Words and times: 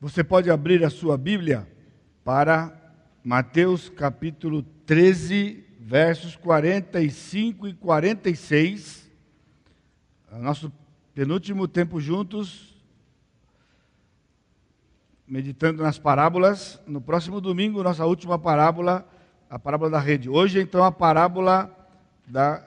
Você 0.00 0.24
pode 0.24 0.50
abrir 0.50 0.82
a 0.82 0.88
sua 0.88 1.18
Bíblia 1.18 1.68
para 2.24 2.74
Mateus 3.22 3.90
capítulo 3.90 4.62
13, 4.86 5.62
versos 5.78 6.34
45 6.36 7.68
e 7.68 7.74
46. 7.74 9.10
Nosso 10.38 10.72
penúltimo 11.14 11.68
tempo 11.68 12.00
juntos, 12.00 12.82
meditando 15.28 15.82
nas 15.82 15.98
parábolas. 15.98 16.80
No 16.86 17.02
próximo 17.02 17.38
domingo, 17.38 17.82
nossa 17.82 18.06
última 18.06 18.38
parábola, 18.38 19.06
a 19.50 19.58
parábola 19.58 19.90
da 19.90 20.00
rede. 20.00 20.30
Hoje, 20.30 20.62
então, 20.62 20.82
a 20.82 20.90
parábola 20.90 21.70
da 22.26 22.66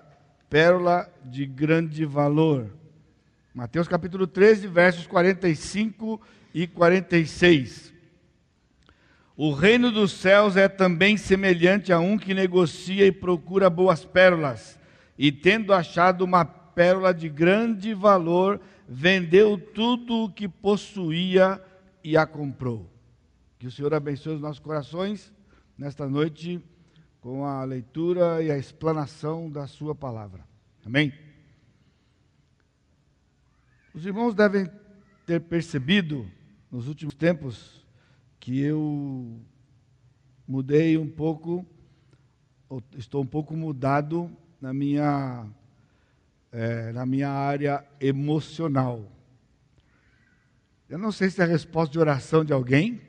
pérola 0.51 1.11
de 1.25 1.47
grande 1.47 2.05
valor. 2.05 2.69
Mateus 3.53 3.87
capítulo 3.87 4.25
13, 4.25 4.65
versos 4.65 5.05
45 5.05 6.19
e 6.55 6.65
46. 6.65 7.93
O 9.37 9.51
reino 9.51 9.91
dos 9.91 10.11
céus 10.13 10.57
é 10.57 10.67
também 10.67 11.17
semelhante 11.17 11.93
a 11.93 11.99
um 11.99 12.17
que 12.17 12.33
negocia 12.33 13.05
e 13.05 13.11
procura 13.11 13.69
boas 13.69 14.03
pérolas, 14.03 14.79
e 15.19 15.31
tendo 15.31 15.71
achado 15.71 16.23
uma 16.23 16.43
pérola 16.43 17.13
de 17.13 17.29
grande 17.29 17.93
valor, 17.93 18.59
vendeu 18.89 19.55
tudo 19.55 20.23
o 20.23 20.31
que 20.31 20.47
possuía 20.47 21.61
e 22.03 22.17
a 22.17 22.25
comprou. 22.25 22.89
Que 23.59 23.67
o 23.67 23.71
Senhor 23.71 23.93
abençoe 23.93 24.33
os 24.33 24.41
nossos 24.41 24.59
corações 24.59 25.31
nesta 25.77 26.09
noite 26.09 26.59
com 27.21 27.45
a 27.45 27.63
leitura 27.63 28.41
e 28.41 28.49
a 28.49 28.57
explanação 28.57 29.47
da 29.47 29.67
Sua 29.67 29.93
palavra. 29.93 30.43
Amém? 30.83 31.22
Os 33.93 34.07
irmãos 34.07 34.33
devem 34.33 34.67
ter 35.23 35.39
percebido 35.39 36.27
nos 36.71 36.87
últimos 36.87 37.13
tempos 37.13 37.85
que 38.39 38.59
eu 38.59 39.39
mudei 40.47 40.97
um 40.97 41.07
pouco, 41.07 41.63
estou 42.97 43.21
um 43.21 43.25
pouco 43.25 43.55
mudado 43.55 44.35
na 44.59 44.73
minha, 44.73 45.45
é, 46.51 46.91
na 46.91 47.05
minha 47.05 47.29
área 47.29 47.85
emocional. 48.01 49.11
Eu 50.89 50.97
não 50.97 51.11
sei 51.11 51.29
se 51.29 51.39
é 51.39 51.43
a 51.43 51.47
resposta 51.47 51.91
de 51.91 51.99
oração 51.99 52.43
de 52.43 52.51
alguém, 52.51 52.99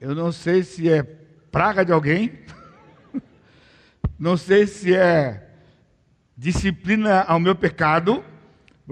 eu 0.00 0.14
não 0.14 0.32
sei 0.32 0.62
se 0.62 0.88
é 0.90 1.02
praga 1.02 1.84
de 1.84 1.92
alguém, 1.92 2.32
não 4.18 4.38
sei 4.38 4.66
se 4.66 4.94
é 4.94 5.54
disciplina 6.34 7.20
ao 7.24 7.38
meu 7.38 7.54
pecado, 7.54 8.24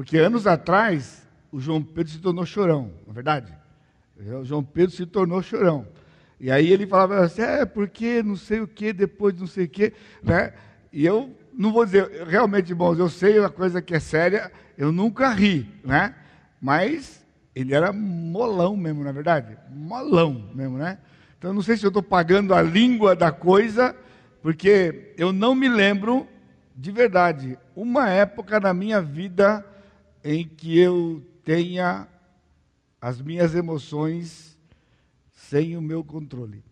porque 0.00 0.16
anos 0.16 0.46
atrás 0.46 1.28
o 1.52 1.60
João 1.60 1.82
Pedro 1.82 2.10
se 2.10 2.18
tornou 2.20 2.46
chorão, 2.46 2.90
na 3.06 3.10
é 3.10 3.14
verdade. 3.14 3.52
O 4.40 4.42
João 4.46 4.64
Pedro 4.64 4.96
se 4.96 5.04
tornou 5.04 5.42
chorão. 5.42 5.86
E 6.40 6.50
aí 6.50 6.72
ele 6.72 6.86
falava 6.86 7.20
assim, 7.20 7.42
é 7.42 7.66
porque 7.66 8.22
não 8.22 8.34
sei 8.34 8.62
o 8.62 8.66
que, 8.66 8.94
depois 8.94 9.38
não 9.38 9.46
sei 9.46 9.66
o 9.66 9.68
que, 9.68 9.92
né? 10.22 10.54
E 10.90 11.04
eu 11.04 11.36
não 11.52 11.70
vou 11.70 11.84
dizer, 11.84 12.26
realmente, 12.26 12.70
irmãos, 12.70 12.98
eu 12.98 13.10
sei 13.10 13.38
uma 13.38 13.50
coisa 13.50 13.82
que 13.82 13.94
é 13.94 14.00
séria, 14.00 14.50
eu 14.78 14.90
nunca 14.90 15.28
ri, 15.28 15.68
né? 15.84 16.14
Mas 16.58 17.22
ele 17.54 17.74
era 17.74 17.92
molão 17.92 18.78
mesmo, 18.78 19.04
na 19.04 19.10
é 19.10 19.12
verdade? 19.12 19.58
Molão 19.70 20.48
mesmo, 20.54 20.78
né? 20.78 20.96
Então 21.38 21.52
não 21.52 21.60
sei 21.60 21.76
se 21.76 21.84
eu 21.84 21.88
estou 21.88 22.02
pagando 22.02 22.54
a 22.54 22.62
língua 22.62 23.14
da 23.14 23.30
coisa, 23.30 23.94
porque 24.40 25.12
eu 25.18 25.30
não 25.30 25.54
me 25.54 25.68
lembro, 25.68 26.26
de 26.74 26.90
verdade, 26.90 27.58
uma 27.76 28.08
época 28.08 28.58
na 28.58 28.72
minha 28.72 29.02
vida 29.02 29.62
em 30.22 30.46
que 30.46 30.78
eu 30.78 31.22
tenha 31.44 32.06
as 33.00 33.20
minhas 33.20 33.54
emoções 33.54 34.58
sem 35.32 35.76
o 35.76 35.82
meu 35.82 36.04
controle. 36.04 36.62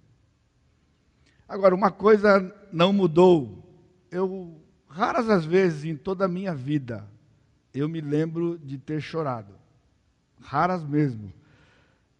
Agora, 1.48 1.74
uma 1.74 1.90
coisa 1.90 2.54
não 2.70 2.92
mudou. 2.92 3.64
Eu, 4.10 4.60
raras 4.86 5.30
as 5.30 5.44
vezes 5.44 5.84
em 5.84 5.96
toda 5.96 6.26
a 6.26 6.28
minha 6.28 6.54
vida, 6.54 7.08
eu 7.72 7.88
me 7.88 8.00
lembro 8.00 8.58
de 8.58 8.76
ter 8.76 9.00
chorado. 9.00 9.54
Raras 10.40 10.84
mesmo. 10.84 11.32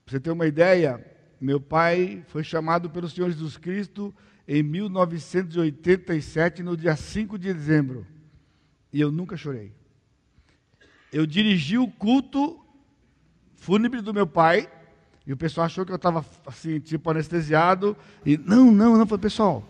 Para 0.05 0.13
você 0.13 0.21
ter 0.21 0.31
uma 0.31 0.47
ideia, 0.47 1.05
meu 1.39 1.61
pai 1.61 2.25
foi 2.29 2.43
chamado 2.43 2.89
pelo 2.89 3.09
Senhor 3.09 3.31
Jesus 3.31 3.59
Cristo 3.59 4.15
em 4.47 4.63
1987, 4.63 6.63
no 6.63 6.77
dia 6.77 6.97
5 6.97 7.39
de 7.39 7.53
dezembro. 7.53 8.07
E 8.91 9.01
eu 9.01 9.13
nunca 9.13 9.37
chorei 9.37 9.78
eu 11.13 11.27
dirigi 11.27 11.79
o 11.79 11.89
culto 11.89 12.59
fúnebre 13.57 14.01
do 14.01 14.15
meu 14.15 14.27
pai, 14.27 14.69
e 15.27 15.33
o 15.33 15.37
pessoal 15.37 15.67
achou 15.67 15.85
que 15.85 15.93
eu 15.93 15.97
estava 15.97 16.25
assim, 16.47 16.81
tipo 16.81 17.11
anestesiado, 17.11 17.97
e 18.25 18.39
não, 18.39 18.73
não, 18.73 18.97
não, 18.97 19.07
foi 19.07 19.19
pessoal. 19.19 19.63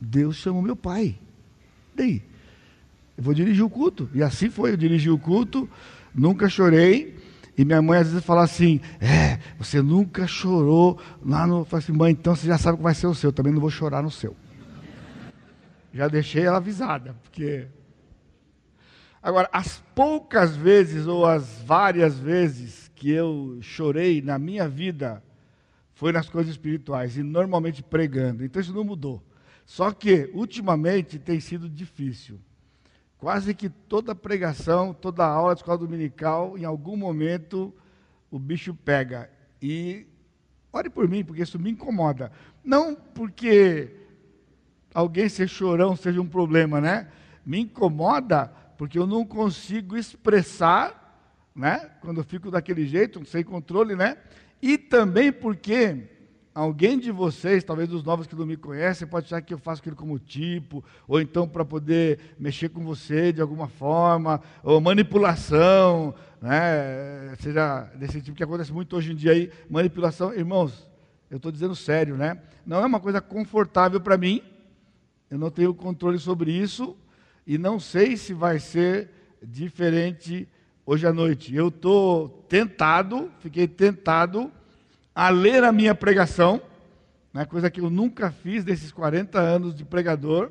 Deus 0.00 0.36
chamou 0.36 0.60
meu 0.60 0.74
pai. 0.74 1.16
Daí, 1.94 2.22
eu 3.16 3.22
vou 3.22 3.32
dirigir 3.32 3.64
o 3.64 3.70
culto. 3.70 4.10
E 4.12 4.22
assim 4.22 4.50
foi, 4.50 4.72
eu 4.72 4.76
dirigi 4.76 5.10
o 5.10 5.18
culto, 5.18 5.68
nunca 6.12 6.48
chorei. 6.48 7.16
E 7.56 7.64
minha 7.64 7.80
mãe 7.80 8.00
às 8.00 8.08
vezes 8.08 8.24
fala 8.24 8.42
assim: 8.42 8.80
É, 9.00 9.38
você 9.56 9.80
nunca 9.80 10.26
chorou 10.26 10.98
lá 11.24 11.46
no. 11.46 11.60
Eu 11.60 11.64
falo 11.64 11.82
assim, 11.82 11.92
mãe, 11.92 12.10
então 12.10 12.34
você 12.34 12.48
já 12.48 12.58
sabe 12.58 12.78
que 12.78 12.82
vai 12.82 12.94
ser 12.94 13.06
o 13.06 13.14
seu, 13.14 13.32
também 13.32 13.52
não 13.52 13.60
vou 13.60 13.70
chorar 13.70 14.02
no 14.02 14.10
seu. 14.10 14.36
Já 15.92 16.08
deixei 16.08 16.42
ela 16.42 16.56
avisada, 16.56 17.14
porque 17.22 17.68
Agora, 19.24 19.48
as 19.50 19.82
poucas 19.94 20.54
vezes 20.54 21.06
ou 21.06 21.24
as 21.24 21.62
várias 21.62 22.18
vezes 22.18 22.92
que 22.94 23.10
eu 23.10 23.56
chorei 23.62 24.20
na 24.20 24.38
minha 24.38 24.68
vida 24.68 25.24
foi 25.94 26.12
nas 26.12 26.28
coisas 26.28 26.52
espirituais 26.52 27.16
e 27.16 27.22
normalmente 27.22 27.82
pregando. 27.82 28.44
Então 28.44 28.60
isso 28.60 28.74
não 28.74 28.84
mudou. 28.84 29.22
Só 29.64 29.92
que 29.92 30.30
ultimamente 30.34 31.18
tem 31.18 31.40
sido 31.40 31.70
difícil. 31.70 32.38
Quase 33.16 33.54
que 33.54 33.70
toda 33.70 34.14
pregação, 34.14 34.92
toda 34.92 35.24
aula 35.24 35.54
de 35.54 35.60
escola 35.60 35.78
dominical, 35.78 36.58
em 36.58 36.66
algum 36.66 36.94
momento 36.94 37.72
o 38.30 38.38
bicho 38.38 38.74
pega. 38.74 39.30
E 39.62 40.06
ore 40.70 40.90
por 40.90 41.08
mim, 41.08 41.24
porque 41.24 41.44
isso 41.44 41.58
me 41.58 41.70
incomoda. 41.70 42.30
Não 42.62 42.94
porque 42.94 43.90
alguém 44.92 45.30
ser 45.30 45.48
chorão 45.48 45.96
seja 45.96 46.20
um 46.20 46.28
problema, 46.28 46.78
né? 46.78 47.08
Me 47.46 47.60
incomoda 47.60 48.52
porque 48.76 48.98
eu 48.98 49.06
não 49.06 49.24
consigo 49.24 49.96
expressar, 49.96 51.02
né? 51.54 51.90
Quando 52.00 52.18
eu 52.18 52.24
fico 52.24 52.50
daquele 52.50 52.86
jeito, 52.86 53.24
sem 53.26 53.44
controle, 53.44 53.94
né? 53.94 54.16
E 54.60 54.76
também 54.76 55.32
porque 55.32 56.08
alguém 56.54 56.98
de 56.98 57.10
vocês, 57.10 57.64
talvez 57.64 57.88
dos 57.88 58.04
novos 58.04 58.26
que 58.26 58.36
não 58.36 58.46
me 58.46 58.56
conhecem, 58.56 59.06
pode 59.08 59.26
achar 59.26 59.42
que 59.42 59.52
eu 59.52 59.58
faço 59.58 59.80
aquilo 59.80 59.96
como 59.96 60.18
tipo, 60.18 60.84
ou 61.08 61.20
então 61.20 61.48
para 61.48 61.64
poder 61.64 62.34
mexer 62.38 62.68
com 62.68 62.84
você 62.84 63.32
de 63.32 63.40
alguma 63.40 63.66
forma, 63.66 64.40
ou 64.62 64.80
manipulação, 64.80 66.14
né? 66.40 67.34
Seja 67.40 67.82
desse 67.96 68.20
tipo 68.20 68.36
que 68.36 68.44
acontece 68.44 68.72
muito 68.72 68.96
hoje 68.96 69.12
em 69.12 69.16
dia 69.16 69.32
aí, 69.32 69.50
manipulação, 69.68 70.32
irmãos. 70.32 70.88
Eu 71.30 71.38
estou 71.38 71.50
dizendo 71.50 71.74
sério, 71.74 72.16
né? 72.16 72.40
Não 72.64 72.82
é 72.82 72.86
uma 72.86 73.00
coisa 73.00 73.20
confortável 73.20 74.00
para 74.00 74.16
mim. 74.16 74.40
Eu 75.28 75.38
não 75.38 75.50
tenho 75.50 75.74
controle 75.74 76.18
sobre 76.18 76.52
isso, 76.52 76.96
e 77.46 77.58
não 77.58 77.78
sei 77.78 78.16
se 78.16 78.32
vai 78.32 78.58
ser 78.58 79.10
diferente 79.42 80.48
hoje 80.86 81.06
à 81.06 81.12
noite. 81.12 81.54
Eu 81.54 81.68
estou 81.68 82.28
tentado, 82.48 83.30
fiquei 83.40 83.68
tentado 83.68 84.50
a 85.14 85.28
ler 85.28 85.62
a 85.62 85.72
minha 85.72 85.94
pregação, 85.94 86.60
né, 87.32 87.44
coisa 87.44 87.70
que 87.70 87.80
eu 87.80 87.90
nunca 87.90 88.30
fiz 88.30 88.64
desses 88.64 88.90
40 88.90 89.38
anos 89.38 89.74
de 89.74 89.84
pregador, 89.84 90.50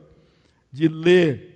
de 0.72 0.88
ler 0.88 1.54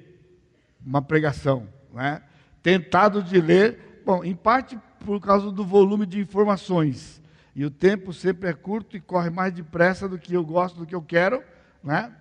uma 0.86 1.02
pregação. 1.02 1.68
Né? 1.94 2.22
Tentado 2.62 3.22
de 3.22 3.40
ler, 3.40 4.02
bom, 4.06 4.24
em 4.24 4.36
parte 4.36 4.78
por 5.06 5.20
causa 5.20 5.52
do 5.52 5.66
volume 5.66 6.06
de 6.06 6.20
informações. 6.20 7.22
E 7.56 7.66
o 7.66 7.72
tempo 7.72 8.14
sempre 8.14 8.50
é 8.50 8.54
curto 8.54 8.96
e 8.96 9.02
corre 9.02 9.30
mais 9.30 9.54
depressa 9.54 10.08
do 10.08 10.20
que 10.20 10.34
eu 10.34 10.46
gosto, 10.46 10.80
do 10.80 10.86
que 10.86 10.96
eu 10.96 11.02
quero. 11.02 11.42
Né? 11.84 12.12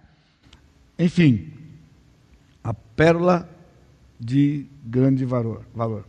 Enfim, 0.99 1.53
a 2.67 2.75
pérola 2.75 3.49
de 4.19 4.67
grande 4.85 5.25
valor. 5.25 6.05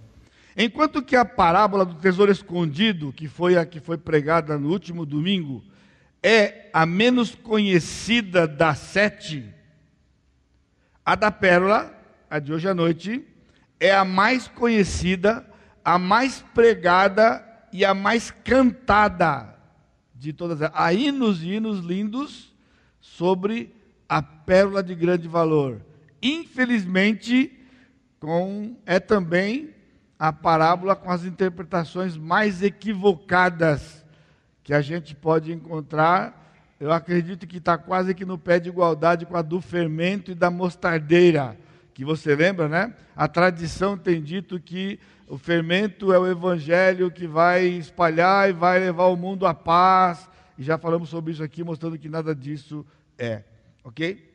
Enquanto 0.57 1.03
que 1.03 1.15
a 1.15 1.23
parábola 1.23 1.85
do 1.85 1.93
tesouro 1.93 2.31
escondido, 2.31 3.13
que 3.13 3.27
foi 3.27 3.55
a 3.55 3.63
que 3.63 3.79
foi 3.79 3.95
pregada 3.95 4.57
no 4.57 4.71
último 4.71 5.05
domingo, 5.05 5.63
é 6.23 6.71
a 6.73 6.83
menos 6.83 7.35
conhecida 7.35 8.47
das 8.47 8.79
sete, 8.79 9.45
a 11.05 11.13
da 11.13 11.29
pérola, 11.29 11.95
a 12.27 12.39
de 12.39 12.51
hoje 12.51 12.67
à 12.67 12.73
noite, 12.73 13.23
é 13.79 13.93
a 13.93 14.03
mais 14.03 14.47
conhecida, 14.47 15.47
a 15.85 15.99
mais 15.99 16.43
pregada 16.55 17.45
e 17.71 17.85
a 17.85 17.93
mais 17.93 18.31
cantada 18.31 19.55
de 20.15 20.33
todas. 20.33 20.71
Há 20.73 20.91
hinos 20.91 21.43
e 21.43 21.53
hinos 21.53 21.85
lindos 21.85 22.51
sobre 22.99 23.75
a 24.09 24.23
pérola 24.23 24.81
de 24.81 24.95
grande 24.95 25.27
valor 25.27 25.85
infelizmente, 26.21 27.51
com, 28.19 28.75
é 28.85 28.99
também 28.99 29.69
a 30.19 30.33
parábola 30.33 30.95
com 30.95 31.11
as 31.11 31.23
interpretações 31.23 32.17
mais 32.17 32.63
equivocadas 32.63 34.05
que 34.63 34.73
a 34.73 34.81
gente 34.81 35.15
pode 35.15 35.51
encontrar. 35.51 36.53
Eu 36.79 36.91
acredito 36.91 37.47
que 37.47 37.57
está 37.57 37.77
quase 37.77 38.13
que 38.13 38.25
no 38.25 38.37
pé 38.37 38.59
de 38.59 38.69
igualdade 38.69 39.25
com 39.25 39.37
a 39.37 39.41
do 39.41 39.61
fermento 39.61 40.31
e 40.31 40.35
da 40.35 40.49
mostardeira, 40.49 41.57
que 41.93 42.03
você 42.03 42.35
lembra, 42.35 42.67
né? 42.67 42.93
A 43.15 43.27
tradição 43.27 43.97
tem 43.97 44.21
dito 44.21 44.59
que 44.59 44.99
o 45.27 45.37
fermento 45.37 46.13
é 46.13 46.19
o 46.19 46.27
evangelho 46.27 47.11
que 47.11 47.27
vai 47.27 47.65
espalhar 47.65 48.49
e 48.49 48.53
vai 48.53 48.79
levar 48.79 49.07
o 49.07 49.15
mundo 49.15 49.45
à 49.45 49.53
paz. 49.53 50.29
E 50.57 50.63
já 50.63 50.77
falamos 50.77 51.09
sobre 51.09 51.33
isso 51.33 51.43
aqui, 51.43 51.63
mostrando 51.63 51.97
que 51.97 52.09
nada 52.09 52.33
disso 52.33 52.85
é, 53.17 53.43
ok? 53.83 54.26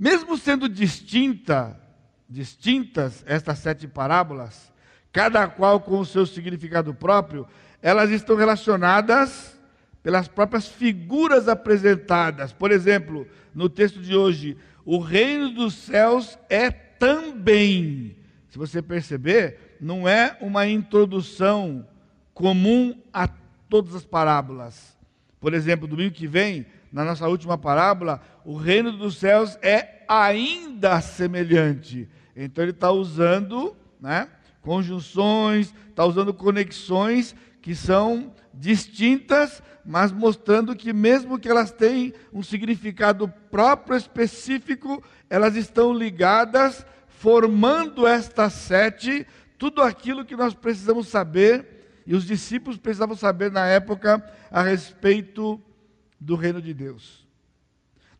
Mesmo 0.00 0.38
sendo 0.38 0.66
distinta, 0.66 1.78
distintas 2.26 3.22
estas 3.26 3.58
sete 3.58 3.86
parábolas, 3.86 4.72
cada 5.12 5.46
qual 5.46 5.78
com 5.78 5.98
o 5.98 6.06
seu 6.06 6.24
significado 6.24 6.94
próprio, 6.94 7.46
elas 7.82 8.08
estão 8.08 8.34
relacionadas 8.34 9.60
pelas 10.02 10.26
próprias 10.26 10.66
figuras 10.66 11.48
apresentadas. 11.48 12.50
Por 12.50 12.70
exemplo, 12.70 13.28
no 13.54 13.68
texto 13.68 14.00
de 14.00 14.16
hoje, 14.16 14.56
o 14.86 14.98
reino 14.98 15.50
dos 15.50 15.74
céus 15.74 16.38
é 16.48 16.70
também. 16.70 18.16
Se 18.48 18.56
você 18.56 18.80
perceber, 18.80 19.76
não 19.78 20.08
é 20.08 20.34
uma 20.40 20.66
introdução 20.66 21.86
comum 22.32 22.98
a 23.12 23.28
todas 23.68 23.94
as 23.94 24.04
parábolas. 24.06 24.96
Por 25.38 25.52
exemplo, 25.52 25.86
domingo 25.86 26.14
que 26.14 26.26
vem, 26.26 26.64
na 26.92 27.04
nossa 27.04 27.28
última 27.28 27.56
parábola, 27.56 28.20
o 28.44 28.56
reino 28.56 28.92
dos 28.92 29.16
céus 29.16 29.58
é 29.62 30.04
ainda 30.08 31.00
semelhante. 31.00 32.08
Então 32.34 32.64
ele 32.64 32.72
está 32.72 32.90
usando 32.90 33.76
né, 34.00 34.28
conjunções, 34.60 35.74
está 35.88 36.04
usando 36.04 36.34
conexões 36.34 37.34
que 37.62 37.74
são 37.74 38.32
distintas, 38.52 39.62
mas 39.84 40.10
mostrando 40.10 40.74
que, 40.74 40.92
mesmo 40.92 41.38
que 41.38 41.48
elas 41.48 41.70
tenham 41.70 42.12
um 42.32 42.42
significado 42.42 43.28
próprio, 43.50 43.96
específico, 43.96 45.02
elas 45.28 45.56
estão 45.56 45.92
ligadas, 45.92 46.84
formando 47.06 48.06
estas 48.06 48.52
sete, 48.54 49.26
tudo 49.58 49.82
aquilo 49.82 50.24
que 50.24 50.36
nós 50.36 50.54
precisamos 50.54 51.08
saber, 51.08 52.02
e 52.06 52.14
os 52.14 52.24
discípulos 52.24 52.78
precisavam 52.78 53.14
saber 53.14 53.52
na 53.52 53.66
época 53.66 54.24
a 54.50 54.62
respeito 54.62 55.60
do 56.20 56.36
reino 56.36 56.60
de 56.60 56.74
Deus. 56.74 57.26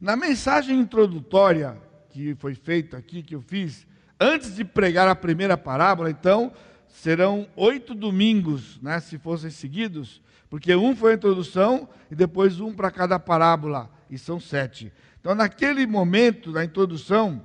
Na 0.01 0.17
mensagem 0.17 0.79
introdutória 0.81 1.77
que 2.09 2.35
foi 2.35 2.55
feita 2.55 2.97
aqui, 2.97 3.23
que 3.23 3.35
eu 3.35 3.43
fiz, 3.43 3.87
antes 4.19 4.57
de 4.57 4.65
pregar 4.65 5.07
a 5.07 5.15
primeira 5.15 5.57
parábola, 5.57 6.11
então, 6.11 6.53
serão 6.89 7.47
oito 7.55 7.95
domingos, 7.95 8.81
né, 8.83 8.99
se 9.01 9.19
fossem 9.19 9.51
seguidos, 9.51 10.21
porque 10.49 10.75
um 10.75 10.97
foi 10.97 11.13
a 11.13 11.15
introdução 11.15 11.89
e 12.11 12.15
depois 12.15 12.61
um 12.61 12.73
para 12.73 12.91
cada 12.91 13.19
parábola, 13.19 13.91
e 14.11 14.19
são 14.19 14.41
sete. 14.41 14.93
Então, 15.21 15.35
naquele 15.35 15.87
momento 15.87 16.51
da 16.51 16.65
introdução, 16.65 17.43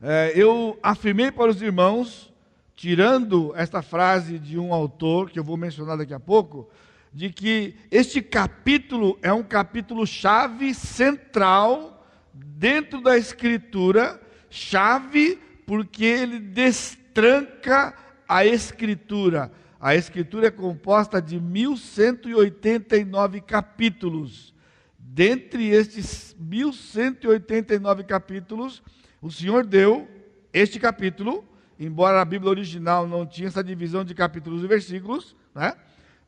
é, 0.00 0.32
eu 0.34 0.78
afirmei 0.82 1.32
para 1.32 1.50
os 1.50 1.60
irmãos, 1.60 2.32
tirando 2.76 3.52
esta 3.56 3.82
frase 3.82 4.38
de 4.38 4.58
um 4.58 4.72
autor, 4.72 5.30
que 5.30 5.38
eu 5.38 5.44
vou 5.44 5.56
mencionar 5.56 5.98
daqui 5.98 6.14
a 6.14 6.20
pouco, 6.20 6.70
de 7.12 7.30
que 7.30 7.74
este 7.90 8.22
capítulo 8.22 9.18
é 9.20 9.32
um 9.32 9.42
capítulo 9.42 10.06
chave 10.06 10.72
central 10.74 12.06
dentro 12.32 13.00
da 13.00 13.18
Escritura, 13.18 14.20
chave 14.48 15.36
porque 15.66 16.04
ele 16.04 16.38
destranca 16.38 17.92
a 18.28 18.44
Escritura. 18.44 19.50
A 19.80 19.96
Escritura 19.96 20.48
é 20.48 20.50
composta 20.50 21.22
de 21.22 21.40
1189 21.40 23.40
capítulos. 23.40 24.54
Dentre 24.98 25.68
estes 25.68 26.36
1189 26.38 28.04
capítulos, 28.04 28.82
o 29.20 29.28
Senhor 29.30 29.66
deu 29.66 30.08
este 30.52 30.78
capítulo, 30.78 31.44
embora 31.78 32.20
a 32.20 32.24
Bíblia 32.24 32.50
original 32.50 33.08
não 33.08 33.26
tinha 33.26 33.48
essa 33.48 33.64
divisão 33.64 34.04
de 34.04 34.14
capítulos 34.14 34.62
e 34.62 34.66
versículos, 34.66 35.34
né? 35.54 35.74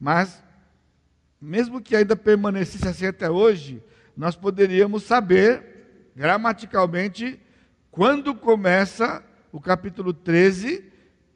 mas 0.01 0.43
mesmo 1.43 1.81
que 1.81 1.97
ainda 1.97 2.15
permanecesse 2.15 2.87
assim 2.87 3.07
até 3.07 3.29
hoje, 3.29 3.83
nós 4.17 4.37
poderíamos 4.37 5.03
saber 5.03 6.13
gramaticalmente 6.15 7.41
quando 7.91 8.35
começa 8.35 9.23
o 9.51 9.61
capítulo 9.61 10.13
13 10.13 10.93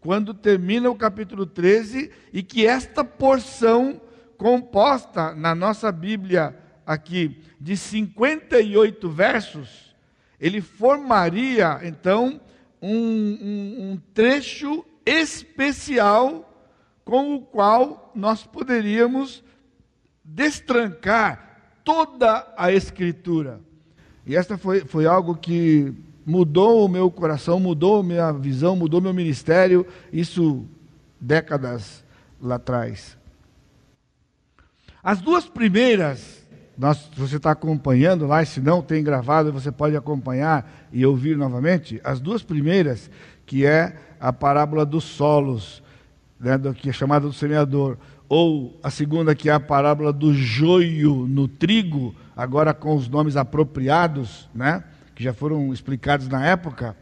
quando 0.07 0.33
termina 0.33 0.89
o 0.89 0.95
capítulo 0.95 1.45
13 1.45 2.13
e 2.33 2.41
que 2.41 2.65
esta 2.65 3.03
porção 3.03 4.01
composta 4.39 5.35
na 5.35 5.53
nossa 5.53 5.91
Bíblia 5.91 6.57
aqui 6.87 7.43
de 7.61 7.77
58 7.77 9.11
versos, 9.11 9.97
ele 10.41 10.61
formaria 10.61 11.81
então 11.83 12.41
um, 12.81 12.89
um, 12.89 13.91
um 13.91 14.01
trecho 14.15 14.85
especial 15.05 16.53
com 17.05 17.35
o 17.35 17.43
qual 17.43 18.13
nós 18.15 18.45
poderíamos 18.45 19.43
destrancar 20.27 21.79
toda 21.85 22.53
a 22.57 22.73
Escritura. 22.73 23.61
E 24.27 24.35
esta 24.35 24.59
foi, 24.59 24.81
foi 24.81 25.07
algo 25.07 25.37
que 25.37 25.95
mudou 26.27 26.85
o 26.85 26.89
meu 26.89 27.09
coração, 27.09 27.61
mudou 27.61 28.03
minha 28.03 28.33
visão, 28.33 28.75
mudou 28.75 29.01
meu 29.01 29.15
ministério, 29.15 29.87
isso 30.13 30.67
décadas 31.21 32.05
lá 32.43 32.57
atrás. 32.57 33.17
As 35.03 35.21
duas 35.21 35.47
primeiras, 35.47 36.45
nós, 36.77 37.09
você 37.17 37.37
está 37.37 37.53
acompanhando 37.53 38.27
lá, 38.27 38.45
se 38.45 38.61
não 38.61 38.83
tem 38.83 39.05
gravado, 39.05 39.53
você 39.53 39.71
pode 39.71 39.97
acompanhar 39.97 40.89
e 40.93 41.07
ouvir 41.07 41.37
novamente. 41.37 42.01
As 42.03 42.19
duas 42.19 42.43
primeiras, 42.43 43.09
que 43.47 43.65
é 43.65 43.97
a 44.19 44.33
parábola 44.33 44.85
dos 44.85 45.05
solos, 45.05 45.81
né, 46.41 46.59
do, 46.59 46.75
que 46.75 46.91
é 46.91 46.93
chamada 46.93 47.27
do 47.27 47.33
semeador, 47.33 47.97
ou 48.29 48.79
a 48.83 48.91
segunda, 48.91 49.35
que 49.35 49.49
é 49.49 49.53
a 49.53 49.61
parábola 49.61 50.13
do 50.13 50.35
joio 50.35 51.27
no 51.29 51.47
trigo, 51.47 52.15
agora 52.37 52.75
com 52.75 52.95
os 52.95 53.09
nomes 53.09 53.37
apropriados, 53.37 54.49
né? 54.55 54.83
que 55.15 55.23
já 55.23 55.33
foram 55.33 55.73
explicados 55.73 56.29
na 56.29 56.45
época, 56.45 56.97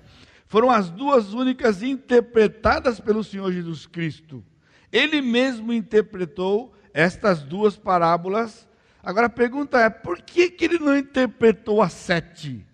foram 0.47 0.71
as 0.71 0.89
duas 0.89 1.35
únicas 1.35 1.83
interpretadas 1.83 3.01
pelo 3.01 3.25
Senhor 3.25 3.51
Jesus 3.51 3.87
Cristo. 3.87 4.45
Ele 4.93 5.21
mesmo 5.21 5.73
interpretou 5.73 6.73
estas 6.93 7.43
duas 7.43 7.77
parábolas. 7.77 8.69
Agora 9.03 9.27
a 9.27 9.31
pergunta 9.31 9.81
é: 9.81 9.91
por 9.91 10.23
que, 10.23 10.49
que 10.51 10.65
ele 10.65 10.79
não 10.79 10.97
interpretou 10.97 11.83
as 11.83 11.93
sete? 11.93 12.65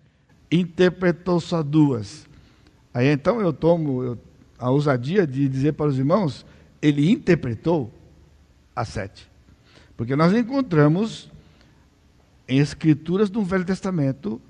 Interpretou 0.51 1.39
só 1.39 1.63
duas. 1.63 2.27
Aí 2.93 3.07
então 3.07 3.41
eu 3.41 3.51
tomo 3.51 4.19
a 4.59 4.69
ousadia 4.69 5.25
de 5.25 5.49
dizer 5.49 5.73
para 5.73 5.87
os 5.87 5.97
irmãos: 5.97 6.45
ele 6.79 7.09
interpretou 7.09 7.91
as 8.75 8.89
sete. 8.89 9.29
Porque 9.95 10.15
nós 10.15 10.33
encontramos 10.33 11.31
em 12.47 12.59
escrituras 12.59 13.29
do 13.29 13.43
Velho 13.43 13.65
Testamento 13.65 14.41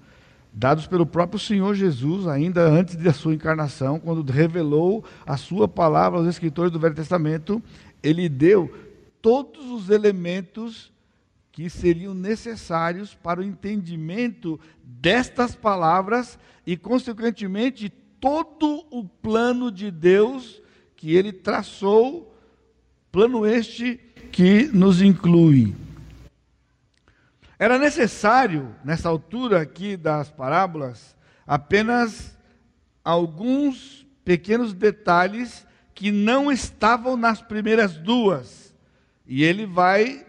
dados 0.53 0.85
pelo 0.85 1.05
próprio 1.05 1.39
Senhor 1.39 1.73
Jesus, 1.75 2.27
ainda 2.27 2.67
antes 2.67 2.95
da 2.95 3.13
sua 3.13 3.33
encarnação, 3.33 3.99
quando 3.99 4.29
revelou 4.29 5.03
a 5.25 5.37
sua 5.37 5.67
palavra 5.67 6.19
aos 6.19 6.27
escritores 6.27 6.71
do 6.71 6.79
Velho 6.79 6.95
Testamento, 6.95 7.61
ele 8.03 8.27
deu 8.27 8.73
todos 9.21 9.69
os 9.69 9.89
elementos 9.89 10.91
que 11.51 11.69
seriam 11.69 12.13
necessários 12.13 13.13
para 13.13 13.39
o 13.39 13.43
entendimento 13.43 14.59
destas 14.83 15.55
palavras 15.55 16.39
e, 16.65 16.75
consequentemente, 16.75 17.89
todo 18.19 18.85
o 18.89 19.03
plano 19.03 19.71
de 19.71 19.91
Deus 19.91 20.61
que 20.95 21.15
ele 21.15 21.31
traçou, 21.31 22.35
plano 23.11 23.45
este 23.45 23.99
que 24.31 24.67
nos 24.67 25.01
inclui. 25.01 25.75
Era 27.59 27.77
necessário, 27.77 28.75
nessa 28.83 29.09
altura 29.09 29.61
aqui 29.61 29.95
das 29.95 30.31
parábolas, 30.31 31.15
apenas 31.45 32.35
alguns 33.03 34.05
pequenos 34.23 34.73
detalhes 34.73 35.67
que 35.93 36.11
não 36.11 36.51
estavam 36.51 37.15
nas 37.15 37.41
primeiras 37.41 37.97
duas. 37.97 38.73
E 39.27 39.43
ele 39.43 39.65
vai 39.65 40.25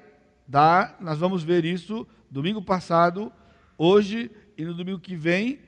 dar, 0.46 0.96
nós 1.00 1.18
vamos 1.18 1.42
ver 1.42 1.64
isso 1.64 2.06
domingo 2.30 2.60
passado, 2.60 3.32
hoje 3.78 4.30
e 4.56 4.64
no 4.64 4.74
domingo 4.74 4.98
que 4.98 5.14
vem, 5.16 5.60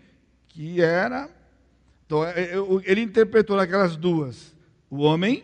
que 0.48 0.82
era. 0.82 1.30
Então, 2.04 2.24
é, 2.24 2.40
é, 2.40 2.54
ele 2.84 3.00
interpretou 3.00 3.58
aquelas 3.58 3.96
duas 3.96 4.54
o 4.90 4.98
homem, 4.98 5.42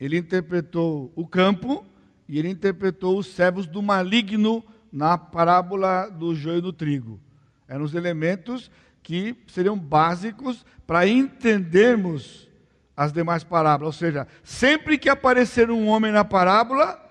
ele 0.00 0.18
interpretou 0.18 1.12
o 1.14 1.26
campo 1.26 1.84
e 2.28 2.38
ele 2.38 2.48
interpretou 2.48 3.18
os 3.18 3.26
servos 3.26 3.66
do 3.66 3.82
maligno 3.82 4.64
na 4.92 5.16
parábola 5.16 6.08
do 6.08 6.34
joio 6.34 6.60
do 6.60 6.72
trigo. 6.72 7.20
Eram 7.68 7.84
os 7.84 7.94
elementos 7.94 8.70
que 9.02 9.36
seriam 9.46 9.78
básicos 9.78 10.64
para 10.86 11.06
entendermos 11.06 12.48
as 12.96 13.12
demais 13.12 13.44
parábolas. 13.44 13.94
Ou 13.94 13.98
seja, 13.98 14.26
sempre 14.42 14.98
que 14.98 15.08
aparecer 15.08 15.70
um 15.70 15.86
homem 15.88 16.10
na 16.10 16.24
parábola, 16.24 17.02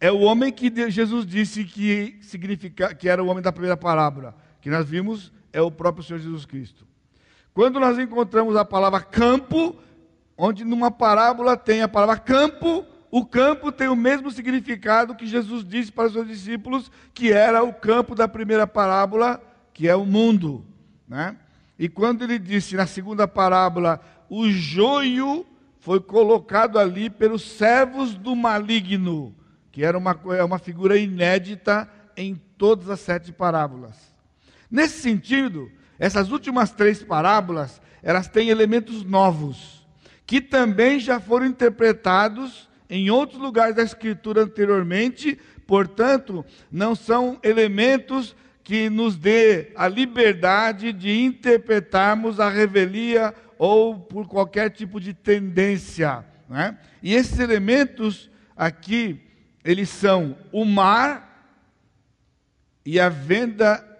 é 0.00 0.12
o 0.12 0.20
homem 0.20 0.52
que 0.52 0.70
Jesus 0.90 1.24
disse 1.26 1.64
que, 1.64 2.18
significa, 2.20 2.94
que 2.94 3.08
era 3.08 3.22
o 3.22 3.28
homem 3.28 3.42
da 3.42 3.52
primeira 3.52 3.76
parábola, 3.76 4.36
que 4.60 4.68
nós 4.68 4.88
vimos 4.88 5.32
é 5.52 5.62
o 5.62 5.70
próprio 5.70 6.04
Senhor 6.04 6.18
Jesus 6.18 6.44
Cristo. 6.44 6.86
Quando 7.54 7.78
nós 7.78 7.98
encontramos 7.98 8.56
a 8.56 8.64
palavra 8.64 9.00
campo, 9.00 9.76
onde 10.36 10.64
numa 10.64 10.90
parábola 10.90 11.56
tem 11.56 11.82
a 11.82 11.88
palavra 11.88 12.16
campo, 12.16 12.84
o 13.10 13.24
campo 13.24 13.70
tem 13.70 13.88
o 13.88 13.96
mesmo 13.96 14.30
significado 14.30 15.14
que 15.14 15.26
Jesus 15.26 15.64
disse 15.64 15.92
para 15.92 16.06
os 16.06 16.12
seus 16.12 16.26
discípulos, 16.26 16.90
que 17.12 17.32
era 17.32 17.62
o 17.62 17.72
campo 17.72 18.14
da 18.14 18.26
primeira 18.26 18.66
parábola, 18.66 19.40
que 19.72 19.88
é 19.88 19.94
o 19.94 20.04
mundo. 20.04 20.64
Né? 21.08 21.36
E 21.78 21.88
quando 21.88 22.22
ele 22.22 22.38
disse 22.38 22.74
na 22.74 22.86
segunda 22.86 23.28
parábola, 23.28 24.00
o 24.28 24.48
joio 24.50 25.46
foi 25.78 26.00
colocado 26.00 26.78
ali 26.78 27.10
pelos 27.10 27.42
servos 27.42 28.14
do 28.14 28.34
maligno, 28.34 29.34
que 29.70 29.84
era 29.84 29.98
uma, 29.98 30.18
é 30.36 30.42
uma 30.42 30.58
figura 30.58 30.96
inédita 30.96 31.88
em 32.16 32.34
todas 32.56 32.88
as 32.88 33.00
sete 33.00 33.32
parábolas. 33.32 33.96
Nesse 34.70 35.00
sentido, 35.00 35.70
essas 35.98 36.30
últimas 36.30 36.72
três 36.72 37.02
parábolas, 37.02 37.80
elas 38.02 38.28
têm 38.28 38.48
elementos 38.48 39.04
novos, 39.04 39.73
que 40.26 40.40
também 40.40 40.98
já 40.98 41.20
foram 41.20 41.46
interpretados 41.46 42.68
em 42.88 43.10
outros 43.10 43.40
lugares 43.40 43.74
da 43.74 43.82
Escritura 43.82 44.42
anteriormente, 44.42 45.38
portanto, 45.66 46.44
não 46.70 46.94
são 46.94 47.38
elementos 47.42 48.36
que 48.62 48.88
nos 48.88 49.16
dê 49.16 49.72
a 49.76 49.86
liberdade 49.86 50.92
de 50.92 51.10
interpretarmos 51.10 52.40
a 52.40 52.48
revelia 52.48 53.34
ou 53.58 53.98
por 53.98 54.26
qualquer 54.26 54.70
tipo 54.70 54.98
de 54.98 55.12
tendência. 55.12 56.24
Né? 56.48 56.78
E 57.02 57.14
esses 57.14 57.38
elementos 57.38 58.30
aqui, 58.56 59.20
eles 59.62 59.88
são 59.88 60.36
o 60.50 60.64
mar 60.64 61.34
e 62.84 62.98
a 62.98 63.08
venda 63.08 63.90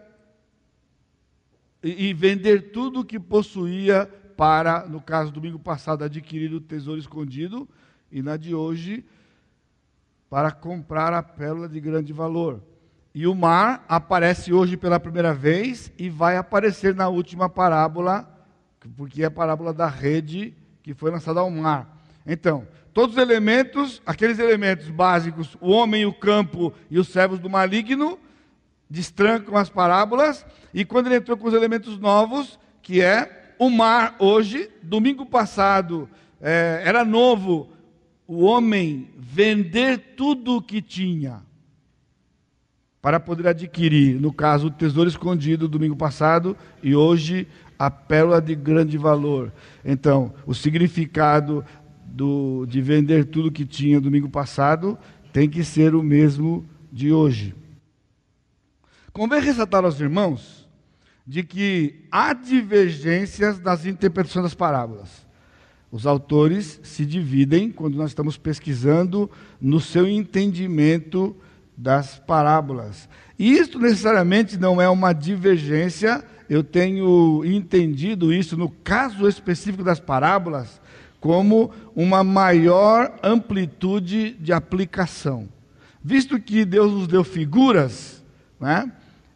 e, 1.82 2.14
vender 2.14 2.72
tudo 2.72 3.00
o 3.00 3.04
que 3.04 3.20
possuía 3.20 4.10
para, 4.36 4.86
no 4.86 5.00
caso 5.00 5.32
domingo 5.32 5.58
passado, 5.58 6.04
adquirir 6.04 6.52
o 6.52 6.60
tesouro 6.60 7.00
escondido, 7.00 7.68
e 8.10 8.22
na 8.22 8.36
de 8.36 8.54
hoje, 8.54 9.04
para 10.28 10.50
comprar 10.50 11.12
a 11.12 11.22
pérola 11.22 11.68
de 11.68 11.80
grande 11.80 12.12
valor. 12.12 12.62
E 13.14 13.26
o 13.26 13.34
mar 13.34 13.84
aparece 13.88 14.52
hoje 14.52 14.76
pela 14.76 14.98
primeira 14.98 15.32
vez 15.32 15.92
e 15.96 16.08
vai 16.08 16.36
aparecer 16.36 16.94
na 16.94 17.08
última 17.08 17.48
parábola, 17.48 18.28
porque 18.96 19.22
é 19.22 19.26
a 19.26 19.30
parábola 19.30 19.72
da 19.72 19.86
rede 19.86 20.54
que 20.82 20.92
foi 20.94 21.10
lançada 21.10 21.40
ao 21.40 21.50
mar. 21.50 21.96
Então, 22.26 22.66
todos 22.92 23.16
os 23.16 23.22
elementos, 23.22 24.02
aqueles 24.04 24.38
elementos 24.38 24.90
básicos, 24.90 25.56
o 25.60 25.70
homem, 25.70 26.04
o 26.04 26.12
campo 26.12 26.72
e 26.90 26.98
os 26.98 27.08
servos 27.08 27.38
do 27.38 27.48
maligno, 27.48 28.18
destrancam 28.90 29.56
as 29.56 29.70
parábolas, 29.70 30.44
e 30.72 30.84
quando 30.84 31.06
ele 31.06 31.16
entrou 31.16 31.36
com 31.36 31.48
os 31.48 31.54
elementos 31.54 31.98
novos, 31.98 32.58
que 32.82 33.00
é 33.00 33.43
o 33.58 33.70
mar 33.70 34.16
hoje, 34.18 34.70
domingo 34.82 35.26
passado, 35.26 36.08
é, 36.40 36.82
era 36.84 37.04
novo, 37.04 37.68
o 38.26 38.44
homem 38.44 39.10
vender 39.16 40.14
tudo 40.16 40.56
o 40.56 40.62
que 40.62 40.80
tinha 40.80 41.42
para 43.00 43.20
poder 43.20 43.48
adquirir, 43.48 44.18
no 44.18 44.32
caso, 44.32 44.68
o 44.68 44.70
tesouro 44.70 45.10
escondido 45.10 45.68
domingo 45.68 45.94
passado 45.94 46.56
e 46.82 46.96
hoje 46.96 47.46
a 47.78 47.90
pérola 47.90 48.40
de 48.40 48.54
grande 48.54 48.96
valor. 48.96 49.52
Então, 49.84 50.32
o 50.46 50.54
significado 50.54 51.62
do, 52.06 52.64
de 52.66 52.80
vender 52.80 53.26
tudo 53.26 53.52
que 53.52 53.66
tinha 53.66 54.00
domingo 54.00 54.30
passado 54.30 54.98
tem 55.34 55.50
que 55.50 55.62
ser 55.62 55.94
o 55.94 56.02
mesmo 56.02 56.64
de 56.90 57.12
hoje. 57.12 57.54
Convém 59.12 59.40
ressaltar 59.40 59.84
aos 59.84 60.00
irmãos 60.00 60.63
de 61.26 61.42
que 61.42 62.04
há 62.10 62.32
divergências 62.32 63.58
nas 63.60 63.86
interpretações 63.86 64.44
das 64.44 64.54
parábolas. 64.54 65.24
Os 65.90 66.06
autores 66.06 66.80
se 66.82 67.06
dividem 67.06 67.70
quando 67.70 67.96
nós 67.96 68.10
estamos 68.10 68.36
pesquisando 68.36 69.30
no 69.60 69.80
seu 69.80 70.06
entendimento 70.08 71.36
das 71.76 72.18
parábolas. 72.18 73.08
E 73.38 73.52
isto 73.52 73.78
necessariamente 73.78 74.58
não 74.58 74.80
é 74.80 74.88
uma 74.88 75.12
divergência, 75.12 76.24
eu 76.48 76.62
tenho 76.62 77.42
entendido 77.44 78.32
isso 78.32 78.56
no 78.56 78.68
caso 78.68 79.28
específico 79.28 79.82
das 79.82 80.00
parábolas 80.00 80.80
como 81.20 81.70
uma 81.96 82.22
maior 82.22 83.18
amplitude 83.22 84.32
de 84.32 84.52
aplicação. 84.52 85.48
Visto 86.02 86.38
que 86.38 86.66
Deus 86.66 86.92
nos 86.92 87.06
deu 87.08 87.24
figuras, 87.24 88.22
né? 88.60 88.92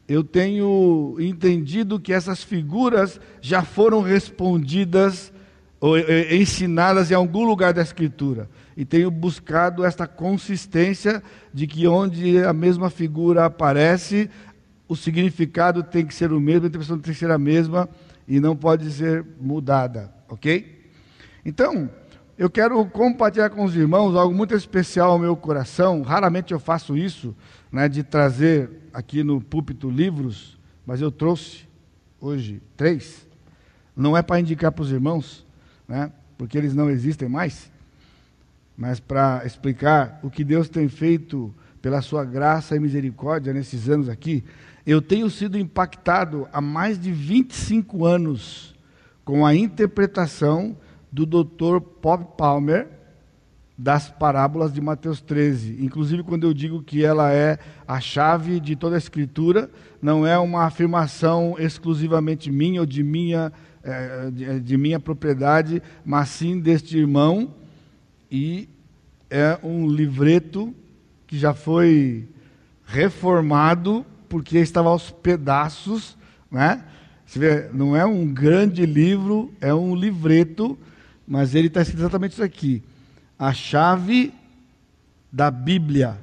Eu 0.09 0.25
tenho 0.25 1.17
entendido 1.21 2.01
que 2.01 2.15
essas 2.15 2.43
figuras 2.43 3.21
já 3.43 3.63
foram 3.63 4.01
respondidas 4.01 5.31
ou 5.79 5.99
ensinadas 5.99 7.11
em 7.11 7.15
algum 7.15 7.45
lugar 7.45 7.75
da 7.75 7.83
Escritura. 7.83 8.49
E 8.75 8.85
tenho 8.85 9.11
buscado 9.11 9.85
esta 9.85 10.07
consistência 10.07 11.23
de 11.53 11.67
que 11.67 11.87
onde 11.87 12.43
a 12.43 12.53
mesma 12.53 12.89
figura 12.89 13.45
aparece, 13.45 14.31
o 14.89 14.97
significado 14.97 15.83
tem 15.83 16.07
que 16.07 16.15
ser 16.15 16.33
o 16.33 16.41
mesmo, 16.41 16.65
a 16.65 16.69
interpretação 16.69 16.99
tem 16.99 17.13
que 17.13 17.19
ser 17.19 17.31
a 17.31 17.39
mesma 17.39 17.89
e 18.27 18.41
não 18.41 18.57
pode 18.57 18.91
ser 18.91 19.25
mudada, 19.39 20.13
ok? 20.29 20.91
Então, 21.45 21.91
eu 22.39 22.49
quero 22.49 22.85
compartilhar 22.87 23.51
com 23.51 23.65
os 23.65 23.77
irmãos 23.77 24.17
algo 24.17 24.35
muito 24.35 24.55
especial 24.55 25.11
ao 25.11 25.19
meu 25.19 25.37
coração. 25.37 26.03
Raramente 26.03 26.53
eu 26.53 26.61
faço 26.61 26.97
isso, 26.97 27.37
né, 27.71 27.89
de 27.89 28.03
trazer 28.03 28.71
aqui 28.93 29.23
no 29.23 29.41
púlpito 29.41 29.91
livros, 29.91 30.59
mas 30.87 31.01
eu 31.01 31.11
trouxe 31.11 31.69
hoje 32.21 32.61
três. 32.77 33.27
Não 33.97 34.17
é 34.17 34.23
para 34.23 34.41
indicar 34.41 34.73
para 34.73 34.83
os 34.83 34.91
irmãos, 34.91 35.47
né, 35.87 36.13
porque 36.37 36.57
eles 36.57 36.75
não 36.75 36.89
existem 36.89 37.29
mais, 37.29 37.71
mas 38.77 39.01
para 39.01 39.43
explicar 39.45 40.21
o 40.23 40.31
que 40.31 40.45
Deus 40.45 40.69
tem 40.69 40.89
feito 40.89 41.53
pela 41.83 42.03
sua 42.03 42.25
graça 42.25 42.77
e 42.77 42.81
misericórdia 42.81 43.53
nesses 43.53 43.89
anos 43.89 44.09
aqui. 44.09 44.45
Eu 44.87 45.03
tenho 45.03 45.29
sido 45.29 45.59
impactado 45.59 46.49
há 46.53 46.61
mais 46.61 46.99
de 46.99 47.13
25 47.13 48.05
anos 48.05 48.75
com 49.25 49.45
a 49.45 49.55
interpretação 49.55 50.77
do 51.11 51.27
Dr. 51.27 51.81
Bob 52.03 52.37
Palmer, 52.37 52.89
das 53.79 54.11
parábolas 54.11 54.73
de 54.73 54.81
Mateus 54.81 55.21
13. 55.21 55.77
Inclusive, 55.79 56.25
quando 56.25 56.45
eu 56.45 56.53
digo 56.53 56.83
que 56.83 57.05
ela 57.05 57.33
é 57.33 57.61
a 57.87 58.01
chave 58.01 58.59
de 58.59 58.75
toda 58.75 58.97
a 58.97 58.99
Escritura, 58.99 59.71
não 60.03 60.27
é 60.27 60.37
uma 60.37 60.65
afirmação 60.65 61.55
exclusivamente 61.57 62.51
minha 62.51 62.81
ou 62.81 62.87
de 62.87 63.05
minha, 63.05 63.53
é, 63.85 64.31
de, 64.33 64.61
de 64.61 64.77
minha 64.77 64.99
propriedade, 64.99 65.81
mas 66.05 66.29
sim 66.31 66.59
deste 66.59 66.99
irmão. 66.99 67.55
E 68.29 68.69
é 69.31 69.57
um 69.63 69.87
livreto 69.87 70.75
que 71.25 71.39
já 71.39 71.55
foi 71.55 72.29
reformado 72.85 74.05
porque 74.29 74.59
estava 74.59 74.89
aos 74.89 75.11
pedaços, 75.11 76.19
né? 76.51 76.83
Você 77.25 77.39
vê, 77.39 77.69
não 77.73 77.95
é 77.95 78.05
um 78.05 78.27
grande 78.27 78.85
livro, 78.85 79.53
é 79.61 79.73
um 79.73 79.95
livreto, 79.95 80.77
mas 81.27 81.55
ele 81.55 81.69
está 81.69 81.83
escrito 81.83 82.01
exatamente 82.01 82.33
isso 82.33 82.43
aqui 82.43 82.83
a 83.39 83.53
chave 83.53 84.35
da 85.31 85.51
Bíblia, 85.51 86.19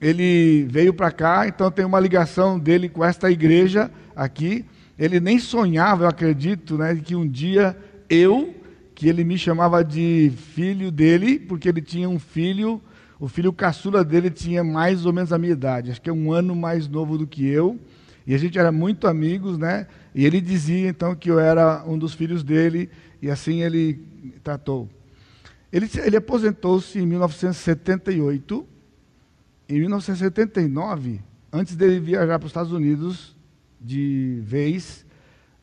ele 0.00 0.66
veio 0.70 0.94
para 0.94 1.10
cá, 1.12 1.46
então 1.46 1.70
tem 1.70 1.84
uma 1.84 2.00
ligação 2.00 2.58
dele 2.58 2.88
com 2.88 3.04
esta 3.04 3.30
igreja 3.30 3.90
aqui. 4.16 4.64
Ele 4.98 5.20
nem 5.20 5.38
sonhava, 5.38 6.04
eu 6.04 6.08
acredito, 6.08 6.78
né, 6.78 6.94
que 6.96 7.14
um 7.14 7.28
dia 7.28 7.76
eu, 8.08 8.54
que 8.94 9.10
ele 9.10 9.24
me 9.24 9.36
chamava 9.36 9.84
de 9.84 10.32
filho 10.54 10.90
dele, 10.90 11.38
porque 11.38 11.68
ele 11.68 11.82
tinha 11.82 12.08
um 12.08 12.18
filho, 12.18 12.80
o 13.20 13.28
filho 13.28 13.52
caçula 13.52 14.02
dele 14.02 14.30
tinha 14.30 14.64
mais 14.64 15.04
ou 15.04 15.12
menos 15.12 15.34
a 15.34 15.38
minha 15.38 15.52
idade, 15.52 15.90
acho 15.90 16.00
que 16.00 16.08
é 16.08 16.12
um 16.14 16.32
ano 16.32 16.56
mais 16.56 16.88
novo 16.88 17.18
do 17.18 17.26
que 17.26 17.46
eu. 17.46 17.78
E 18.26 18.34
a 18.34 18.38
gente 18.38 18.58
era 18.58 18.72
muito 18.72 19.06
amigos, 19.06 19.58
né? 19.58 19.86
E 20.14 20.24
ele 20.24 20.40
dizia 20.40 20.88
então 20.88 21.14
que 21.14 21.30
eu 21.30 21.38
era 21.38 21.84
um 21.86 21.98
dos 21.98 22.14
filhos 22.14 22.42
dele, 22.42 22.88
e 23.20 23.30
assim 23.30 23.60
ele 23.60 24.00
tratou. 24.42 24.88
Ele, 25.74 25.90
ele 26.04 26.16
aposentou-se 26.16 26.96
em 27.00 27.04
1978. 27.04 28.64
Em 29.68 29.80
1979, 29.80 31.20
antes 31.52 31.74
dele 31.74 31.98
viajar 31.98 32.38
para 32.38 32.46
os 32.46 32.50
Estados 32.50 32.70
Unidos, 32.70 33.36
de 33.80 34.40
vez, 34.44 35.04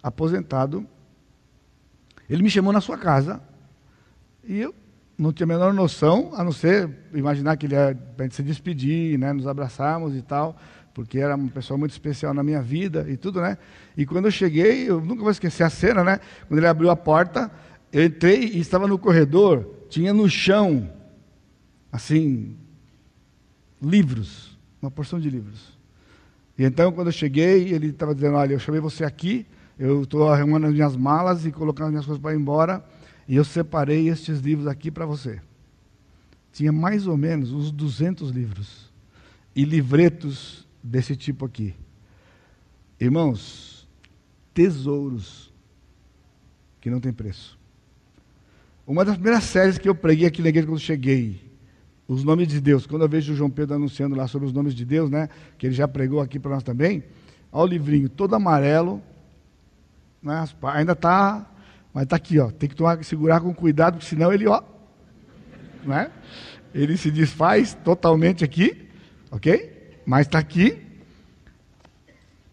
aposentado, 0.03 0.85
ele 2.29 2.43
me 2.43 2.49
chamou 2.49 2.73
na 2.73 2.81
sua 2.81 2.97
casa. 2.97 3.41
E 4.43 4.59
eu 4.59 4.75
não 5.17 5.31
tinha 5.31 5.45
a 5.45 5.47
menor 5.47 5.73
noção, 5.73 6.31
a 6.35 6.43
não 6.43 6.51
ser 6.51 6.89
imaginar 7.13 7.55
que 7.55 7.67
ele 7.67 7.75
ia 7.75 7.97
para 8.17 8.29
se 8.31 8.43
despedir, 8.43 9.17
né, 9.17 9.31
nos 9.31 9.47
abraçarmos 9.47 10.13
e 10.13 10.21
tal, 10.21 10.57
porque 10.93 11.19
era 11.19 11.37
uma 11.37 11.51
pessoa 11.51 11.77
muito 11.77 11.91
especial 11.91 12.33
na 12.33 12.43
minha 12.43 12.61
vida 12.61 13.05
e 13.07 13.15
tudo, 13.15 13.39
né? 13.39 13.57
E 13.95 14.05
quando 14.05 14.25
eu 14.25 14.31
cheguei, 14.31 14.89
eu 14.89 14.99
nunca 14.99 15.21
vou 15.21 15.31
esquecer 15.31 15.63
a 15.63 15.69
cena, 15.69 16.03
né? 16.03 16.19
Quando 16.49 16.57
ele 16.57 16.67
abriu 16.67 16.89
a 16.89 16.97
porta, 16.97 17.49
eu 17.93 18.03
entrei 18.03 18.43
e 18.43 18.59
estava 18.59 18.87
no 18.87 18.99
corredor 18.99 19.79
tinha 19.91 20.13
no 20.13 20.29
chão, 20.29 20.89
assim, 21.91 22.55
livros, 23.81 24.57
uma 24.81 24.89
porção 24.89 25.19
de 25.19 25.29
livros. 25.29 25.77
E 26.57 26.63
então, 26.63 26.93
quando 26.93 27.07
eu 27.07 27.13
cheguei, 27.13 27.73
ele 27.73 27.87
estava 27.87 28.15
dizendo: 28.15 28.37
Olha, 28.37 28.53
eu 28.53 28.59
chamei 28.59 28.79
você 28.79 29.03
aqui, 29.03 29.45
eu 29.77 30.03
estou 30.03 30.29
arrumando 30.29 30.65
as 30.67 30.73
minhas 30.73 30.95
malas 30.95 31.45
e 31.45 31.51
colocando 31.51 31.87
as 31.87 31.91
minhas 31.91 32.05
coisas 32.05 32.21
para 32.21 32.33
ir 32.33 32.39
embora, 32.39 32.83
e 33.27 33.35
eu 33.35 33.43
separei 33.43 34.07
estes 34.07 34.39
livros 34.39 34.65
aqui 34.65 34.89
para 34.89 35.05
você. 35.05 35.41
Tinha 36.53 36.71
mais 36.71 37.05
ou 37.05 37.17
menos 37.17 37.51
uns 37.51 37.69
200 37.71 38.31
livros 38.31 38.89
e 39.53 39.65
livretos 39.65 40.65
desse 40.81 41.15
tipo 41.17 41.45
aqui. 41.45 41.75
Irmãos, 42.99 43.87
tesouros 44.53 45.51
que 46.79 46.89
não 46.89 46.99
tem 46.99 47.11
preço. 47.11 47.60
Uma 48.85 49.05
das 49.05 49.15
primeiras 49.15 49.43
séries 49.43 49.77
que 49.77 49.87
eu 49.87 49.95
preguei 49.95 50.27
aqui 50.27 50.41
na 50.41 50.49
igreja 50.49 50.67
quando 50.67 50.79
cheguei, 50.79 51.51
os 52.07 52.23
nomes 52.23 52.47
de 52.47 52.59
Deus. 52.59 52.85
Quando 52.85 53.03
eu 53.03 53.09
vejo 53.09 53.31
o 53.31 53.35
João 53.35 53.49
Pedro 53.49 53.75
anunciando 53.75 54.15
lá 54.15 54.27
sobre 54.27 54.47
os 54.47 54.53
nomes 54.53 54.73
de 54.73 54.83
Deus, 54.83 55.09
né, 55.09 55.29
que 55.57 55.65
ele 55.65 55.73
já 55.73 55.87
pregou 55.87 56.19
aqui 56.19 56.39
para 56.39 56.51
nós 56.51 56.63
também, 56.63 57.03
olha 57.51 57.63
o 57.63 57.67
livrinho 57.67 58.09
todo 58.09 58.35
amarelo, 58.35 59.01
né, 60.21 60.43
ainda 60.63 60.91
está, 60.91 61.49
mas 61.93 62.03
está 62.03 62.15
aqui, 62.15 62.39
ó, 62.39 62.49
tem 62.51 62.67
que 62.67 62.75
tomar, 62.75 63.03
segurar 63.03 63.39
com 63.39 63.53
cuidado, 63.53 63.93
porque 63.93 64.07
senão 64.07 64.33
ele, 64.33 64.47
ó, 64.47 64.61
né, 65.85 66.11
ele 66.73 66.97
se 66.97 67.09
desfaz 67.11 67.73
totalmente 67.83 68.43
aqui, 68.43 68.89
ok? 69.29 69.99
Mas 70.05 70.27
está 70.27 70.39
aqui. 70.39 70.81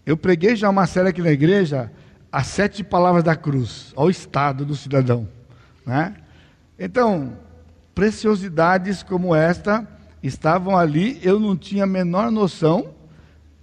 Eu 0.04 0.16
preguei 0.16 0.56
já 0.56 0.68
uma 0.70 0.86
série 0.86 1.08
aqui 1.08 1.22
na 1.22 1.30
igreja, 1.30 1.90
as 2.30 2.46
sete 2.46 2.84
palavras 2.84 3.24
da 3.24 3.34
cruz, 3.34 3.92
ao 3.96 4.08
estado 4.08 4.64
do 4.64 4.76
cidadão, 4.76 5.28
né? 5.88 6.14
Então, 6.78 7.38
preciosidades 7.94 9.02
como 9.02 9.34
esta 9.34 9.88
estavam 10.22 10.76
ali, 10.76 11.18
eu 11.22 11.40
não 11.40 11.56
tinha 11.56 11.84
a 11.84 11.86
menor 11.86 12.30
noção, 12.30 12.94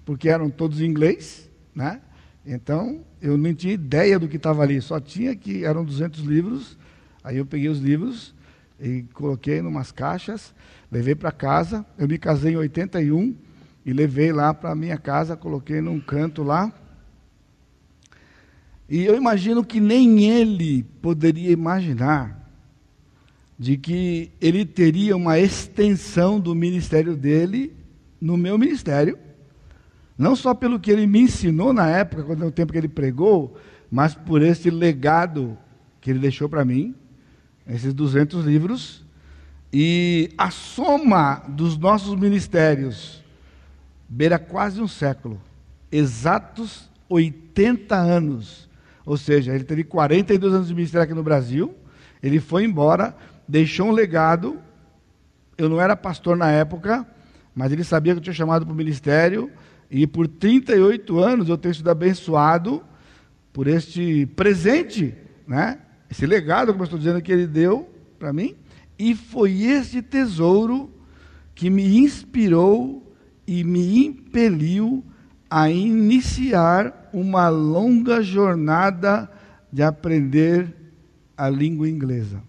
porque 0.04 0.28
eram 0.28 0.50
todos 0.50 0.82
em 0.82 0.86
inglês, 0.86 1.48
né? 1.74 2.02
Então, 2.44 3.02
eu 3.22 3.38
nem 3.38 3.54
tinha 3.54 3.74
ideia 3.74 4.18
do 4.18 4.28
que 4.28 4.38
estava 4.38 4.64
ali, 4.64 4.82
só 4.82 5.00
tinha 5.00 5.36
que 5.36 5.64
eram 5.64 5.86
200 5.86 6.22
livros. 6.22 6.76
Aí 7.24 7.38
eu 7.38 7.46
peguei 7.46 7.70
os 7.70 7.80
livros 7.80 8.34
e 8.80 9.04
coloquei 9.14 9.60
em 9.60 9.62
umas 9.62 9.92
caixas, 9.92 10.52
levei 10.92 11.14
para 11.14 11.32
casa. 11.32 11.86
Eu 11.96 12.08
me 12.08 12.18
casei 12.18 12.54
em 12.54 12.58
81 12.58 13.36
e 13.86 13.94
levei 13.94 14.32
lá 14.34 14.52
para 14.52 14.74
minha 14.74 14.98
casa, 14.98 15.38
coloquei 15.38 15.80
num 15.80 16.00
canto 16.00 16.42
lá. 16.42 16.74
E 18.88 19.04
eu 19.04 19.16
imagino 19.16 19.64
que 19.64 19.80
nem 19.80 20.24
ele 20.24 20.84
poderia 21.02 21.52
imaginar 21.52 22.46
de 23.58 23.78
que 23.78 24.32
ele 24.40 24.66
teria 24.66 25.16
uma 25.16 25.40
extensão 25.40 26.40
do 26.40 26.54
ministério 26.54 27.16
dele 27.16 27.74
no 28.20 28.38
meu 28.38 28.58
ministério, 28.58 29.18
não 30.18 30.36
só 30.36 30.54
pelo 30.54 30.80
que 30.80 30.92
ele 30.92 31.08
me 31.08 31.22
ensinou 31.22 31.74
na 31.74 31.88
época, 31.88 32.24
quando 32.24 32.44
é 32.44 32.48
o 32.48 32.52
tempo 32.52 32.72
que 32.72 32.78
ele 32.78 32.88
pregou, 32.88 33.58
mas 33.90 34.14
por 34.14 34.42
esse 34.42 34.70
legado 34.70 35.58
que 36.00 36.10
ele 36.10 36.20
deixou 36.20 36.48
para 36.48 36.66
mim, 36.66 36.94
esses 37.68 37.94
200 37.94 38.46
livros, 38.46 39.06
e 39.74 40.30
a 40.38 40.52
soma 40.52 41.44
dos 41.50 41.78
nossos 41.78 42.16
ministérios 42.16 43.24
beira 44.08 44.38
quase 44.38 44.80
um 44.82 44.88
século, 44.88 45.42
exatos 45.92 46.90
80 47.10 47.96
anos. 47.96 48.70
Ou 49.06 49.18
seja, 49.18 49.54
ele 49.54 49.64
teve 49.64 49.84
42 49.84 50.54
anos 50.54 50.68
de 50.68 50.74
ministério 50.74 51.04
aqui 51.04 51.14
no 51.14 51.24
Brasil, 51.24 51.76
ele 52.24 52.40
foi 52.40 52.64
embora, 52.64 53.16
deixou 53.48 53.88
um 53.88 53.92
legado. 53.92 54.58
Eu 55.58 55.70
não 55.70 55.80
era 55.80 55.96
pastor 55.96 56.36
na 56.36 56.50
época, 56.52 57.06
mas 57.54 57.72
ele 57.72 57.84
sabia 57.84 58.14
que 58.14 58.20
eu 58.20 58.24
tinha 58.24 58.34
chamado 58.34 58.66
para 58.66 58.74
o 58.74 58.76
ministério. 58.76 59.52
E 59.92 60.08
por 60.08 60.28
38 60.28 61.20
anos 61.20 61.50
eu 61.50 61.58
tenho 61.58 61.76
sido 61.76 61.90
abençoado 61.90 62.84
por 63.54 63.68
este 63.68 64.26
presente, 64.36 65.14
né? 65.48 65.78
esse 66.10 66.26
legado, 66.26 66.72
como 66.72 66.82
eu 66.82 66.86
estou 66.86 67.00
dizendo, 67.00 67.22
que 67.22 67.32
ele 67.32 67.48
deu 67.48 67.90
para 68.18 68.34
mim. 68.34 68.56
E 68.98 69.14
foi 69.14 69.64
esse 69.64 70.02
tesouro 70.02 70.90
que 71.54 71.70
me 71.70 71.98
inspirou 72.00 73.16
e 73.46 73.64
me 73.64 74.06
impeliu 74.06 75.04
a 75.50 75.70
iniciar 75.70 77.05
uma 77.16 77.48
longa 77.48 78.22
jornada 78.22 79.32
de 79.72 79.82
aprender 79.82 80.76
a 81.38 81.50
língua 81.50 81.90
inglesa. 81.90 82.44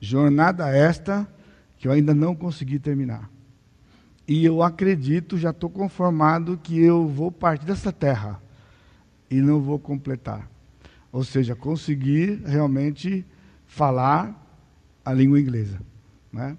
Jornada 0.00 0.68
esta 0.68 1.28
que 1.76 1.88
eu 1.88 1.92
ainda 1.92 2.14
não 2.14 2.36
consegui 2.36 2.78
terminar. 2.78 3.28
E 4.28 4.44
eu 4.44 4.62
acredito, 4.62 5.36
já 5.36 5.50
estou 5.50 5.68
conformado 5.68 6.56
que 6.62 6.80
eu 6.80 7.08
vou 7.08 7.32
partir 7.32 7.66
dessa 7.66 7.92
terra 7.92 8.40
e 9.28 9.40
não 9.40 9.60
vou 9.60 9.76
completar. 9.76 10.48
Ou 11.10 11.24
seja, 11.24 11.56
conseguir 11.56 12.40
realmente 12.46 13.26
falar 13.66 14.40
a 15.04 15.12
língua 15.12 15.40
inglesa. 15.40 15.80
Né? 16.32 16.56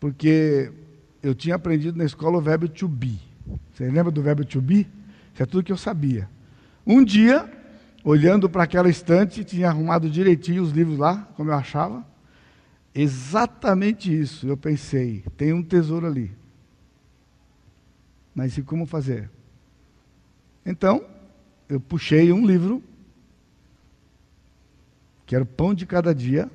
Porque 0.00 0.72
eu 1.22 1.32
tinha 1.32 1.54
aprendido 1.54 1.96
na 1.96 2.04
escola 2.04 2.38
o 2.38 2.40
verbo 2.40 2.68
to 2.68 2.88
be. 2.88 3.20
Você 3.72 3.88
lembra 3.88 4.10
do 4.10 4.20
verbo 4.20 4.44
to 4.44 4.60
be? 4.60 4.88
Isso 5.32 5.42
é 5.44 5.46
tudo 5.46 5.62
que 5.62 5.70
eu 5.70 5.76
sabia. 5.76 6.28
Um 6.86 7.02
dia, 7.02 7.50
olhando 8.04 8.48
para 8.48 8.62
aquela 8.62 8.88
estante, 8.88 9.42
tinha 9.42 9.68
arrumado 9.68 10.08
direitinho 10.08 10.62
os 10.62 10.70
livros 10.70 10.96
lá, 10.96 11.28
como 11.36 11.50
eu 11.50 11.54
achava. 11.54 12.06
Exatamente 12.94 14.16
isso, 14.16 14.46
eu 14.46 14.56
pensei, 14.56 15.24
tem 15.36 15.52
um 15.52 15.62
tesouro 15.62 16.06
ali. 16.06 16.30
Mas 18.34 18.56
e 18.56 18.62
como 18.62 18.86
fazer? 18.86 19.28
Então, 20.64 21.04
eu 21.68 21.80
puxei 21.80 22.32
um 22.32 22.46
livro, 22.46 22.82
que 25.26 25.34
era 25.34 25.42
o 25.42 25.46
Pão 25.46 25.74
de 25.74 25.84
Cada 25.84 26.14
Dia. 26.14 26.50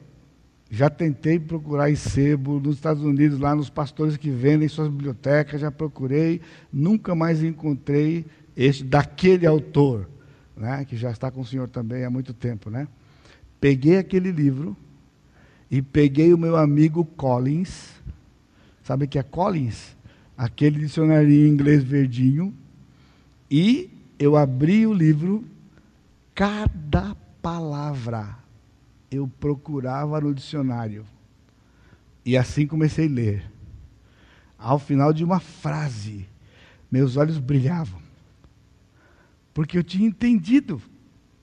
Já 0.69 0.89
tentei 0.89 1.37
procurar 1.37 1.91
em 1.91 1.95
sebo 1.95 2.59
nos 2.59 2.77
Estados 2.77 3.03
Unidos, 3.03 3.39
lá 3.39 3.53
nos 3.53 3.69
pastores 3.69 4.15
que 4.15 4.29
vendem 4.29 4.69
suas 4.69 4.87
bibliotecas, 4.87 5.59
já 5.59 5.69
procurei, 5.69 6.39
nunca 6.71 7.13
mais 7.13 7.43
encontrei 7.43 8.25
este 8.55 8.83
daquele 8.83 9.45
autor, 9.45 10.07
né, 10.61 10.85
que 10.85 10.95
já 10.95 11.11
está 11.11 11.31
com 11.31 11.41
o 11.41 11.45
senhor 11.45 11.67
também 11.67 12.05
há 12.05 12.09
muito 12.09 12.33
tempo, 12.33 12.69
né? 12.69 12.87
Peguei 13.59 13.97
aquele 13.97 14.31
livro 14.31 14.77
e 15.69 15.81
peguei 15.81 16.33
o 16.33 16.37
meu 16.37 16.55
amigo 16.55 17.03
Collins. 17.03 17.91
Sabe 18.83 19.05
o 19.05 19.07
que 19.07 19.19
é 19.19 19.23
Collins? 19.23 19.95
Aquele 20.37 20.79
dicionário 20.79 21.29
em 21.29 21.47
inglês 21.47 21.83
verdinho. 21.83 22.53
E 23.49 23.89
eu 24.17 24.37
abri 24.37 24.87
o 24.87 24.93
livro, 24.93 25.43
cada 26.33 27.15
palavra 27.41 28.37
eu 29.09 29.27
procurava 29.27 30.21
no 30.21 30.33
dicionário. 30.33 31.05
E 32.25 32.37
assim 32.37 32.65
comecei 32.65 33.07
a 33.07 33.11
ler. 33.11 33.51
Ao 34.57 34.77
final 34.77 35.11
de 35.11 35.23
uma 35.23 35.39
frase, 35.39 36.27
meus 36.91 37.17
olhos 37.17 37.37
brilhavam. 37.37 38.00
Porque 39.53 39.77
eu 39.77 39.83
tinha 39.83 40.07
entendido 40.07 40.81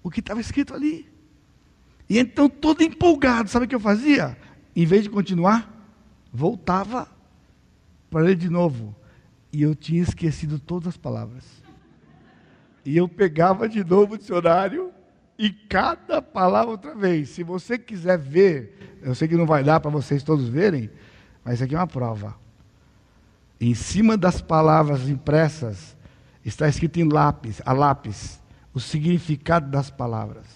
o 0.02 0.10
que 0.10 0.20
estava 0.20 0.40
escrito 0.40 0.74
ali. 0.74 1.08
E 2.08 2.18
então, 2.18 2.48
todo 2.48 2.82
empolgado, 2.82 3.50
sabe 3.50 3.66
o 3.66 3.68
que 3.68 3.74
eu 3.74 3.80
fazia? 3.80 4.36
Em 4.74 4.86
vez 4.86 5.02
de 5.02 5.10
continuar, 5.10 5.70
voltava 6.32 7.08
para 8.10 8.22
ler 8.22 8.36
de 8.36 8.48
novo. 8.48 8.96
E 9.52 9.62
eu 9.62 9.74
tinha 9.74 10.02
esquecido 10.02 10.58
todas 10.58 10.88
as 10.88 10.96
palavras. 10.96 11.44
E 12.84 12.96
eu 12.96 13.08
pegava 13.08 13.68
de 13.68 13.84
novo 13.84 14.14
o 14.14 14.18
dicionário 14.18 14.90
e 15.38 15.50
cada 15.50 16.22
palavra 16.22 16.70
outra 16.70 16.94
vez. 16.94 17.28
Se 17.28 17.42
você 17.42 17.78
quiser 17.78 18.18
ver, 18.18 18.98
eu 19.02 19.14
sei 19.14 19.28
que 19.28 19.36
não 19.36 19.46
vai 19.46 19.62
dar 19.62 19.78
para 19.80 19.90
vocês 19.90 20.22
todos 20.22 20.48
verem, 20.48 20.90
mas 21.44 21.54
isso 21.54 21.64
aqui 21.64 21.74
é 21.74 21.78
uma 21.78 21.86
prova. 21.86 22.34
Em 23.60 23.74
cima 23.74 24.16
das 24.16 24.40
palavras 24.40 25.08
impressas 25.08 25.97
está 26.48 26.68
escrito 26.68 26.98
em 26.98 27.08
lápis, 27.08 27.60
a 27.64 27.72
lápis, 27.72 28.40
o 28.72 28.80
significado 28.80 29.70
das 29.70 29.90
palavras. 29.90 30.46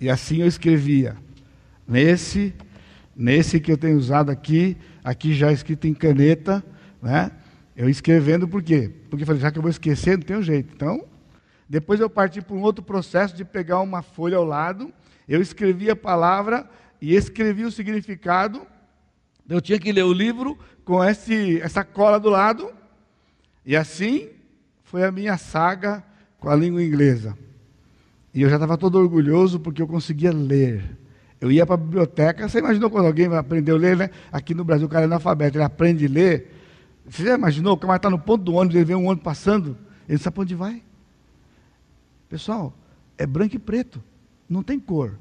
E 0.00 0.08
assim 0.08 0.38
eu 0.38 0.46
escrevia. 0.46 1.16
Nesse, 1.86 2.54
nesse 3.14 3.60
que 3.60 3.72
eu 3.72 3.78
tenho 3.78 3.98
usado 3.98 4.30
aqui, 4.30 4.76
aqui 5.02 5.34
já 5.34 5.52
escrito 5.52 5.86
em 5.86 5.94
caneta, 5.94 6.64
né? 7.02 7.30
Eu 7.76 7.88
escrevendo 7.88 8.46
por 8.46 8.62
quê? 8.62 8.90
Porque 9.10 9.24
falei, 9.24 9.40
já 9.40 9.50
que 9.50 9.58
eu 9.58 9.62
vou 9.62 9.70
esquecer, 9.70 10.16
não 10.16 10.24
tem 10.24 10.36
um 10.36 10.42
jeito. 10.42 10.72
Então, 10.74 11.04
depois 11.68 11.98
eu 11.98 12.08
parti 12.08 12.40
para 12.40 12.54
um 12.54 12.62
outro 12.62 12.84
processo 12.84 13.34
de 13.34 13.44
pegar 13.44 13.80
uma 13.80 14.02
folha 14.02 14.36
ao 14.36 14.44
lado, 14.44 14.92
eu 15.28 15.40
escrevi 15.40 15.90
a 15.90 15.96
palavra 15.96 16.68
e 17.00 17.14
escrevi 17.14 17.64
o 17.64 17.72
significado. 17.72 18.64
Eu 19.48 19.60
tinha 19.60 19.78
que 19.78 19.90
ler 19.90 20.04
o 20.04 20.12
livro 20.12 20.56
com 20.84 21.02
esse, 21.02 21.60
essa 21.60 21.82
cola 21.82 22.20
do 22.20 22.30
lado. 22.30 22.72
E 23.66 23.74
assim 23.74 24.33
foi 24.94 25.02
a 25.02 25.10
minha 25.10 25.36
saga 25.36 26.04
com 26.38 26.48
a 26.48 26.54
língua 26.54 26.80
inglesa. 26.80 27.36
E 28.32 28.42
eu 28.42 28.48
já 28.48 28.54
estava 28.54 28.78
todo 28.78 28.94
orgulhoso 28.94 29.58
porque 29.58 29.82
eu 29.82 29.88
conseguia 29.88 30.32
ler. 30.32 30.96
Eu 31.40 31.50
ia 31.50 31.66
para 31.66 31.74
a 31.74 31.78
biblioteca, 31.78 32.48
você 32.48 32.60
imaginou 32.60 32.88
quando 32.88 33.06
alguém 33.06 33.28
vai 33.28 33.40
aprender 33.40 33.72
a 33.72 33.76
ler, 33.76 33.96
né? 33.96 34.10
Aqui 34.30 34.54
no 34.54 34.64
Brasil 34.64 34.86
o 34.86 34.88
cara 34.88 35.02
é 35.02 35.06
analfabeto, 35.06 35.56
ele 35.58 35.64
aprende 35.64 36.06
a 36.06 36.08
ler, 36.08 36.48
você 37.08 37.24
já 37.24 37.34
imaginou? 37.34 37.72
O 37.72 37.76
cara 37.76 37.96
está 37.96 38.08
no 38.08 38.20
ponto 38.20 38.44
do 38.44 38.54
ônibus, 38.54 38.76
ele 38.76 38.84
vê 38.84 38.94
um 38.94 39.06
ônibus 39.06 39.24
passando, 39.24 39.76
ele 40.08 40.16
sabe 40.18 40.40
onde 40.40 40.54
vai. 40.54 40.80
Pessoal, 42.28 42.72
é 43.18 43.26
branco 43.26 43.56
e 43.56 43.58
preto, 43.58 44.00
não 44.48 44.62
tem 44.62 44.78
cor. 44.78 45.18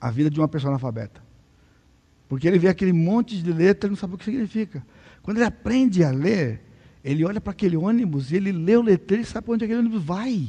A 0.00 0.10
vida 0.10 0.30
de 0.30 0.40
uma 0.40 0.48
pessoa 0.48 0.70
analfabeta. 0.70 1.22
Porque 2.30 2.48
ele 2.48 2.58
vê 2.58 2.68
aquele 2.68 2.94
monte 2.94 3.42
de 3.42 3.52
letra 3.52 3.88
e 3.88 3.90
não 3.90 3.96
sabe 3.98 4.14
o 4.14 4.16
que 4.16 4.24
significa. 4.24 4.82
Quando 5.22 5.36
ele 5.36 5.44
aprende 5.44 6.02
a 6.02 6.10
ler, 6.10 6.71
ele 7.04 7.24
olha 7.24 7.40
para 7.40 7.52
aquele 7.52 7.76
ônibus 7.76 8.30
e 8.30 8.36
ele 8.36 8.52
lê 8.52 8.76
o 8.76 8.82
letreiro 8.82 9.22
e 9.22 9.26
sabe 9.26 9.46
para 9.46 9.54
onde 9.54 9.64
aquele 9.64 9.80
ônibus 9.80 10.02
vai. 10.02 10.48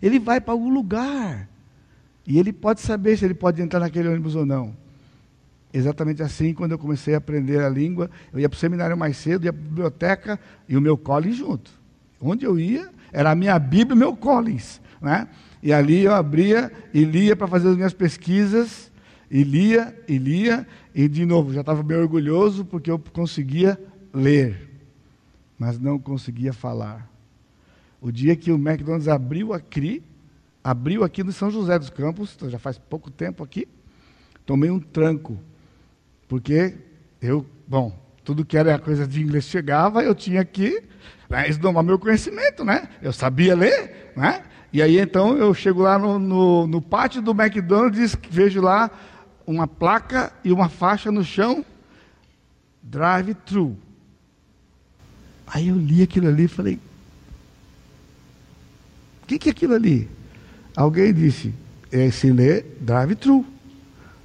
Ele 0.00 0.18
vai 0.18 0.40
para 0.40 0.52
algum 0.52 0.72
lugar. 0.72 1.48
E 2.26 2.38
ele 2.38 2.52
pode 2.52 2.80
saber 2.80 3.16
se 3.16 3.24
ele 3.24 3.34
pode 3.34 3.62
entrar 3.62 3.80
naquele 3.80 4.08
ônibus 4.08 4.34
ou 4.34 4.44
não. 4.44 4.76
Exatamente 5.72 6.22
assim, 6.22 6.52
quando 6.52 6.72
eu 6.72 6.78
comecei 6.78 7.14
a 7.14 7.18
aprender 7.18 7.60
a 7.60 7.68
língua, 7.68 8.10
eu 8.32 8.40
ia 8.40 8.48
para 8.48 8.56
o 8.56 8.58
seminário 8.58 8.96
mais 8.96 9.16
cedo, 9.16 9.44
ia 9.44 9.52
para 9.52 9.62
a 9.62 9.64
biblioteca 9.64 10.40
e 10.68 10.76
o 10.76 10.80
meu 10.80 10.98
Collins 10.98 11.36
junto. 11.36 11.70
Onde 12.20 12.44
eu 12.44 12.58
ia, 12.58 12.88
era 13.12 13.30
a 13.30 13.34
minha 13.34 13.58
Bíblia 13.58 13.92
e 13.92 13.96
o 13.96 13.98
meu 13.98 14.16
Collins. 14.16 14.80
Né? 15.00 15.28
E 15.62 15.72
ali 15.72 16.04
eu 16.04 16.14
abria 16.14 16.72
e 16.92 17.04
lia 17.04 17.36
para 17.36 17.46
fazer 17.46 17.68
as 17.68 17.76
minhas 17.76 17.94
pesquisas, 17.94 18.90
e 19.30 19.42
lia, 19.42 19.96
e 20.06 20.18
lia, 20.18 20.66
e 20.94 21.08
de 21.08 21.26
novo, 21.26 21.52
já 21.52 21.60
estava 21.60 21.82
bem 21.82 21.96
orgulhoso 21.96 22.64
porque 22.64 22.90
eu 22.90 22.98
conseguia 23.12 23.78
ler, 24.14 24.65
mas 25.58 25.78
não 25.78 25.98
conseguia 25.98 26.52
falar. 26.52 27.10
O 28.00 28.12
dia 28.12 28.36
que 28.36 28.52
o 28.52 28.56
McDonald's 28.56 29.08
abriu 29.08 29.52
aqui, 29.52 30.02
abriu 30.62 31.02
aqui 31.04 31.22
no 31.24 31.32
São 31.32 31.50
José 31.50 31.78
dos 31.78 31.90
Campos, 31.90 32.34
então 32.36 32.48
já 32.50 32.58
faz 32.58 32.78
pouco 32.78 33.10
tempo 33.10 33.42
aqui, 33.42 33.66
tomei 34.44 34.70
um 34.70 34.80
tranco 34.80 35.38
porque 36.28 36.74
eu, 37.20 37.46
bom, 37.66 37.96
tudo 38.24 38.44
que 38.44 38.56
era 38.56 38.78
coisa 38.78 39.06
de 39.06 39.22
inglês 39.22 39.44
chegava, 39.44 40.02
eu 40.02 40.14
tinha 40.14 40.44
que 40.44 40.82
né, 41.28 41.48
esdomar 41.48 41.84
meu 41.84 41.98
conhecimento, 41.98 42.64
né? 42.64 42.88
Eu 43.00 43.12
sabia 43.12 43.54
ler, 43.54 44.12
né? 44.16 44.42
E 44.72 44.82
aí 44.82 44.98
então 44.98 45.36
eu 45.36 45.54
chego 45.54 45.82
lá 45.82 45.98
no, 45.98 46.18
no, 46.18 46.66
no 46.66 46.82
pátio 46.82 47.22
do 47.22 47.30
McDonald's, 47.30 48.16
vejo 48.28 48.60
lá 48.60 48.90
uma 49.46 49.68
placa 49.68 50.32
e 50.42 50.52
uma 50.52 50.68
faixa 50.68 51.12
no 51.12 51.22
chão, 51.22 51.64
drive-thru. 52.82 53.76
Aí 55.46 55.68
eu 55.68 55.76
li 55.76 56.02
aquilo 56.02 56.28
ali 56.28 56.44
e 56.44 56.48
falei, 56.48 56.78
o 59.22 59.26
que, 59.26 59.38
que 59.38 59.48
é 59.48 59.52
aquilo 59.52 59.74
ali? 59.74 60.08
Alguém 60.76 61.12
disse, 61.12 61.54
é, 61.90 62.10
se 62.10 62.30
lê 62.30 62.62
drive-thru. 62.80 63.44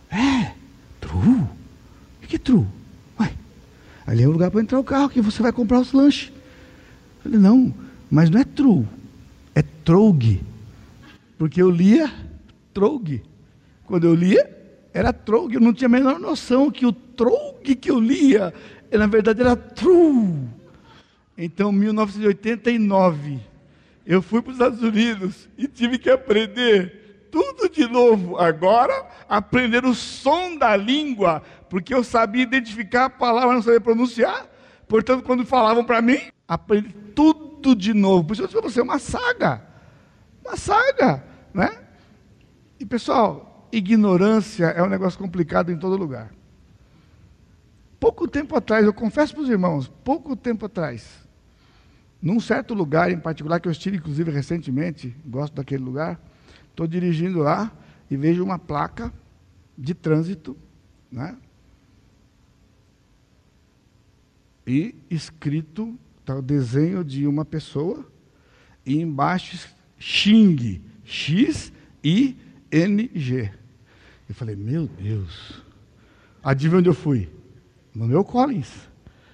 É, 0.10 0.54
true 1.00 1.48
que 2.32 2.40
true? 2.40 2.66
Ué, 3.20 3.30
ali 4.08 4.24
é 4.24 4.28
o 4.28 4.32
lugar 4.32 4.50
para 4.50 4.62
entrar 4.62 4.80
o 4.80 4.84
carro, 4.84 5.10
que 5.10 5.20
você 5.20 5.44
vai 5.44 5.52
comprar 5.52 5.82
os 5.82 5.92
lanches. 5.92 6.32
Eu 7.18 7.24
falei, 7.24 7.40
não, 7.40 7.74
mas 8.10 8.30
não 8.30 8.40
é 8.40 8.46
true, 8.46 8.88
é 9.54 9.62
trogue. 9.62 10.42
Porque 11.38 11.62
eu 11.62 11.70
lia 11.70 12.10
trogue. 12.74 13.22
Quando 13.86 14.06
eu 14.06 14.16
lia, 14.16 14.50
era 14.94 15.12
trogue. 15.12 15.56
Eu 15.56 15.62
não 15.62 15.74
tinha 15.74 15.88
a 15.88 15.92
menor 15.92 16.20
noção 16.20 16.72
que 16.72 16.86
o 16.86 16.94
trogue 16.94 17.76
que 17.76 17.92
eu 17.92 18.00
lia, 18.00 18.54
na 18.90 19.08
verdade, 19.08 19.42
era 19.42 19.56
true. 19.56 20.48
Então, 21.38 21.72
1989, 21.72 23.40
eu 24.06 24.22
fui 24.22 24.42
para 24.42 24.52
os 24.52 24.58
Estados 24.58 24.82
Unidos 24.82 25.50
e 25.58 25.68
tive 25.68 25.98
que 25.98 26.10
aprender 26.10 27.28
tudo 27.32 27.70
de 27.70 27.88
novo. 27.88 28.38
Agora, 28.38 29.08
aprender 29.28 29.86
o 29.86 29.96
som 29.96 30.58
da 30.58 30.76
língua 30.76 31.42
porque 31.70 31.94
eu 31.94 32.04
sabia 32.04 32.44
identificar 32.44 33.06
a 33.06 33.10
palavra, 33.10 33.54
não 33.54 33.62
sabia 33.62 33.80
pronunciar. 33.80 34.46
Portanto, 34.90 35.24
quando 35.24 35.46
falavam 35.46 35.86
para 35.86 36.02
mim, 36.02 36.20
aprendi 36.46 36.94
tudo 37.16 37.74
de 37.74 37.94
novo. 37.94 38.26
Por 38.26 38.34
isso 38.34 38.42
eu 38.42 38.48
disse 38.48 38.60
para 38.60 38.70
você, 38.70 38.82
uma 38.82 39.00
saga. 39.00 39.62
Uma 40.44 40.58
saga, 40.58 41.24
né? 41.54 41.70
E 42.78 42.86
pessoal, 42.86 43.70
ignorância 43.72 44.66
é 44.66 44.84
um 44.84 44.90
negócio 44.90 45.18
complicado 45.18 45.72
em 45.72 45.78
todo 45.78 45.96
lugar. 45.96 46.30
Pouco 48.02 48.28
tempo 48.28 48.56
atrás, 48.56 48.84
eu 48.84 48.92
confesso 48.92 49.32
para 49.36 49.44
os 49.44 49.50
irmãos, 49.50 49.88
pouco 50.04 50.36
tempo 50.36 50.66
atrás, 50.66 51.08
num 52.20 52.40
certo 52.40 52.74
lugar 52.74 53.12
em 53.12 53.20
particular, 53.20 53.60
que 53.60 53.68
eu 53.68 53.72
estive 53.72 53.98
inclusive 53.98 54.32
recentemente, 54.32 55.16
gosto 55.24 55.54
daquele 55.54 55.84
lugar, 55.84 56.20
estou 56.72 56.88
dirigindo 56.88 57.38
lá 57.38 57.72
e 58.10 58.18
vejo 58.18 58.44
uma 58.44 58.58
placa 58.58 59.14
de 59.78 59.94
trânsito, 59.94 60.58
né? 61.12 61.38
e 64.66 64.96
escrito 65.08 65.96
tá, 66.26 66.36
o 66.36 66.42
desenho 66.42 67.04
de 67.04 67.28
uma 67.28 67.46
pessoa 67.46 68.04
e 68.84 69.00
embaixo 69.00 69.70
Xing, 70.00 70.82
X 71.06 71.72
I 72.04 72.36
N 72.72 73.12
G. 73.14 73.52
Eu 74.28 74.34
falei, 74.34 74.56
meu 74.56 74.88
Deus. 74.88 75.62
Adivinha 76.44 76.80
onde 76.80 76.90
eu 76.90 76.96
fui? 76.96 77.30
No 77.94 78.08
meu 78.08 78.24
Collins, 78.24 78.72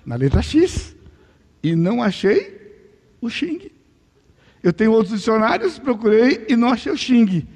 na 0.05 0.15
letra 0.15 0.41
X. 0.41 0.95
E 1.61 1.75
não 1.75 2.01
achei 2.01 2.57
o 3.19 3.29
Xing. 3.29 3.71
Eu 4.63 4.73
tenho 4.73 4.91
outros 4.91 5.17
dicionários, 5.17 5.77
procurei 5.79 6.45
e 6.49 6.55
não 6.55 6.69
achei 6.69 6.91
o 6.91 6.97
Xing. 6.97 7.47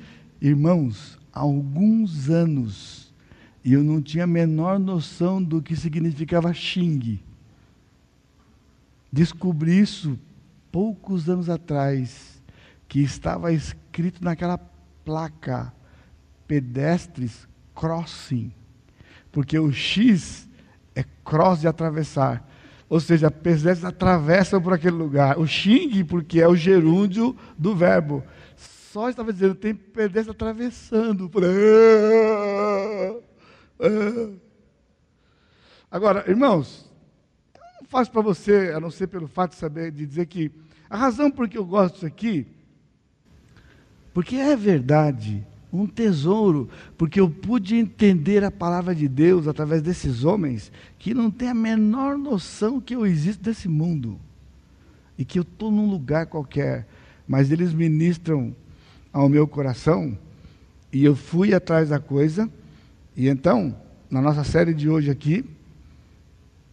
Irmãos, 0.42 1.20
há 1.34 1.40
alguns 1.40 2.30
anos, 2.30 3.14
e 3.64 3.74
eu 3.74 3.84
não 3.84 4.02
tinha 4.02 4.24
a 4.24 4.28
menor 4.28 4.80
noção 4.80 5.42
do 5.42 5.62
que 5.62 5.76
significava 5.76 6.54
Xing. 6.54 7.20
Descobri 9.12 9.80
isso 9.80 10.18
poucos 10.72 11.30
anos 11.30 11.50
atrás, 11.50 12.42
que 12.88 13.02
estava 13.02 13.52
escrito 13.52 14.24
naquela 14.24 14.58
placa: 15.06 15.74
pedestres 16.48 17.48
crossing. 17.76 18.52
Porque 19.32 19.58
o 19.58 19.72
X 19.72 20.50
cross 21.32 21.62
de 21.62 21.68
atravessar. 21.68 22.46
Ou 22.90 23.00
seja, 23.00 23.32
pedestres 23.32 23.86
atravessam 23.86 24.62
por 24.62 24.74
aquele 24.74 24.98
lugar. 24.98 25.40
O 25.40 25.48
xing, 25.48 26.04
porque 26.04 26.42
é 26.42 26.48
o 26.48 26.58
gerúndio 26.58 27.34
do 27.58 27.74
verbo. 27.74 28.22
Só 28.92 29.10
estava 29.10 29.32
dizendo, 29.32 29.56
tem 29.56 29.74
pedestres 29.74 30.36
atravessando. 30.36 31.30
Por... 31.30 31.44
Agora, 35.90 36.30
irmãos, 36.30 36.92
não 37.80 37.88
fácil 37.88 38.12
para 38.12 38.22
você, 38.22 38.74
a 38.76 38.80
não 38.82 38.92
ser 38.92 39.08
pelo 39.08 39.30
fato 39.30 39.52
de 39.52 39.58
saber, 39.58 39.90
de 39.90 40.06
dizer 40.06 40.26
que 40.26 40.52
a 40.90 40.98
razão 40.98 41.32
por 41.32 41.48
que 41.48 41.58
eu 41.58 41.66
gosto 41.66 41.94
disso 41.94 42.06
aqui, 42.06 42.46
porque 44.14 44.36
é 44.36 44.58
verdade 44.58 45.48
um 45.72 45.88
tesouro, 45.88 46.70
porque 46.98 47.20
eu 47.20 47.30
pude 47.30 47.76
entender 47.76 48.44
a 48.44 48.52
palavra 48.52 48.94
de 48.94 49.08
Deus 49.08 49.48
através 49.48 49.82
desses 49.82 50.24
homens 50.24 50.72
que 51.00 51.14
não 51.14 51.32
têm 51.32 51.50
a 51.50 51.54
menor 51.54 52.18
noção 52.18 52.82
que 52.82 52.96
eu 52.96 53.06
existo 53.06 53.48
nesse 53.48 53.68
mundo 53.68 54.20
e 55.18 55.24
que 55.24 55.40
eu 55.40 55.44
estou 55.44 55.72
num 55.72 55.90
lugar 55.90 56.26
qualquer, 56.26 56.88
mas 57.28 57.52
eles 57.52 57.74
ministram 57.74 58.56
ao 59.14 59.30
meu 59.30 59.48
coração 59.48 60.18
e 60.92 61.06
eu 61.06 61.16
fui 61.16 61.54
atrás 61.54 61.90
da 61.90 62.00
coisa. 62.00 62.50
E 63.16 63.28
então, 63.28 63.76
na 64.10 64.22
nossa 64.22 64.44
série 64.44 64.74
de 64.74 64.90
hoje 64.90 65.10
aqui, 65.10 65.46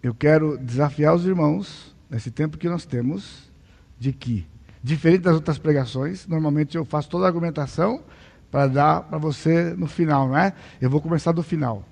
eu 0.02 0.14
quero 0.14 0.56
desafiar 0.58 1.14
os 1.14 1.24
irmãos, 1.24 1.94
nesse 2.10 2.30
tempo 2.30 2.58
que 2.58 2.68
nós 2.68 2.84
temos, 2.84 3.50
de 3.98 4.12
que, 4.12 4.46
diferente 4.82 5.22
das 5.22 5.34
outras 5.34 5.58
pregações, 5.58 6.26
normalmente 6.26 6.76
eu 6.76 6.84
faço 6.84 7.08
toda 7.08 7.24
a 7.24 7.28
argumentação 7.28 8.02
para 8.50 8.66
dar 8.66 9.02
para 9.02 9.18
você 9.18 9.74
no 9.74 9.86
final, 9.86 10.28
não 10.28 10.38
é? 10.38 10.52
Eu 10.80 10.90
vou 10.90 11.00
começar 11.00 11.32
do 11.32 11.42
final. 11.42 11.84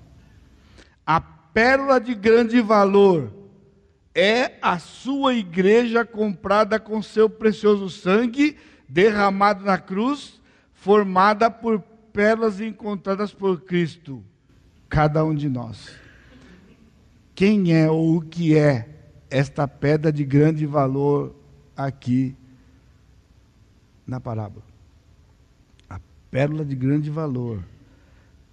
A 1.05 1.21
pérola 1.21 1.99
de 1.99 2.13
grande 2.15 2.61
valor 2.61 3.31
é 4.13 4.53
a 4.61 4.79
sua 4.79 5.35
igreja 5.35 6.03
comprada 6.03 6.79
com 6.79 7.01
seu 7.01 7.29
precioso 7.29 7.89
sangue, 7.89 8.57
derramado 8.89 9.63
na 9.63 9.77
cruz, 9.77 10.41
formada 10.73 11.51
por 11.51 11.79
pérolas 12.11 12.59
encontradas 12.59 13.31
por 13.31 13.61
Cristo, 13.61 14.23
cada 14.89 15.23
um 15.23 15.35
de 15.35 15.47
nós. 15.47 15.91
Quem 17.35 17.75
é 17.75 17.87
ou 17.87 18.17
o 18.17 18.21
que 18.21 18.57
é 18.57 18.89
esta 19.29 19.67
pedra 19.67 20.11
de 20.11 20.25
grande 20.25 20.65
valor 20.65 21.35
aqui 21.75 22.35
na 24.07 24.19
parábola? 24.19 24.66
Pérola 26.29 26.63
de 26.63 26.75
grande 26.75 27.09
valor. 27.09 27.59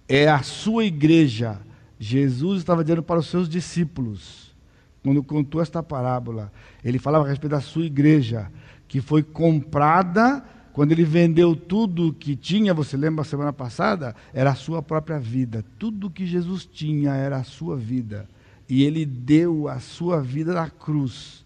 É 0.07 0.27
a 0.27 0.41
sua 0.43 0.85
igreja. 0.85 1.59
Jesus 1.99 2.59
estava 2.59 2.83
dizendo 2.83 3.03
para 3.03 3.19
os 3.19 3.27
seus 3.27 3.47
discípulos, 3.47 4.55
quando 5.03 5.23
contou 5.23 5.61
esta 5.61 5.81
parábola, 5.81 6.51
ele 6.83 6.99
falava 6.99 7.25
a 7.25 7.29
respeito 7.29 7.51
da 7.51 7.61
sua 7.61 7.85
igreja, 7.85 8.51
que 8.87 9.01
foi 9.01 9.23
comprada 9.23 10.43
quando 10.75 10.91
ele 10.91 11.05
vendeu 11.05 11.55
tudo 11.55 12.11
que 12.11 12.35
tinha, 12.35 12.73
você 12.73 12.97
lembra 12.97 13.21
a 13.21 13.25
semana 13.25 13.53
passada? 13.53 14.13
Era 14.33 14.49
a 14.51 14.55
sua 14.55 14.81
própria 14.81 15.17
vida. 15.17 15.63
Tudo 15.79 16.09
que 16.09 16.25
Jesus 16.25 16.65
tinha 16.65 17.13
era 17.13 17.37
a 17.37 17.45
sua 17.45 17.77
vida. 17.77 18.27
E 18.67 18.83
ele 18.83 19.05
deu 19.05 19.69
a 19.69 19.79
sua 19.79 20.21
vida 20.21 20.53
na 20.53 20.69
cruz 20.69 21.44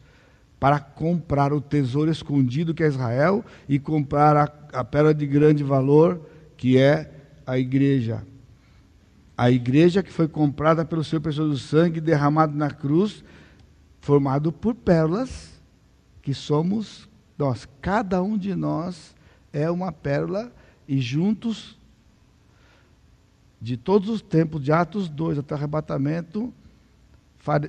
para 0.59 0.79
comprar 0.79 1.53
o 1.53 1.61
tesouro 1.61 2.11
escondido 2.11 2.73
que 2.73 2.83
é 2.83 2.87
Israel 2.87 3.45
e 3.67 3.79
comprar 3.79 4.35
a 4.35 4.59
a 4.73 4.83
pérola 4.83 5.13
de 5.13 5.25
grande 5.25 5.63
valor, 5.63 6.21
que 6.55 6.77
é 6.77 7.11
a 7.45 7.57
igreja. 7.57 8.25
A 9.37 9.49
igreja 9.49 10.03
que 10.03 10.11
foi 10.11 10.27
comprada 10.27 10.83
pelo 10.83 11.03
seu 11.03 11.19
precioso 11.21 11.57
sangue 11.57 12.01
derramado 12.01 12.55
na 12.55 12.69
cruz, 12.69 13.23
formado 14.01 14.51
por 14.51 14.75
pérolas, 14.75 15.59
que 16.21 16.33
somos 16.33 17.07
nós. 17.37 17.67
Cada 17.81 18.21
um 18.21 18.37
de 18.37 18.53
nós 18.53 19.15
é 19.53 19.69
uma 19.71 19.91
pérola 19.91 20.51
e 20.87 20.99
juntos, 20.99 21.77
de 23.61 23.75
todos 23.75 24.09
os 24.09 24.21
tempos, 24.21 24.63
de 24.63 24.71
Atos 24.71 25.09
2 25.09 25.39
até 25.39 25.53
o 25.53 25.57
arrebatamento, 25.57 26.53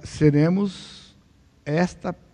seremos 0.05 1.16
esta 1.64 2.12
pérola 2.12 2.30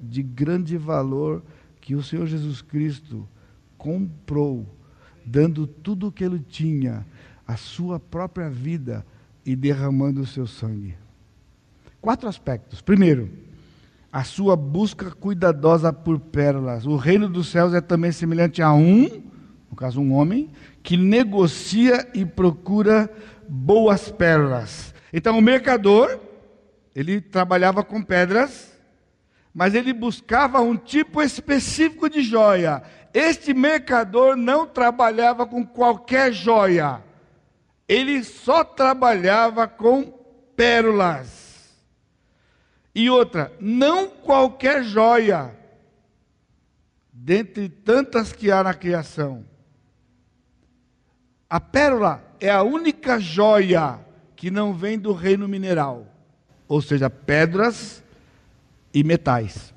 de 0.00 0.22
grande 0.22 0.76
valor 0.76 1.42
que 1.80 1.94
o 1.94 2.02
Senhor 2.02 2.26
Jesus 2.26 2.62
Cristo 2.62 3.28
comprou, 3.76 4.66
dando 5.24 5.66
tudo 5.66 6.08
o 6.08 6.12
que 6.12 6.24
ele 6.24 6.40
tinha, 6.40 7.06
a 7.46 7.56
sua 7.56 7.98
própria 7.98 8.50
vida 8.50 9.06
e 9.44 9.56
derramando 9.56 10.20
o 10.20 10.26
seu 10.26 10.46
sangue. 10.46 10.94
Quatro 12.00 12.28
aspectos. 12.28 12.80
Primeiro, 12.80 13.30
a 14.12 14.24
sua 14.24 14.56
busca 14.56 15.10
cuidadosa 15.10 15.92
por 15.92 16.18
pérolas. 16.18 16.86
O 16.86 16.96
reino 16.96 17.28
dos 17.28 17.48
céus 17.48 17.74
é 17.74 17.80
também 17.80 18.12
semelhante 18.12 18.62
a 18.62 18.72
um, 18.72 19.22
no 19.70 19.76
caso 19.76 20.00
um 20.00 20.12
homem, 20.12 20.50
que 20.82 20.96
negocia 20.96 22.08
e 22.14 22.24
procura 22.24 23.10
boas 23.48 24.10
pérolas. 24.10 24.94
Então 25.12 25.38
o 25.38 25.42
mercador, 25.42 26.18
ele 26.94 27.20
trabalhava 27.20 27.82
com 27.82 28.02
pedras, 28.02 28.77
mas 29.58 29.74
ele 29.74 29.92
buscava 29.92 30.60
um 30.60 30.76
tipo 30.76 31.20
específico 31.20 32.08
de 32.08 32.22
joia. 32.22 32.80
Este 33.12 33.52
mercador 33.52 34.36
não 34.36 34.68
trabalhava 34.68 35.44
com 35.44 35.66
qualquer 35.66 36.32
joia, 36.32 37.02
ele 37.88 38.22
só 38.22 38.62
trabalhava 38.62 39.66
com 39.66 40.12
pérolas. 40.54 41.76
E 42.94 43.10
outra, 43.10 43.52
não 43.58 44.08
qualquer 44.08 44.84
joia, 44.84 45.52
dentre 47.12 47.68
tantas 47.68 48.32
que 48.32 48.52
há 48.52 48.62
na 48.62 48.74
criação. 48.74 49.44
A 51.50 51.58
pérola 51.58 52.22
é 52.38 52.48
a 52.48 52.62
única 52.62 53.18
joia 53.18 53.98
que 54.36 54.52
não 54.52 54.72
vem 54.72 54.96
do 54.96 55.12
reino 55.12 55.48
mineral, 55.48 56.06
ou 56.68 56.80
seja, 56.80 57.10
pedras 57.10 58.04
e 58.92 59.02
metais. 59.04 59.74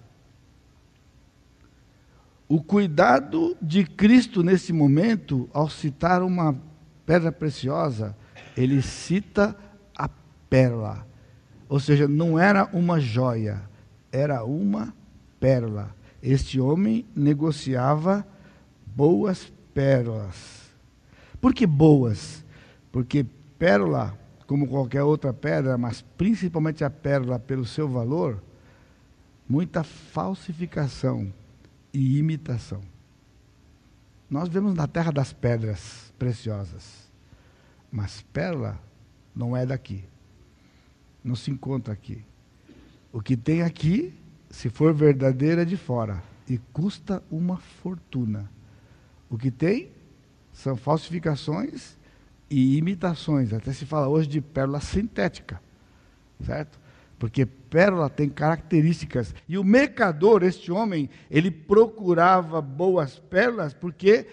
O 2.48 2.62
cuidado 2.62 3.56
de 3.62 3.86
Cristo 3.86 4.44
nesse 4.44 4.74
momento, 4.74 5.50
ao 5.54 5.70
citar 5.70 6.22
uma 6.22 6.60
pedra 7.06 7.32
preciosa, 7.32 8.16
ele 8.58 8.82
cita 8.82 9.56
a 9.98 10.10
pérola. 10.50 11.08
Ou 11.70 11.80
seja, 11.80 12.08
não 12.08 12.38
era 12.38 12.66
uma 12.74 13.00
joia, 13.00 13.62
era 14.12 14.44
uma 14.44 14.94
pérola. 15.40 15.96
Este 16.22 16.60
homem 16.60 17.06
negociava 17.16 18.28
boas 18.86 19.52
pérolas. 19.74 20.70
Por 21.40 21.54
que 21.54 21.66
boas? 21.66 22.46
Porque 22.92 23.26
pérola, 23.58 24.18
como 24.46 24.68
qualquer 24.68 25.04
outra 25.04 25.34
pedra, 25.34 25.78
mas 25.78 26.02
principalmente 26.18 26.84
a 26.84 26.90
pérola 26.90 27.40
pelo 27.40 27.66
seu 27.66 27.88
valor, 27.88 28.44
muita 29.52 29.84
falsificação 29.84 31.34
e 31.94 32.18
imitação. 32.18 32.82
Nós 34.30 34.48
vemos 34.48 34.74
na 34.74 34.88
terra 34.88 35.12
das 35.12 35.34
pedras 35.34 36.14
preciosas, 36.18 37.12
mas 37.92 38.22
pérola 38.32 38.80
não 39.36 39.56
é 39.56 39.66
daqui, 39.66 40.06
não 41.22 41.36
se 41.36 41.52
encontra 41.52 41.92
aqui. 41.92 42.24
O 43.12 43.22
que 43.22 43.36
tem 43.36 43.62
aqui, 43.62 44.14
se 44.50 44.70
for 44.70 44.94
verdadeira, 44.94 45.64
é 45.64 45.66
de 45.66 45.76
fora 45.76 46.24
e 46.48 46.58
custa 46.72 47.22
uma 47.30 47.58
fortuna. 47.58 48.50
O 49.30 49.38
que 49.38 49.52
tem 49.52 49.92
são 50.54 50.78
falsificações 50.78 51.98
e 52.50 52.78
imitações. 52.78 53.52
Até 53.52 53.74
se 53.74 53.86
fala 53.86 54.08
hoje 54.08 54.30
de 54.30 54.40
pérola 54.40 54.80
sintética, 54.80 55.62
certo? 56.40 56.80
Porque 57.22 57.46
pérola 57.46 58.10
tem 58.10 58.28
características. 58.28 59.36
E 59.48 59.56
o 59.56 59.64
mercador, 59.64 60.42
este 60.42 60.72
homem, 60.72 61.08
ele 61.30 61.52
procurava 61.52 62.60
boas 62.60 63.20
pérolas, 63.20 63.76
porque, 63.76 64.26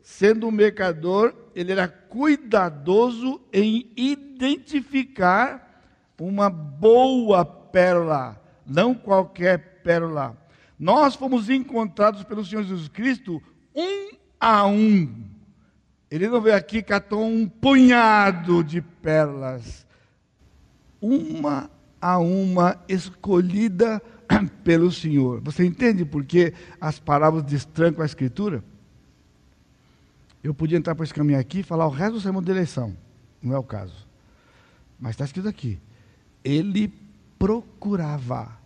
sendo 0.00 0.46
um 0.46 0.52
mercador, 0.52 1.34
ele 1.56 1.72
era 1.72 1.88
cuidadoso 1.88 3.40
em 3.52 3.90
identificar 3.96 5.82
uma 6.20 6.48
boa 6.48 7.44
pérola, 7.44 8.40
não 8.64 8.94
qualquer 8.94 9.82
pérola. 9.82 10.40
Nós 10.78 11.16
fomos 11.16 11.50
encontrados 11.50 12.22
pelo 12.22 12.44
Senhor 12.44 12.62
Jesus 12.62 12.86
Cristo 12.86 13.42
um 13.74 14.10
a 14.38 14.64
um. 14.68 15.12
Ele 16.08 16.28
não 16.28 16.40
veio 16.40 16.54
aqui 16.54 16.80
catou 16.80 17.24
um 17.26 17.48
punhado 17.48 18.62
de 18.62 18.80
pérolas. 18.80 19.84
Uma 21.00 21.74
a 22.06 22.18
uma 22.18 22.78
escolhida 22.88 24.00
pelo 24.62 24.92
Senhor. 24.92 25.40
Você 25.40 25.66
entende 25.66 26.04
por 26.04 26.24
que 26.24 26.54
as 26.80 27.00
parábolas 27.00 27.44
destrancam 27.44 28.00
a 28.00 28.06
Escritura? 28.06 28.62
Eu 30.40 30.54
podia 30.54 30.78
entrar 30.78 30.94
por 30.94 31.02
esse 31.02 31.12
caminho 31.12 31.40
aqui 31.40 31.58
e 31.58 31.62
falar 31.64 31.84
o 31.84 31.90
resto 31.90 32.12
do 32.12 32.20
sermão 32.20 32.40
de 32.40 32.52
eleição. 32.52 32.96
Não 33.42 33.56
é 33.56 33.58
o 33.58 33.62
caso. 33.64 34.06
Mas 35.00 35.14
está 35.14 35.24
escrito 35.24 35.48
aqui. 35.48 35.80
Ele 36.44 36.94
procurava 37.40 38.56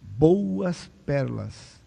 boas 0.00 0.88
pérolas. 1.04 1.82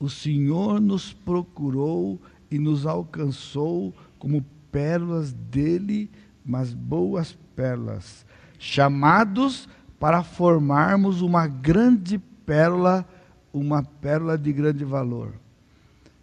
O 0.00 0.10
Senhor 0.10 0.80
nos 0.80 1.12
procurou 1.12 2.20
e 2.50 2.58
nos 2.58 2.84
alcançou 2.84 3.94
como 4.18 4.44
pérolas 4.72 5.32
dele, 5.32 6.10
mas 6.44 6.74
boas 6.74 7.38
pérolas, 7.54 8.26
chamados 8.58 9.68
para 10.04 10.22
formarmos 10.22 11.22
uma 11.22 11.46
grande 11.46 12.18
pérola, 12.18 13.08
uma 13.50 13.82
pérola 13.82 14.36
de 14.36 14.52
grande 14.52 14.84
valor. 14.84 15.32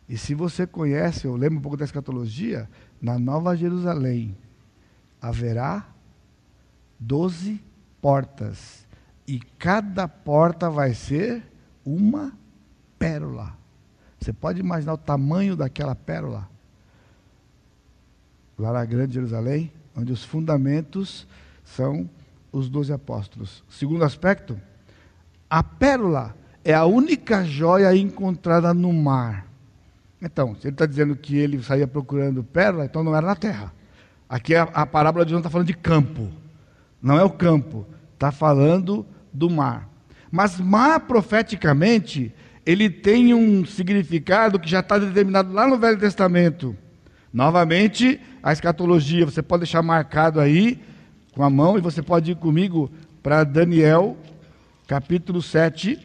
E 0.07 0.15
se 0.19 0.35
você 0.35 0.67
conhece, 0.67 1.25
eu 1.25 1.35
lembro 1.35 1.57
um 1.57 1.61
pouco 1.63 1.77
da 1.77 1.83
escatologia, 1.83 2.69
na 3.01 3.17
Nova 3.17 3.57
Jerusalém 3.57 4.37
haverá 5.19 5.83
doze 6.99 7.59
portas. 7.99 8.85
E 9.27 9.39
cada 9.57 10.07
porta 10.07 10.69
vai 10.69 10.93
ser 10.93 11.43
uma 11.83 12.33
pérola. 12.99 13.57
Você 14.19 14.31
pode 14.31 14.59
imaginar 14.59 14.93
o 14.93 14.97
tamanho 14.99 15.55
daquela 15.55 15.95
pérola? 15.95 16.47
Lá 18.59 18.73
na 18.73 18.85
Grande 18.85 19.15
Jerusalém, 19.15 19.73
onde 19.97 20.13
os 20.13 20.23
fundamentos 20.23 21.25
são 21.65 22.07
os 22.51 22.69
doze 22.69 22.91
apóstolos. 22.91 23.63
Segundo 23.69 24.03
aspecto, 24.03 24.59
a 25.49 25.63
pérola 25.63 26.35
é 26.63 26.73
a 26.73 26.85
única 26.85 27.43
joia 27.43 27.95
encontrada 27.95 28.73
no 28.73 28.91
mar. 28.91 29.47
Então, 30.21 30.55
se 30.55 30.67
ele 30.67 30.75
está 30.75 30.85
dizendo 30.85 31.15
que 31.15 31.37
ele 31.37 31.61
saía 31.63 31.87
procurando 31.87 32.43
pérola, 32.43 32.85
então 32.85 33.03
não 33.03 33.15
era 33.15 33.25
na 33.25 33.35
terra. 33.35 33.73
Aqui 34.29 34.55
a, 34.55 34.63
a 34.63 34.85
parábola 34.85 35.25
de 35.25 35.31
João 35.31 35.39
está 35.39 35.49
falando 35.49 35.67
de 35.67 35.73
campo. 35.73 36.29
Não 37.01 37.17
é 37.17 37.23
o 37.23 37.29
campo, 37.29 37.85
está 38.13 38.31
falando 38.31 39.05
do 39.33 39.49
mar. 39.49 39.89
Mas 40.31 40.59
mar, 40.59 41.01
profeticamente, 41.01 42.33
ele 42.65 42.89
tem 42.89 43.33
um 43.33 43.65
significado 43.65 44.59
que 44.59 44.69
já 44.69 44.79
está 44.79 44.97
determinado 44.97 45.51
lá 45.51 45.67
no 45.67 45.77
Velho 45.77 45.97
Testamento. 45.97 46.75
Novamente, 47.33 48.19
a 48.43 48.53
escatologia, 48.53 49.25
você 49.25 49.41
pode 49.41 49.61
deixar 49.61 49.81
marcado 49.81 50.39
aí 50.39 50.79
com 51.33 51.43
a 51.43 51.49
mão 51.49 51.77
e 51.77 51.81
você 51.81 52.01
pode 52.01 52.31
ir 52.31 52.35
comigo 52.35 52.91
para 53.23 53.43
Daniel, 53.43 54.17
capítulo 54.87 55.41
7, 55.41 55.99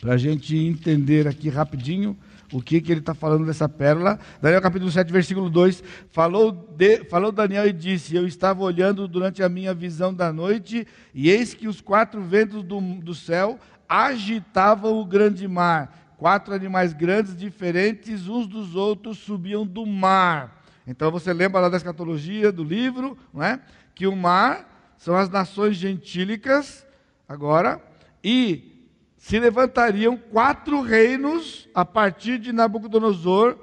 para 0.00 0.14
a 0.14 0.16
gente 0.16 0.56
entender 0.56 1.26
aqui 1.26 1.48
rapidinho 1.48 2.16
o 2.52 2.60
que, 2.60 2.80
que 2.80 2.92
ele 2.92 3.00
está 3.00 3.14
falando 3.14 3.46
dessa 3.46 3.68
pérola. 3.68 4.18
Daniel 4.40 4.60
capítulo 4.60 4.90
7, 4.90 5.10
versículo 5.10 5.48
2, 5.48 5.82
falou, 6.10 6.52
de, 6.52 7.04
falou 7.04 7.32
Daniel 7.32 7.66
e 7.66 7.72
disse, 7.72 8.14
eu 8.14 8.26
estava 8.26 8.62
olhando 8.62 9.08
durante 9.08 9.42
a 9.42 9.48
minha 9.48 9.72
visão 9.72 10.12
da 10.12 10.32
noite, 10.32 10.86
e 11.14 11.30
eis 11.30 11.54
que 11.54 11.66
os 11.66 11.80
quatro 11.80 12.22
ventos 12.22 12.62
do, 12.62 12.80
do 12.80 13.14
céu 13.14 13.58
agitavam 13.88 15.00
o 15.00 15.04
grande 15.04 15.48
mar. 15.48 16.14
Quatro 16.18 16.54
animais 16.54 16.92
grandes, 16.92 17.36
diferentes 17.36 18.28
uns 18.28 18.46
dos 18.46 18.76
outros, 18.76 19.18
subiam 19.18 19.66
do 19.66 19.84
mar. 19.84 20.61
Então 20.86 21.10
você 21.10 21.32
lembra 21.32 21.60
lá 21.60 21.68
da 21.68 21.76
escatologia 21.76 22.50
do 22.50 22.64
livro, 22.64 23.16
não 23.32 23.42
é? 23.42 23.60
Que 23.94 24.06
o 24.06 24.16
mar 24.16 24.94
são 24.96 25.16
as 25.16 25.28
nações 25.28 25.76
gentílicas, 25.76 26.86
agora, 27.28 27.82
e 28.22 28.88
se 29.16 29.38
levantariam 29.38 30.16
quatro 30.16 30.80
reinos 30.80 31.68
a 31.74 31.84
partir 31.84 32.38
de 32.38 32.52
Nabucodonosor 32.52 33.56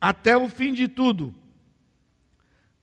até 0.00 0.36
o 0.36 0.48
fim 0.48 0.72
de 0.72 0.86
tudo. 0.86 1.34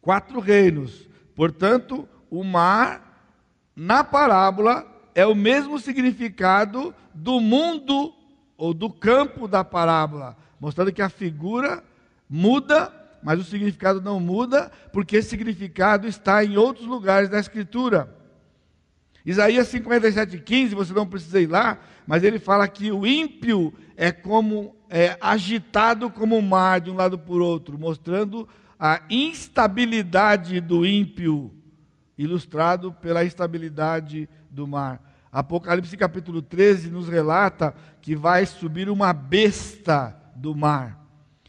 Quatro 0.02 0.40
reinos. 0.40 1.08
Portanto, 1.34 2.08
o 2.30 2.44
mar, 2.44 3.32
na 3.76 4.04
parábola, 4.04 4.86
é 5.14 5.26
o 5.26 5.34
mesmo 5.34 5.80
significado 5.80 6.94
do 7.14 7.40
mundo 7.40 8.14
ou 8.58 8.74
do 8.74 8.90
campo 8.90 9.48
da 9.48 9.64
parábola, 9.64 10.38
mostrando 10.60 10.92
que 10.92 11.02
a 11.02 11.10
figura 11.10 11.84
muda, 12.30 12.94
mas 13.26 13.40
o 13.40 13.44
significado 13.44 14.00
não 14.00 14.20
muda, 14.20 14.72
porque 14.94 15.18
esse 15.18 15.30
significado 15.30 16.08
está 16.08 16.46
em 16.46 16.58
outros 16.58 16.86
lugares 16.86 17.28
da 17.28 17.40
Escritura. 17.40 18.16
Isaías 19.26 19.68
57,15, 19.74 20.76
você 20.76 20.94
não 20.94 21.08
precisa 21.08 21.42
ir 21.42 21.48
lá, 21.48 21.80
mas 22.06 22.24
ele 22.24 22.38
fala 22.38 22.68
que 22.68 22.92
o 22.92 23.04
ímpio 23.04 23.74
é 23.98 24.12
como 24.12 24.76
é, 24.88 25.18
agitado 25.20 26.08
como 26.12 26.38
o 26.38 26.42
mar 26.42 26.80
de 26.80 26.92
um 26.92 26.94
lado 26.94 27.18
por 27.18 27.42
outro, 27.42 27.80
mostrando 27.80 28.48
a 28.80 29.02
instabilidade 29.10 30.62
do 30.62 30.86
ímpio, 30.86 31.52
ilustrado 32.16 32.94
pela 32.94 33.26
instabilidade 33.26 34.30
do 34.52 34.68
mar. 34.68 35.02
Apocalipse 35.32 35.98
capítulo 35.98 36.44
13 36.44 36.92
nos 36.92 37.10
relata 37.10 37.74
que 38.04 38.16
vai 38.16 38.46
subir 38.46 38.88
uma 38.88 39.12
besta 39.14 40.16
do 40.36 40.54
mar. 40.54 41.05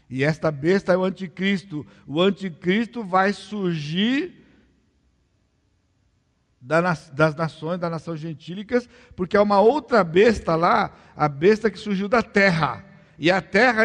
E 0.09 0.23
esta 0.23 0.51
besta 0.51 0.93
é 0.93 0.97
o 0.97 1.03
anticristo. 1.03 1.85
O 2.05 2.21
anticristo 2.21 3.03
vai 3.03 3.33
surgir 3.33 4.45
das 6.61 7.35
nações, 7.35 7.79
das 7.79 7.91
nações 7.91 8.19
gentílicas, 8.19 8.89
porque 9.15 9.37
é 9.37 9.41
uma 9.41 9.59
outra 9.59 10.03
besta 10.03 10.55
lá, 10.55 10.93
a 11.15 11.27
besta 11.29 11.69
que 11.69 11.79
surgiu 11.79 12.09
da 12.09 12.21
terra. 12.21 12.83
E 13.19 13.31
a 13.31 13.41
terra, 13.41 13.83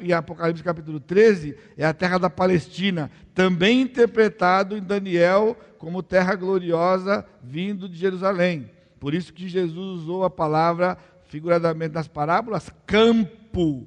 em 0.00 0.12
Apocalipse 0.12 0.62
capítulo 0.62 1.00
13, 1.00 1.56
é 1.76 1.84
a 1.84 1.92
terra 1.92 2.18
da 2.18 2.30
Palestina, 2.30 3.10
também 3.34 3.82
interpretado 3.82 4.76
em 4.76 4.82
Daniel 4.82 5.56
como 5.78 6.02
terra 6.02 6.34
gloriosa 6.34 7.26
vindo 7.42 7.88
de 7.88 7.96
Jerusalém. 7.96 8.70
Por 8.98 9.14
isso 9.14 9.32
que 9.32 9.48
Jesus 9.48 10.02
usou 10.02 10.24
a 10.24 10.30
palavra, 10.30 10.96
figuradamente 11.26 11.94
nas 11.94 12.08
parábolas, 12.08 12.70
campo 12.86 13.86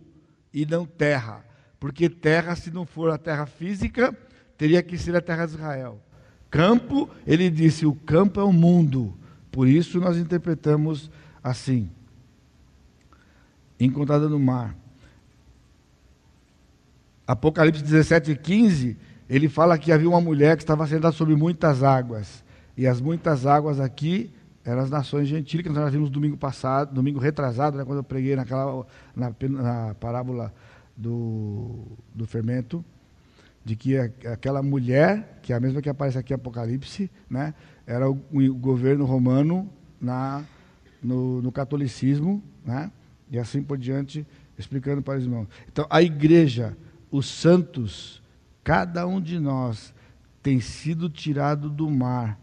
e 0.54 0.66
não 0.66 0.86
terra. 0.86 1.46
Porque 1.84 2.08
terra, 2.08 2.56
se 2.56 2.72
não 2.72 2.86
for 2.86 3.12
a 3.12 3.18
terra 3.18 3.46
física, 3.46 4.16
teria 4.58 4.82
que 4.82 4.98
ser 4.98 5.14
a 5.18 5.22
terra 5.22 5.46
de 5.46 5.56
Israel 5.56 6.00
campo, 6.54 7.10
ele 7.26 7.50
disse: 7.50 7.84
o 7.84 7.96
campo 7.96 8.40
é 8.40 8.44
o 8.44 8.54
mundo. 8.54 9.12
Por 9.52 9.68
isso 9.68 10.00
nós 10.00 10.18
interpretamos 10.18 11.10
assim. 11.44 11.90
Encontrada 13.80 14.30
no 14.30 14.40
mar. 14.40 14.76
Apocalipse 17.26 17.82
17, 17.82 18.36
15, 18.36 18.96
ele 19.28 19.50
fala 19.50 19.80
que 19.80 19.92
havia 19.92 20.08
uma 20.08 20.22
mulher 20.22 20.56
que 20.56 20.62
estava 20.62 20.86
sentada 20.86 21.12
sobre 21.12 21.36
muitas 21.36 21.82
águas. 21.82 22.44
E 22.78 22.86
as 22.86 23.02
muitas 23.02 23.48
águas 23.48 23.80
aqui 23.80 24.32
eram 24.64 24.82
as 24.82 24.90
nações 24.90 25.28
gentílicas, 25.28 25.74
nós 25.74 25.92
vimos 25.92 26.10
domingo 26.10 26.38
passado, 26.38 26.94
domingo 26.94 27.20
retrasado, 27.20 27.78
né, 27.78 27.84
quando 27.84 27.98
eu 27.98 28.04
preguei 28.04 28.36
naquela, 28.36 28.86
na, 29.16 29.34
na 29.50 29.96
parábola 29.96 30.54
do, 30.96 31.86
do 32.14 32.26
fermento 32.26 32.84
de 33.66 33.76
que 33.76 33.98
aquela 33.98 34.62
mulher, 34.62 35.40
que 35.42 35.54
é 35.54 35.56
a 35.56 35.60
mesma 35.60 35.82
que 35.82 35.90
aparece 35.90 36.18
aqui 36.18 36.34
em 36.34 36.36
Apocalipse, 36.36 37.10
né, 37.30 37.54
era 37.88 38.10
o, 38.10 38.20
o 38.32 38.54
governo 38.56 39.06
romano 39.06 39.70
na, 40.02 40.44
no, 41.02 41.42
no 41.42 41.52
catolicismo, 41.52 42.44
né, 42.66 42.92
e 43.32 43.40
assim 43.40 43.64
por 43.64 43.78
diante, 43.78 44.28
explicando 44.58 45.02
para 45.02 45.18
os 45.18 45.24
irmãos. 45.24 45.48
Então, 45.72 45.88
a 45.90 46.02
igreja, 46.02 46.76
os 47.10 47.26
santos, 47.26 48.22
cada 48.64 49.08
um 49.08 49.22
de 49.22 49.40
nós 49.40 49.94
tem 50.42 50.60
sido 50.60 51.10
tirado 51.10 51.70
do 51.70 51.90
mar 51.90 52.38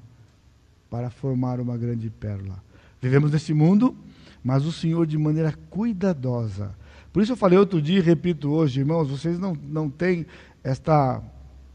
para 0.88 1.10
formar 1.10 1.60
uma 1.60 1.76
grande 1.76 2.08
pérola. 2.08 2.62
Vivemos 3.00 3.30
nesse 3.30 3.52
mundo, 3.52 3.96
mas 4.42 4.64
o 4.64 4.72
Senhor, 4.72 5.06
de 5.06 5.18
maneira 5.18 5.54
cuidadosa, 5.68 6.74
por 7.12 7.22
isso 7.22 7.32
eu 7.32 7.36
falei 7.36 7.58
outro 7.58 7.80
dia 7.80 7.98
e 7.98 8.02
repito 8.02 8.50
hoje, 8.50 8.80
irmãos, 8.80 9.08
vocês 9.08 9.38
não, 9.38 9.54
não 9.54 9.90
têm 9.90 10.26
esta 10.62 11.22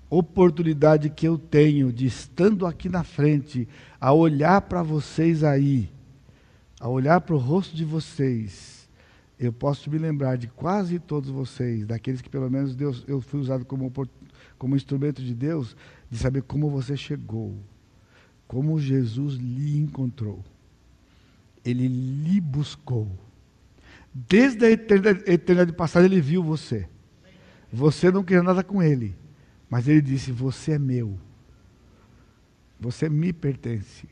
oportunidade 0.09 1.09
que 1.09 1.27
eu 1.27 1.37
tenho 1.37 1.91
de 1.91 2.05
estando 2.05 2.65
aqui 2.65 2.87
na 2.87 3.03
frente, 3.03 3.67
a 3.99 4.13
olhar 4.13 4.61
para 4.61 4.83
vocês 4.83 5.43
aí, 5.43 5.89
a 6.79 6.87
olhar 6.87 7.21
para 7.21 7.35
o 7.35 7.39
rosto 7.39 7.75
de 7.75 7.83
vocês, 7.83 8.87
eu 9.37 9.51
posso 9.51 9.89
me 9.89 9.97
lembrar 9.97 10.37
de 10.37 10.47
quase 10.47 10.99
todos 10.99 11.29
vocês, 11.29 11.85
daqueles 11.85 12.21
que 12.21 12.29
pelo 12.29 12.49
menos 12.49 12.75
Deus, 12.75 13.03
eu 13.07 13.19
fui 13.19 13.39
usado 13.39 13.65
como, 13.65 13.91
como 14.57 14.75
instrumento 14.75 15.21
de 15.21 15.33
Deus, 15.33 15.75
de 16.09 16.17
saber 16.17 16.43
como 16.43 16.69
você 16.69 16.95
chegou, 16.95 17.57
como 18.47 18.79
Jesus 18.79 19.35
lhe 19.35 19.77
encontrou. 19.77 20.43
Ele 21.63 21.87
lhe 21.87 22.39
buscou. 22.39 23.24
Desde 24.17 24.65
a 24.65 24.71
eternidade, 24.71 25.73
passada, 25.73 26.05
ele 26.05 26.21
viu 26.21 26.41
você. 26.41 26.87
Você 27.69 28.09
não 28.09 28.23
queria 28.23 28.41
nada 28.41 28.63
com 28.63 28.81
ele, 28.81 29.13
mas 29.69 29.89
ele 29.89 30.01
disse: 30.01 30.31
Você 30.31 30.71
é 30.71 30.79
meu. 30.79 31.19
Você 32.79 33.09
me 33.09 33.33
pertence. 33.33 34.07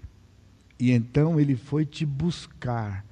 E 0.78 0.92
então 0.92 1.40
ele 1.40 1.56
foi 1.56 1.86
te 1.86 2.06
buscar. 2.06 3.06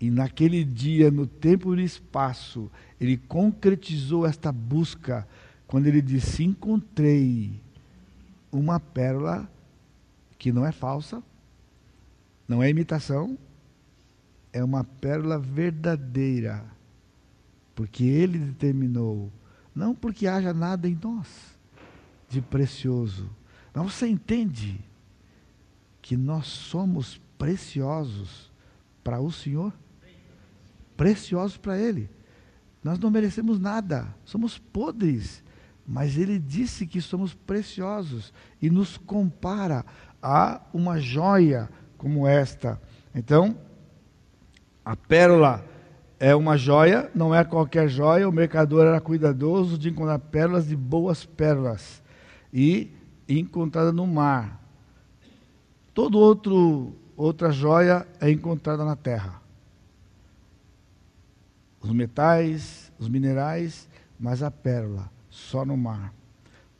E 0.00 0.10
naquele 0.10 0.64
dia, 0.64 1.10
no 1.10 1.26
tempo 1.26 1.74
e 1.74 1.76
no 1.76 1.82
espaço, 1.82 2.70
ele 2.98 3.18
concretizou 3.18 4.24
esta 4.24 4.50
busca 4.50 5.28
quando 5.66 5.88
ele 5.88 6.00
disse: 6.00 6.42
Encontrei 6.42 7.60
uma 8.50 8.80
pérola 8.80 9.46
que 10.38 10.50
não 10.50 10.64
é 10.64 10.72
falsa, 10.72 11.22
não 12.48 12.62
é 12.62 12.70
imitação, 12.70 13.36
é 14.52 14.62
uma 14.62 14.84
pérola 14.84 15.38
verdadeira. 15.38 16.64
Porque 17.74 18.04
ele 18.04 18.38
determinou, 18.38 19.32
não 19.74 19.94
porque 19.94 20.26
haja 20.26 20.52
nada 20.52 20.88
em 20.88 20.98
nós 21.02 21.58
de 22.28 22.40
precioso, 22.40 23.30
mas 23.72 23.94
você 23.94 24.06
entende 24.06 24.80
que 26.02 26.16
nós 26.16 26.46
somos 26.46 27.20
preciosos 27.38 28.50
para 29.02 29.20
o 29.20 29.30
Senhor? 29.30 29.72
Preciosos 30.96 31.56
para 31.56 31.78
Ele. 31.78 32.10
Nós 32.82 32.98
não 32.98 33.10
merecemos 33.10 33.58
nada, 33.58 34.14
somos 34.24 34.58
podres, 34.58 35.42
mas 35.86 36.16
Ele 36.16 36.38
disse 36.38 36.86
que 36.86 37.00
somos 37.00 37.32
preciosos 37.34 38.32
e 38.60 38.68
nos 38.68 38.96
compara 38.96 39.84
a 40.22 40.60
uma 40.72 41.00
joia 41.00 41.70
como 41.96 42.26
esta. 42.26 42.80
Então, 43.14 43.56
a 44.84 44.96
pérola 44.96 45.64
é 46.18 46.34
uma 46.34 46.56
joia, 46.56 47.10
não 47.14 47.34
é 47.34 47.44
qualquer 47.44 47.88
joia, 47.88 48.28
o 48.28 48.32
mercador 48.32 48.86
era 48.86 49.00
cuidadoso 49.00 49.78
de 49.78 49.88
encontrar 49.88 50.18
pérolas 50.18 50.66
de 50.66 50.76
boas 50.76 51.24
pérolas 51.24 52.02
e 52.52 52.90
encontrada 53.28 53.92
no 53.92 54.06
mar. 54.06 54.60
Todo 55.94 56.18
outro 56.18 56.94
outra 57.16 57.50
joia 57.50 58.06
é 58.20 58.30
encontrada 58.30 58.84
na 58.84 58.96
terra. 58.96 59.40
Os 61.80 61.90
metais, 61.90 62.90
os 62.98 63.08
minerais, 63.08 63.88
mas 64.18 64.42
a 64.42 64.50
pérola 64.50 65.10
só 65.30 65.64
no 65.64 65.76
mar. 65.76 66.12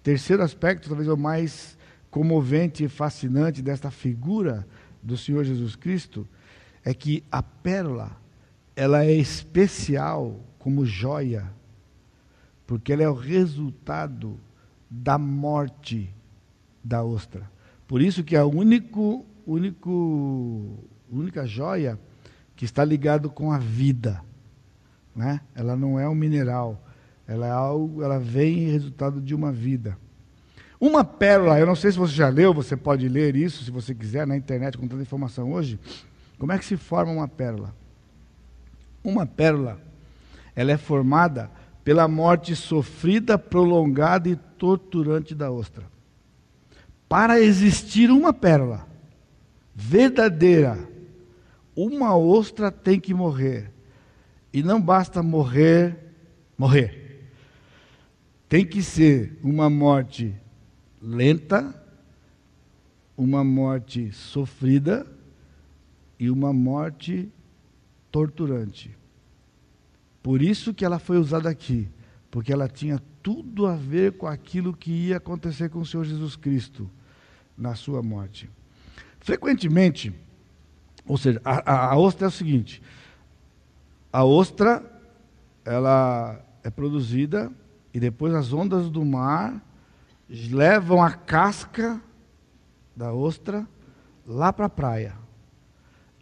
Terceiro 0.02 0.42
aspecto, 0.42 0.88
talvez 0.88 1.08
o 1.08 1.16
mais 1.16 1.78
comovente 2.10 2.84
e 2.84 2.88
fascinante 2.88 3.62
desta 3.62 3.90
figura 3.90 4.66
do 5.02 5.16
Senhor 5.16 5.44
Jesus 5.44 5.76
Cristo, 5.76 6.26
é 6.84 6.94
que 6.94 7.22
a 7.30 7.42
pérola, 7.42 8.10
ela 8.74 9.04
é 9.04 9.12
especial 9.12 10.40
como 10.58 10.84
joia, 10.84 11.50
porque 12.66 12.92
ela 12.92 13.02
é 13.02 13.08
o 13.08 13.14
resultado 13.14 14.38
da 14.88 15.18
morte 15.18 16.12
da 16.82 17.02
ostra. 17.02 17.50
Por 17.86 18.00
isso 18.00 18.24
que 18.24 18.36
a 18.36 18.44
único, 18.44 19.24
único, 19.46 20.78
única 21.10 21.46
joia 21.46 21.98
que 22.56 22.64
está 22.64 22.84
ligado 22.84 23.30
com 23.30 23.52
a 23.52 23.58
vida, 23.58 24.22
né? 25.14 25.40
Ela 25.54 25.76
não 25.76 25.98
é 25.98 26.08
um 26.08 26.14
mineral, 26.14 26.80
ela 27.26 27.46
é 27.46 27.50
algo, 27.50 28.02
ela 28.02 28.18
vem 28.18 28.64
em 28.64 28.70
resultado 28.70 29.20
de 29.20 29.34
uma 29.34 29.52
vida. 29.52 29.96
Uma 30.80 31.04
pérola, 31.04 31.58
eu 31.58 31.66
não 31.66 31.76
sei 31.76 31.92
se 31.92 31.98
você 31.98 32.14
já 32.14 32.28
leu, 32.28 32.54
você 32.54 32.76
pode 32.76 33.06
ler 33.06 33.36
isso 33.36 33.64
se 33.64 33.70
você 33.70 33.94
quiser 33.94 34.26
na 34.26 34.36
internet 34.36 34.78
com 34.78 34.88
tanta 34.88 35.02
informação 35.02 35.52
hoje. 35.52 35.78
Como 36.40 36.50
é 36.50 36.58
que 36.58 36.64
se 36.64 36.76
forma 36.76 37.12
uma 37.12 37.28
pérola? 37.28 37.72
Uma 39.04 39.24
pérola, 39.24 39.80
ela 40.56 40.72
é 40.72 40.76
formada 40.76 41.48
pela 41.84 42.08
morte 42.08 42.56
sofrida, 42.56 43.38
prolongada 43.38 44.28
e 44.28 44.34
torturante 44.34 45.36
da 45.36 45.52
ostra 45.52 45.84
para 47.10 47.40
existir 47.40 48.08
uma 48.08 48.32
pérola 48.32 48.86
verdadeira, 49.74 50.78
uma 51.74 52.16
ostra 52.16 52.70
tem 52.70 53.00
que 53.00 53.12
morrer. 53.12 53.72
E 54.52 54.62
não 54.62 54.80
basta 54.80 55.20
morrer, 55.20 55.98
morrer. 56.56 57.28
Tem 58.48 58.64
que 58.64 58.80
ser 58.80 59.36
uma 59.42 59.68
morte 59.68 60.32
lenta, 61.02 61.74
uma 63.16 63.42
morte 63.42 64.12
sofrida 64.12 65.04
e 66.20 66.30
uma 66.30 66.52
morte 66.52 67.32
torturante. 68.12 68.94
Por 70.22 70.42
isso 70.42 70.74
que 70.74 70.84
ela 70.84 70.98
foi 70.98 71.16
usada 71.16 71.48
aqui, 71.48 71.88
porque 72.30 72.52
ela 72.52 72.68
tinha 72.68 73.00
tudo 73.22 73.66
a 73.66 73.74
ver 73.74 74.12
com 74.18 74.26
aquilo 74.26 74.76
que 74.76 74.90
ia 74.90 75.16
acontecer 75.16 75.70
com 75.70 75.80
o 75.80 75.86
Senhor 75.86 76.04
Jesus 76.04 76.36
Cristo 76.36 76.90
na 77.56 77.74
sua 77.74 78.02
morte. 78.02 78.50
Frequentemente, 79.18 80.14
ou 81.06 81.16
seja, 81.16 81.40
a, 81.42 81.72
a, 81.72 81.92
a 81.92 81.96
ostra 81.96 82.26
é 82.26 82.28
o 82.28 82.32
seguinte: 82.32 82.82
a 84.12 84.22
ostra 84.22 84.84
ela 85.64 86.38
é 86.62 86.68
produzida 86.68 87.50
e 87.94 87.98
depois 87.98 88.34
as 88.34 88.52
ondas 88.52 88.90
do 88.90 89.06
mar 89.06 89.64
levam 90.28 91.02
a 91.02 91.12
casca 91.12 91.98
da 92.94 93.10
ostra 93.10 93.66
lá 94.26 94.52
para 94.52 94.66
a 94.66 94.70
praia. 94.70 95.29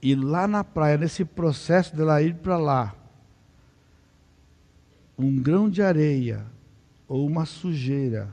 E 0.01 0.15
lá 0.15 0.47
na 0.47 0.63
praia, 0.63 0.97
nesse 0.97 1.25
processo 1.25 1.95
dela 1.97 2.23
ir 2.23 2.35
para 2.35 2.57
lá, 2.57 2.95
um 5.19 5.41
grão 5.41 5.69
de 5.69 5.83
areia 5.83 6.47
ou 7.09 7.27
uma 7.27 7.45
sujeira 7.45 8.33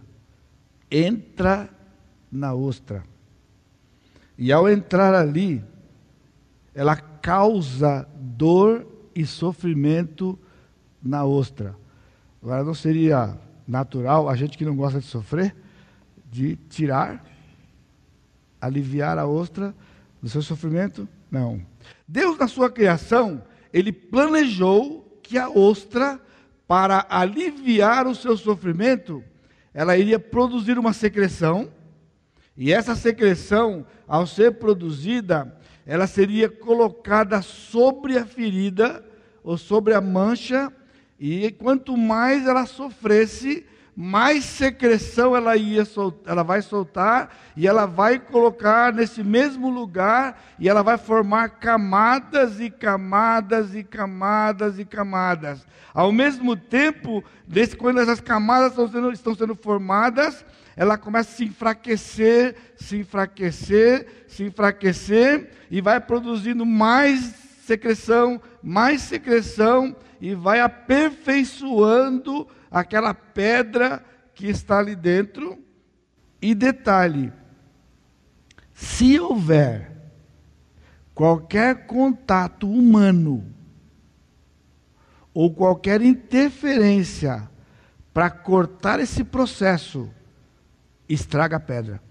entra 0.92 1.70
na 2.32 2.54
ostra. 2.54 3.04
E 4.38 4.52
ao 4.52 4.70
entrar 4.70 5.16
ali, 5.16 5.64
ela 6.74 6.96
causa 6.96 8.08
dor 8.16 8.86
e 9.16 9.26
sofrimento 9.26 10.38
na 11.02 11.26
ostra. 11.26 11.76
Agora, 12.44 12.64
não 12.64 12.76
seria 12.76 13.40
natural 13.68 14.30
a 14.30 14.36
gente 14.36 14.58
que 14.58 14.66
não 14.66 14.76
gosta 14.76 15.00
de 15.00 15.06
sofrer, 15.06 15.56
de 16.32 16.58
tirar, 16.70 17.26
aliviar 18.62 19.18
a 19.18 19.26
ostra 19.26 19.74
do 20.22 20.30
seu 20.30 20.42
sofrimento? 20.42 21.08
Não. 21.30 21.66
Deus, 22.08 22.38
na 22.38 22.48
sua 22.48 22.70
criação, 22.70 23.44
ele 23.74 23.92
planejou 23.92 25.20
que 25.22 25.38
a 25.38 25.50
ostra, 25.50 26.20
para 26.68 27.06
aliviar 27.10 28.08
o 28.08 28.16
seu 28.16 28.38
sofrimento, 28.38 29.24
ela 29.74 29.98
iria 29.98 30.20
produzir 30.20 30.80
uma 30.80 30.94
secreção 30.94 31.70
e 32.58 32.72
essa 32.72 32.96
secreção, 32.96 33.86
ao 34.08 34.26
ser 34.26 34.54
produzida, 34.54 35.54
ela 35.86 36.08
seria 36.08 36.50
colocada 36.50 37.42
sobre 37.42 38.18
a 38.18 38.26
ferida 38.26 39.04
ou 39.44 39.58
sobre 39.58 39.94
a 39.94 40.00
mancha, 40.00 40.72
e 41.20 41.52
quanto 41.52 41.98
mais 41.98 42.48
ela 42.48 42.66
sofresse, 42.66 43.66
mais 43.96 44.44
secreção 44.44 45.36
ela 45.36 45.56
ia 45.56 45.84
ela 46.26 46.44
vai 46.44 46.62
soltar 46.62 47.34
e 47.56 47.66
ela 47.66 47.86
vai 47.86 48.20
colocar 48.20 48.92
nesse 48.92 49.24
mesmo 49.24 49.70
lugar 49.70 50.44
e 50.60 50.68
ela 50.68 50.82
vai 50.82 50.98
formar 50.98 51.48
camadas 51.48 52.60
e 52.60 52.70
camadas 52.70 53.74
e 53.74 53.84
camadas 53.84 54.78
e 54.78 54.84
camadas. 54.84 55.66
Ao 55.94 56.12
mesmo 56.12 56.58
tempo, 56.58 57.24
desse, 57.48 57.78
quando 57.78 58.02
essas 58.02 58.20
camadas 58.20 58.72
estão 58.72 58.90
sendo, 58.90 59.12
estão 59.14 59.34
sendo 59.34 59.56
formadas, 59.56 60.44
ela 60.76 60.98
começa 60.98 61.32
a 61.32 61.36
se 61.38 61.46
enfraquecer, 61.46 62.56
se 62.76 62.98
enfraquecer, 62.98 64.26
se 64.28 64.44
enfraquecer, 64.44 65.52
e 65.72 65.80
vai 65.80 66.02
produzindo 66.02 66.66
mais 66.66 67.34
secreção, 67.66 68.42
mais 68.62 69.02
secreção, 69.04 69.96
e 70.20 70.36
vai 70.36 70.60
aperfeiçoando 70.60 72.46
aquela 72.76 73.14
pedra 73.14 74.04
que 74.34 74.48
está 74.48 74.80
ali 74.80 74.98
dentro. 74.98 75.58
E 76.42 76.54
detalhe: 76.54 77.32
se 78.74 79.18
houver 79.18 79.96
qualquer 81.14 81.88
contato 81.88 82.70
humano 82.70 83.46
ou 85.34 85.54
qualquer 85.54 86.02
interferência 86.02 87.50
para 88.14 88.30
cortar 88.30 89.00
esse 89.00 89.24
processo, 89.24 90.10
estraga 91.08 91.56
a 91.56 91.60
pedra. 91.60 92.02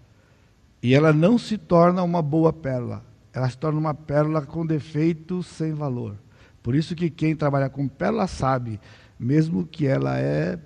E 0.82 0.94
ela 0.94 1.12
não 1.12 1.38
se 1.38 1.56
torna 1.56 2.02
uma 2.02 2.20
boa 2.20 2.52
pérola. 2.52 3.04
Ela 3.32 3.48
se 3.48 3.56
torna 3.56 3.78
uma 3.78 3.94
pérola 3.94 4.42
com 4.42 4.66
defeito, 4.66 5.42
sem 5.42 5.72
valor. 5.72 6.16
Por 6.62 6.74
isso 6.74 6.94
que 6.94 7.10
quem 7.10 7.34
trabalha 7.36 7.68
com 7.68 7.88
pérola 7.88 8.26
sabe, 8.26 8.80
mesmo 9.18 9.66
que 9.66 9.86
ela 9.86 10.18
é 10.18 10.58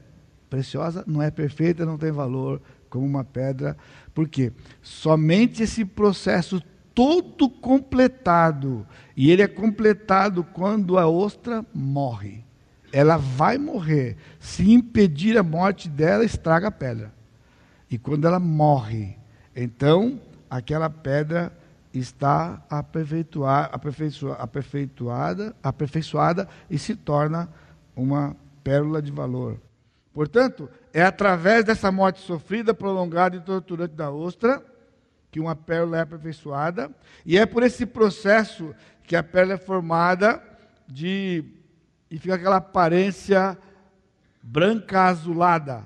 preciosa, 0.49 1.05
não 1.07 1.23
é 1.23 1.31
perfeita, 1.31 1.85
não 1.85 1.99
tem 1.99 2.11
valor 2.11 2.61
como 2.89 3.07
uma 3.07 3.25
pedra. 3.25 3.77
Por 4.15 4.29
quê? 4.29 4.53
Somente 4.83 5.63
esse 5.63 5.85
processo 5.85 6.63
todo 6.95 7.49
completado, 7.49 8.85
e 9.17 9.31
ele 9.31 9.43
é 9.43 9.47
completado 9.47 10.43
quando 10.43 10.99
a 10.99 11.07
ostra 11.07 11.65
morre. 11.73 12.45
Ela 12.93 13.17
vai 13.17 13.59
morrer. 13.59 14.17
Se 14.41 14.73
impedir 14.73 15.39
a 15.39 15.43
morte 15.43 15.89
dela, 15.89 16.25
estraga 16.25 16.69
a 16.69 16.73
pedra. 16.73 17.13
E 17.91 17.99
quando 17.99 18.27
ela 18.27 18.41
morre, 18.41 19.17
então 19.55 20.21
aquela 20.51 20.91
pedra 20.91 21.53
está 21.93 22.63
aperfeiçoada, 22.69 23.71
aperfeiçoada, 24.41 25.57
aperfeiçoada 25.63 26.49
e 26.69 26.79
se 26.79 26.95
torna 26.95 27.49
uma 28.03 28.37
pérola 28.63 29.03
de 29.03 29.11
valor. 29.11 29.61
Portanto, 30.13 30.69
é 30.93 31.03
através 31.03 31.65
dessa 31.65 31.91
morte 31.91 32.21
sofrida, 32.21 32.73
prolongada 32.73 33.37
e 33.37 33.41
torturante 33.41 33.95
da 33.95 34.11
ostra 34.11 34.63
que 35.31 35.39
uma 35.41 35.55
pérola 35.55 35.99
é 35.99 36.01
aperfeiçoada, 36.01 36.91
e 37.25 37.37
é 37.37 37.45
por 37.45 37.63
esse 37.63 37.85
processo 37.85 38.75
que 39.05 39.15
a 39.15 39.23
pérola 39.23 39.55
é 39.55 39.59
formada 39.59 40.43
de 40.87 41.45
e 42.11 42.19
fica 42.19 42.37
aquela 42.37 42.57
aparência 42.57 43.59
branca 44.43 45.03
azulada. 45.05 45.85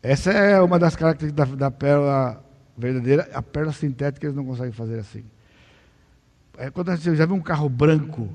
Essa 0.00 0.30
é 0.30 0.60
uma 0.60 0.78
das 0.78 0.94
características 0.94 1.50
da, 1.50 1.56
da 1.56 1.70
pérola 1.72 2.44
verdadeira. 2.76 3.28
A 3.34 3.42
pérola 3.42 3.72
sintética 3.72 4.26
eles 4.26 4.36
não 4.36 4.44
conseguem 4.44 4.70
fazer 4.70 5.00
assim. 5.00 5.24
É, 6.56 6.70
quando 6.70 6.94
gente 6.94 7.16
já 7.16 7.26
viu 7.26 7.34
um 7.34 7.40
carro 7.40 7.68
branco, 7.68 8.32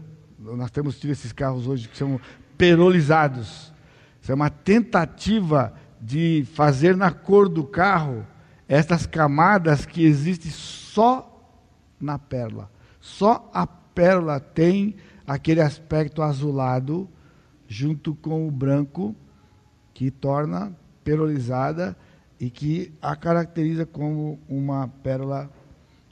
nós 0.55 0.71
temos 0.71 0.99
tido 0.99 1.11
esses 1.11 1.31
carros 1.31 1.67
hoje 1.67 1.87
que 1.87 1.97
são 1.97 2.19
perolizados. 2.57 3.73
Isso 4.21 4.31
é 4.31 4.35
uma 4.35 4.49
tentativa 4.49 5.73
de 6.01 6.45
fazer 6.53 6.95
na 6.95 7.11
cor 7.11 7.49
do 7.49 7.63
carro 7.63 8.25
estas 8.67 9.05
camadas 9.05 9.85
que 9.85 10.03
existem 10.03 10.51
só 10.51 11.25
na 11.99 12.19
pérola. 12.19 12.69
Só 12.99 13.49
a 13.53 13.65
pérola 13.65 14.39
tem 14.39 14.95
aquele 15.25 15.61
aspecto 15.61 16.21
azulado 16.21 17.09
junto 17.67 18.15
com 18.15 18.47
o 18.47 18.51
branco 18.51 19.15
que 19.93 20.09
torna 20.09 20.75
perolizada 21.03 21.95
e 22.39 22.49
que 22.49 22.93
a 23.01 23.15
caracteriza 23.15 23.85
como 23.85 24.39
uma 24.47 24.87
pérola 24.87 25.49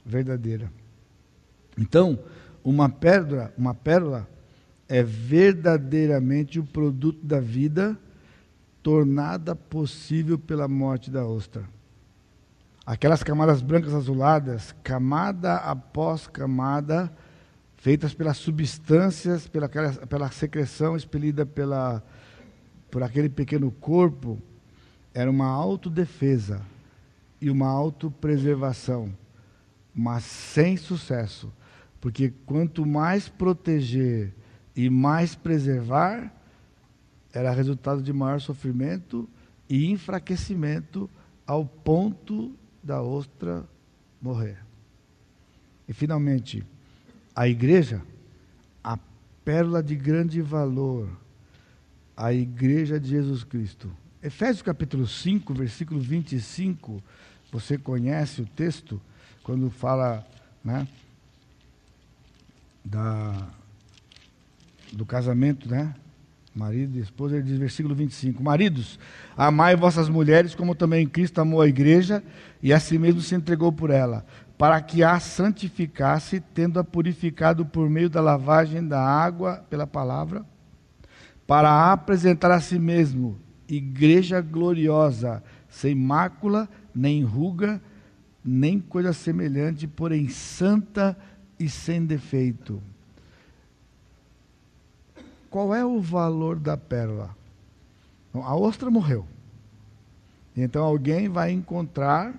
verdadeira. 0.04 0.70
Então, 1.76 2.18
uma 2.64 2.88
pérola, 2.88 3.52
uma 3.56 3.74
pérola 3.74 4.28
é 4.88 5.02
verdadeiramente 5.02 6.58
o 6.58 6.64
produto 6.64 7.24
da 7.24 7.40
vida 7.40 7.98
tornada 8.82 9.54
possível 9.54 10.38
pela 10.38 10.66
morte 10.66 11.10
da 11.10 11.26
ostra. 11.26 11.64
Aquelas 12.86 13.22
camadas 13.22 13.60
brancas 13.60 13.92
azuladas, 13.92 14.74
camada 14.82 15.56
após 15.56 16.26
camada, 16.26 17.12
feitas 17.76 18.14
pelas 18.14 18.38
substâncias, 18.38 19.46
pela, 19.46 19.68
pela 19.68 20.30
secreção 20.30 20.96
expelida 20.96 21.44
pela, 21.44 22.02
por 22.90 23.02
aquele 23.02 23.28
pequeno 23.28 23.70
corpo, 23.70 24.40
era 25.12 25.30
uma 25.30 25.48
autodefesa 25.48 26.62
e 27.40 27.50
uma 27.50 27.68
autopreservação, 27.68 29.14
mas 29.94 30.24
sem 30.24 30.76
sucesso, 30.76 31.52
porque 32.00 32.32
quanto 32.46 32.86
mais 32.86 33.28
proteger 33.28 34.32
e 34.74 34.88
mais 34.88 35.34
preservar, 35.34 36.32
era 37.32 37.50
resultado 37.50 38.02
de 38.02 38.12
maior 38.12 38.40
sofrimento 38.40 39.28
e 39.68 39.90
enfraquecimento 39.90 41.10
ao 41.46 41.64
ponto 41.64 42.54
da 42.82 43.02
ostra 43.02 43.68
morrer. 44.20 44.58
E 45.88 45.92
finalmente, 45.92 46.64
a 47.34 47.48
igreja, 47.48 48.02
a 48.82 48.98
pérola 49.44 49.82
de 49.82 49.96
grande 49.96 50.40
valor, 50.40 51.08
a 52.16 52.32
igreja 52.32 52.98
de 52.98 53.08
Jesus 53.08 53.44
Cristo. 53.44 53.90
Efésios 54.22 54.62
capítulo 54.62 55.06
5, 55.06 55.54
versículo 55.54 56.00
25, 56.00 57.02
você 57.50 57.78
conhece 57.78 58.42
o 58.42 58.46
texto, 58.46 59.00
quando 59.42 59.70
fala 59.70 60.26
né, 60.62 60.86
da, 62.88 63.48
do 64.92 65.04
casamento, 65.04 65.68
né? 65.68 65.94
Marido 66.54 66.96
e 66.96 67.00
esposa, 67.00 67.36
ele 67.36 67.44
diz, 67.44 67.58
versículo 67.58 67.94
25: 67.94 68.42
Maridos, 68.42 68.98
amai 69.36 69.76
vossas 69.76 70.08
mulheres, 70.08 70.54
como 70.54 70.74
também 70.74 71.06
Cristo 71.06 71.40
amou 71.40 71.60
a 71.60 71.68
igreja 71.68 72.22
e 72.62 72.72
a 72.72 72.80
si 72.80 72.98
mesmo 72.98 73.20
se 73.20 73.34
entregou 73.34 73.70
por 73.70 73.90
ela, 73.90 74.26
para 74.56 74.80
que 74.80 75.04
a 75.04 75.20
santificasse, 75.20 76.40
tendo-a 76.40 76.82
purificado 76.82 77.64
por 77.64 77.88
meio 77.88 78.10
da 78.10 78.20
lavagem 78.20 78.86
da 78.86 79.00
água 79.00 79.64
pela 79.70 79.86
palavra, 79.86 80.44
para 81.46 81.92
apresentar 81.92 82.50
a 82.50 82.60
si 82.60 82.78
mesmo 82.78 83.38
igreja 83.68 84.40
gloriosa, 84.40 85.42
sem 85.68 85.94
mácula, 85.94 86.68
nem 86.94 87.22
ruga, 87.22 87.80
nem 88.44 88.80
coisa 88.80 89.12
semelhante, 89.12 89.86
porém 89.86 90.28
santa 90.28 91.16
e 91.58 91.68
sem 91.68 92.04
defeito. 92.04 92.82
Qual 95.50 95.74
é 95.74 95.84
o 95.84 96.00
valor 96.00 96.58
da 96.58 96.76
pérola? 96.76 97.36
A 98.34 98.54
ostra 98.54 98.90
morreu. 98.90 99.26
Então 100.56 100.84
alguém 100.84 101.28
vai 101.28 101.50
encontrar 101.50 102.34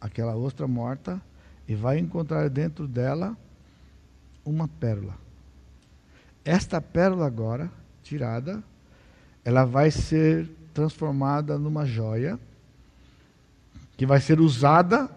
aquela 0.00 0.36
ostra 0.36 0.66
morta 0.66 1.20
e 1.66 1.74
vai 1.74 1.98
encontrar 1.98 2.48
dentro 2.48 2.86
dela 2.86 3.36
uma 4.44 4.68
pérola. 4.68 5.16
Esta 6.44 6.80
pérola 6.80 7.26
agora, 7.26 7.70
tirada, 8.02 8.62
ela 9.44 9.64
vai 9.64 9.90
ser 9.90 10.48
transformada 10.74 11.58
numa 11.58 11.84
joia 11.84 12.38
que 13.96 14.06
vai 14.06 14.20
ser 14.20 14.40
usada 14.40 15.08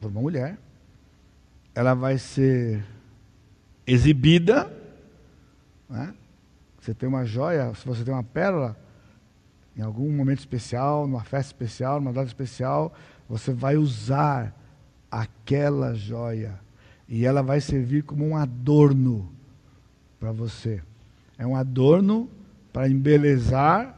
por 0.00 0.10
uma 0.10 0.20
mulher. 0.20 0.56
Ela 1.74 1.94
vai 1.94 2.18
ser 2.18 2.84
exibida. 3.86 4.70
Né? 5.88 6.14
Você 6.80 6.94
tem 6.94 7.08
uma 7.08 7.24
joia, 7.24 7.74
se 7.74 7.86
você 7.86 8.04
tem 8.04 8.12
uma 8.12 8.22
pérola, 8.22 8.76
em 9.76 9.82
algum 9.82 10.10
momento 10.10 10.40
especial, 10.40 11.06
numa 11.06 11.22
festa 11.22 11.52
especial, 11.52 12.00
numa 12.00 12.12
data 12.12 12.26
especial, 12.26 12.92
você 13.28 13.52
vai 13.52 13.76
usar 13.76 14.54
aquela 15.10 15.94
joia 15.94 16.58
e 17.08 17.24
ela 17.24 17.42
vai 17.42 17.60
servir 17.60 18.02
como 18.02 18.26
um 18.26 18.36
adorno 18.36 19.30
para 20.18 20.32
você. 20.32 20.82
É 21.38 21.46
um 21.46 21.56
adorno 21.56 22.28
para 22.72 22.88
embelezar 22.88 23.96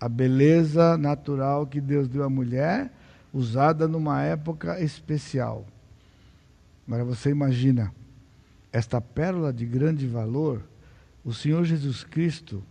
a 0.00 0.08
beleza 0.08 0.96
natural 0.96 1.66
que 1.66 1.80
Deus 1.80 2.08
deu 2.08 2.24
à 2.24 2.28
mulher, 2.28 2.90
usada 3.32 3.86
numa 3.86 4.22
época 4.22 4.80
especial. 4.80 5.64
Agora 6.86 7.04
você 7.04 7.30
imagina, 7.30 7.92
esta 8.72 9.00
pérola 9.00 9.52
de 9.52 9.64
grande 9.64 10.06
valor, 10.06 10.62
o 11.24 11.32
Senhor 11.32 11.64
Jesus 11.64 12.02
Cristo, 12.02 12.62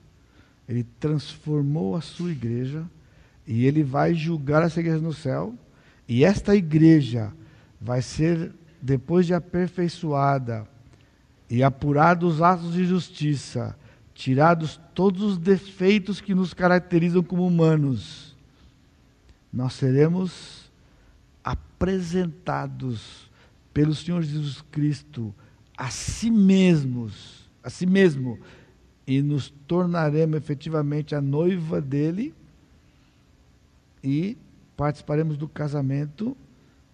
ele 0.67 0.83
transformou 0.99 1.95
a 1.95 2.01
sua 2.01 2.31
igreja 2.31 2.85
e 3.47 3.65
ele 3.65 3.83
vai 3.83 4.13
julgar 4.13 4.63
essa 4.63 4.79
igreja 4.79 4.99
no 4.99 5.13
céu 5.13 5.55
e 6.07 6.23
esta 6.23 6.55
igreja 6.55 7.31
vai 7.79 8.01
ser, 8.01 8.51
depois 8.81 9.25
de 9.25 9.33
aperfeiçoada 9.33 10.67
e 11.49 11.63
apurados 11.63 12.35
os 12.35 12.41
atos 12.41 12.73
de 12.73 12.85
justiça, 12.85 13.75
tirados 14.13 14.79
todos 14.93 15.21
os 15.21 15.37
defeitos 15.37 16.21
que 16.21 16.35
nos 16.35 16.53
caracterizam 16.53 17.23
como 17.23 17.47
humanos, 17.47 18.35
nós 19.51 19.73
seremos 19.73 20.71
apresentados 21.43 23.30
pelo 23.73 23.93
Senhor 23.95 24.21
Jesus 24.21 24.63
Cristo 24.71 25.33
a 25.77 25.89
si 25.89 26.29
mesmos, 26.29 27.49
a 27.63 27.69
si 27.69 27.85
mesmo, 27.85 28.37
e 29.07 29.21
nos 29.21 29.49
tornaremos 29.67 30.37
efetivamente 30.37 31.15
a 31.15 31.21
noiva 31.21 31.81
dele 31.81 32.33
e 34.03 34.37
participaremos 34.77 35.37
do 35.37 35.47
casamento, 35.47 36.35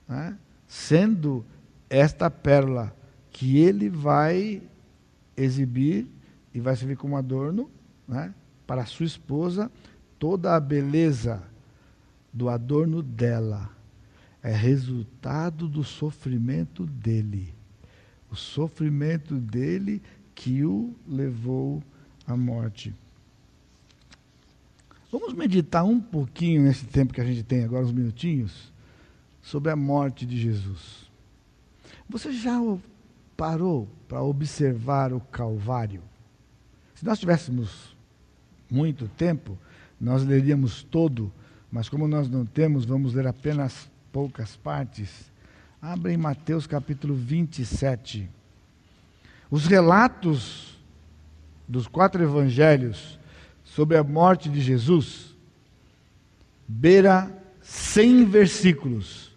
né, 0.08 0.38
sendo 0.68 1.46
esta 1.90 2.30
pérola 2.30 2.96
que 3.32 3.58
ele 3.58 3.90
vai 3.90 4.62
exibir 5.36 6.08
e 6.54 6.60
vai 6.60 6.76
servir 6.76 6.98
como 6.98 7.18
adorno 7.18 7.70
né, 8.08 8.34
para 8.66 8.82
a 8.82 8.86
sua 8.86 9.06
esposa, 9.06 9.72
toda 10.18 10.56
a 10.56 10.60
beleza 10.60 11.44
do 12.34 12.50
adorno 12.50 13.02
dela 13.02 13.77
é 14.42 14.54
resultado 14.54 15.68
do 15.68 15.84
sofrimento 15.84 16.86
dele. 16.86 17.54
O 18.30 18.36
sofrimento 18.36 19.36
dele 19.36 20.02
que 20.36 20.64
o 20.64 20.96
levou 21.08 21.82
à 22.26 22.36
morte. 22.36 22.94
Vamos 25.12 25.34
meditar 25.34 25.84
um 25.84 26.00
pouquinho 26.00 26.62
nesse 26.64 26.86
tempo 26.86 27.14
que 27.14 27.22
a 27.22 27.26
gente 27.26 27.44
tem 27.44 27.64
agora, 27.64 27.86
uns 27.86 27.94
minutinhos, 27.94 28.72
sobre 29.42 29.72
a 29.72 29.76
morte 29.76 30.26
de 30.26 30.38
Jesus. 30.38 31.10
Você 32.10 32.32
já 32.32 32.60
parou 33.36 33.88
para 34.08 34.22
observar 34.22 35.14
o 35.14 35.20
Calvário? 35.20 36.02
Se 36.94 37.06
nós 37.06 37.20
tivéssemos 37.20 37.96
muito 38.70 39.08
tempo, 39.10 39.58
nós 40.00 40.24
leríamos 40.24 40.84
todo, 40.84 41.32
mas 41.72 41.88
como 41.88 42.08
nós 42.08 42.30
não 42.30 42.46
temos, 42.46 42.86
vamos 42.86 43.14
ler 43.14 43.28
apenas 43.28 43.90
poucas 44.12 44.56
partes. 44.56 45.32
Abre 45.82 46.14
em 46.14 46.18
Mateus 46.18 46.66
capítulo 46.66 47.16
27. 47.16 48.30
Os 49.50 49.66
relatos 49.66 50.78
dos 51.68 51.88
quatro 51.88 52.24
evangelhos 52.24 53.20
sobre 53.64 53.98
a 53.98 54.04
morte 54.04 54.50
de 54.50 54.62
Jesus 54.62 55.36
beira 56.68 57.32
100 57.62 58.26
versículos. 58.26 59.28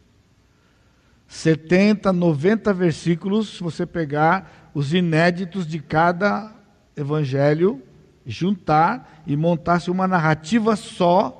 70, 1.29 2.13
90 2.13 2.73
versículos, 2.75 3.57
se 3.57 3.63
você 3.63 3.87
pegar 3.87 4.71
os 4.75 4.93
inéditos 4.93 5.67
de 5.67 5.79
cada 5.79 6.53
evangelho, 6.97 7.83
juntar 8.27 9.23
e 9.27 9.37
montasse 9.37 9.91
uma 9.91 10.09
narrativa 10.09 10.75
só 10.75 11.37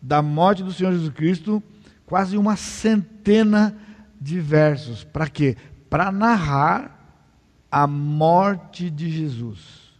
da 0.00 0.22
morte 0.22 0.62
do 0.62 0.72
Senhor 0.72 0.92
Jesus 0.92 1.12
Cristo, 1.14 1.62
quase 2.08 2.38
uma 2.38 2.56
centena 2.56 3.76
de 4.18 4.40
versos. 4.40 5.04
Para 5.04 5.28
quê? 5.28 5.58
Para 5.90 6.10
narrar 6.10 7.22
a 7.70 7.86
morte 7.86 8.88
de 8.88 9.10
Jesus. 9.10 9.92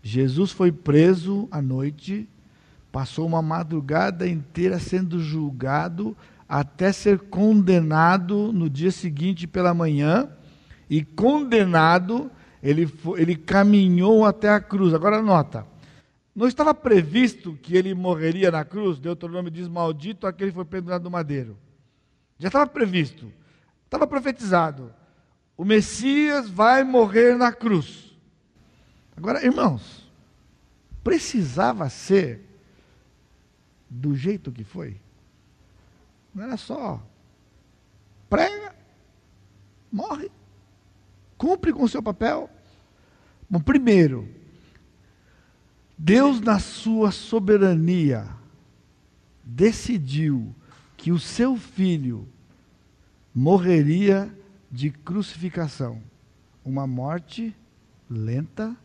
Jesus 0.00 0.52
foi 0.52 0.70
preso 0.70 1.48
à 1.50 1.60
noite, 1.60 2.28
passou 2.92 3.26
uma 3.26 3.42
madrugada 3.42 4.28
inteira 4.28 4.78
sendo 4.78 5.18
julgado, 5.18 6.16
até 6.48 6.92
ser 6.92 7.18
condenado 7.18 8.52
no 8.52 8.70
dia 8.70 8.92
seguinte 8.92 9.44
pela 9.48 9.74
manhã, 9.74 10.28
e 10.88 11.02
condenado, 11.02 12.30
ele, 12.62 12.86
foi, 12.86 13.22
ele 13.22 13.34
caminhou 13.34 14.24
até 14.24 14.50
a 14.50 14.60
cruz. 14.60 14.94
Agora 14.94 15.20
nota, 15.20 15.66
não 16.34 16.48
estava 16.48 16.74
previsto 16.74 17.58
que 17.62 17.76
ele 17.76 17.94
morreria 17.94 18.50
na 18.50 18.64
cruz? 18.64 18.98
Deuteronômio 18.98 19.50
diz: 19.50 19.68
Maldito 19.68 20.26
aquele 20.26 20.50
que 20.50 20.56
foi 20.56 20.64
pendurado 20.64 21.04
no 21.04 21.10
madeiro. 21.10 21.56
Já 22.38 22.48
estava 22.48 22.66
previsto, 22.66 23.32
estava 23.84 24.06
profetizado. 24.06 24.92
O 25.56 25.64
Messias 25.64 26.48
vai 26.48 26.82
morrer 26.82 27.36
na 27.36 27.52
cruz. 27.52 28.16
Agora, 29.16 29.44
irmãos, 29.44 30.10
precisava 31.04 31.88
ser 31.88 32.40
do 33.88 34.16
jeito 34.16 34.50
que 34.50 34.64
foi? 34.64 35.00
Não 36.34 36.42
era 36.42 36.56
só 36.56 37.00
prega, 38.34 38.74
morre, 39.92 40.28
cumpre 41.38 41.72
com 41.72 41.84
o 41.84 41.88
seu 41.88 42.02
papel. 42.02 42.50
Bom, 43.48 43.60
primeiro, 43.60 44.28
Deus, 45.96 46.40
na 46.40 46.58
sua 46.58 47.12
soberania, 47.12 48.26
decidiu 49.44 50.54
que 50.96 51.12
o 51.12 51.20
seu 51.20 51.56
filho 51.56 52.26
morreria 53.34 54.32
de 54.70 54.90
crucificação. 54.90 56.02
Uma 56.64 56.86
morte 56.86 57.54
lenta, 58.10 58.76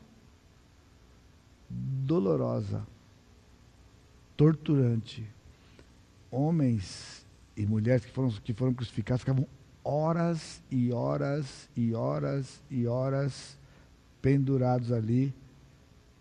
dolorosa, 1.70 2.86
torturante. 4.38 5.26
Homens 6.30 7.26
e 7.58 7.66
mulheres 7.66 8.06
que 8.06 8.12
foram, 8.12 8.30
que 8.30 8.54
foram 8.54 8.74
crucificados 8.74 9.22
ficavam 9.22 9.48
horas 9.84 10.62
e 10.70 10.94
horas 10.94 11.68
e 11.76 11.94
horas 11.96 12.62
e 12.70 12.86
horas 12.86 13.58
pendurados 14.22 14.92
ali 14.92 15.34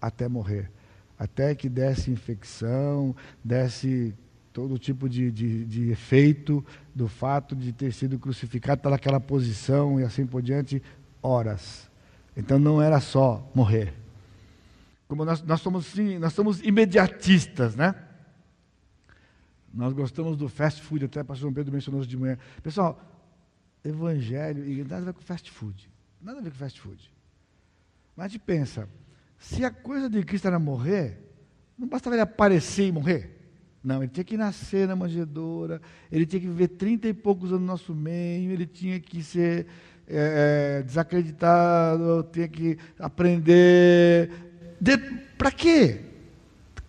até 0.00 0.26
morrer 0.28 0.70
até 1.18 1.54
que 1.54 1.68
desse 1.68 2.10
infecção, 2.10 3.14
desse 3.42 4.14
todo 4.52 4.78
tipo 4.78 5.08
de, 5.08 5.30
de, 5.30 5.64
de 5.64 5.90
efeito 5.90 6.64
do 6.94 7.08
fato 7.08 7.54
de 7.54 7.72
ter 7.72 7.92
sido 7.92 8.18
crucificado, 8.18 8.80
estar 8.80 8.90
naquela 8.90 9.20
posição 9.20 10.00
e 10.00 10.04
assim 10.04 10.26
por 10.26 10.42
diante, 10.42 10.82
horas. 11.22 11.90
Então 12.36 12.58
não 12.58 12.80
era 12.80 13.00
só 13.00 13.50
morrer. 13.54 13.92
Como 15.08 15.24
nós, 15.24 15.42
nós 15.42 15.60
somos 15.60 15.86
sim, 15.86 16.18
nós 16.18 16.32
somos 16.32 16.60
imediatistas, 16.62 17.74
né? 17.74 17.94
Nós 19.72 19.92
gostamos 19.92 20.36
do 20.36 20.48
fast 20.48 20.82
food, 20.82 21.04
até 21.04 21.20
o 21.20 21.24
pastor 21.24 21.52
Pedro 21.52 21.72
mencionou 21.72 22.00
isso 22.00 22.10
de 22.10 22.16
manhã. 22.16 22.38
Pessoal, 22.62 23.00
evangelho 23.84 24.64
e 24.66 24.82
nada 24.82 24.96
a 24.96 25.00
ver 25.06 25.12
com 25.12 25.20
fast 25.20 25.50
food. 25.50 25.88
Nada 26.20 26.38
a 26.38 26.42
ver 26.42 26.50
com 26.50 26.56
fast 26.56 26.80
food. 26.80 27.10
Mas 28.16 28.26
a 28.26 28.28
gente 28.28 28.40
pensa, 28.40 28.88
se 29.38 29.64
a 29.64 29.70
coisa 29.70 30.10
de 30.10 30.22
Cristo 30.22 30.48
era 30.48 30.58
morrer, 30.58 31.18
não 31.78 31.86
bastava 31.86 32.16
ele 32.16 32.22
aparecer 32.22 32.88
e 32.88 32.92
morrer. 32.92 33.38
Não, 33.82 34.02
ele 34.02 34.10
tinha 34.12 34.24
que 34.24 34.36
nascer 34.36 34.88
na 34.88 34.96
manjedoura, 34.96 35.80
ele 36.10 36.26
tinha 36.26 36.40
que 36.40 36.48
viver 36.48 36.68
trinta 36.68 37.08
e 37.08 37.14
poucos 37.14 37.50
anos 37.50 37.60
no 37.60 37.66
nosso 37.66 37.94
meio, 37.94 38.50
ele 38.50 38.66
tinha 38.66 38.98
que 38.98 39.22
ser 39.22 39.66
é, 40.06 40.82
desacreditado, 40.84 42.26
tinha 42.32 42.48
que 42.48 42.76
aprender. 42.98 44.30
De, 44.80 44.98
Para 45.38 45.52
quê? 45.52 46.00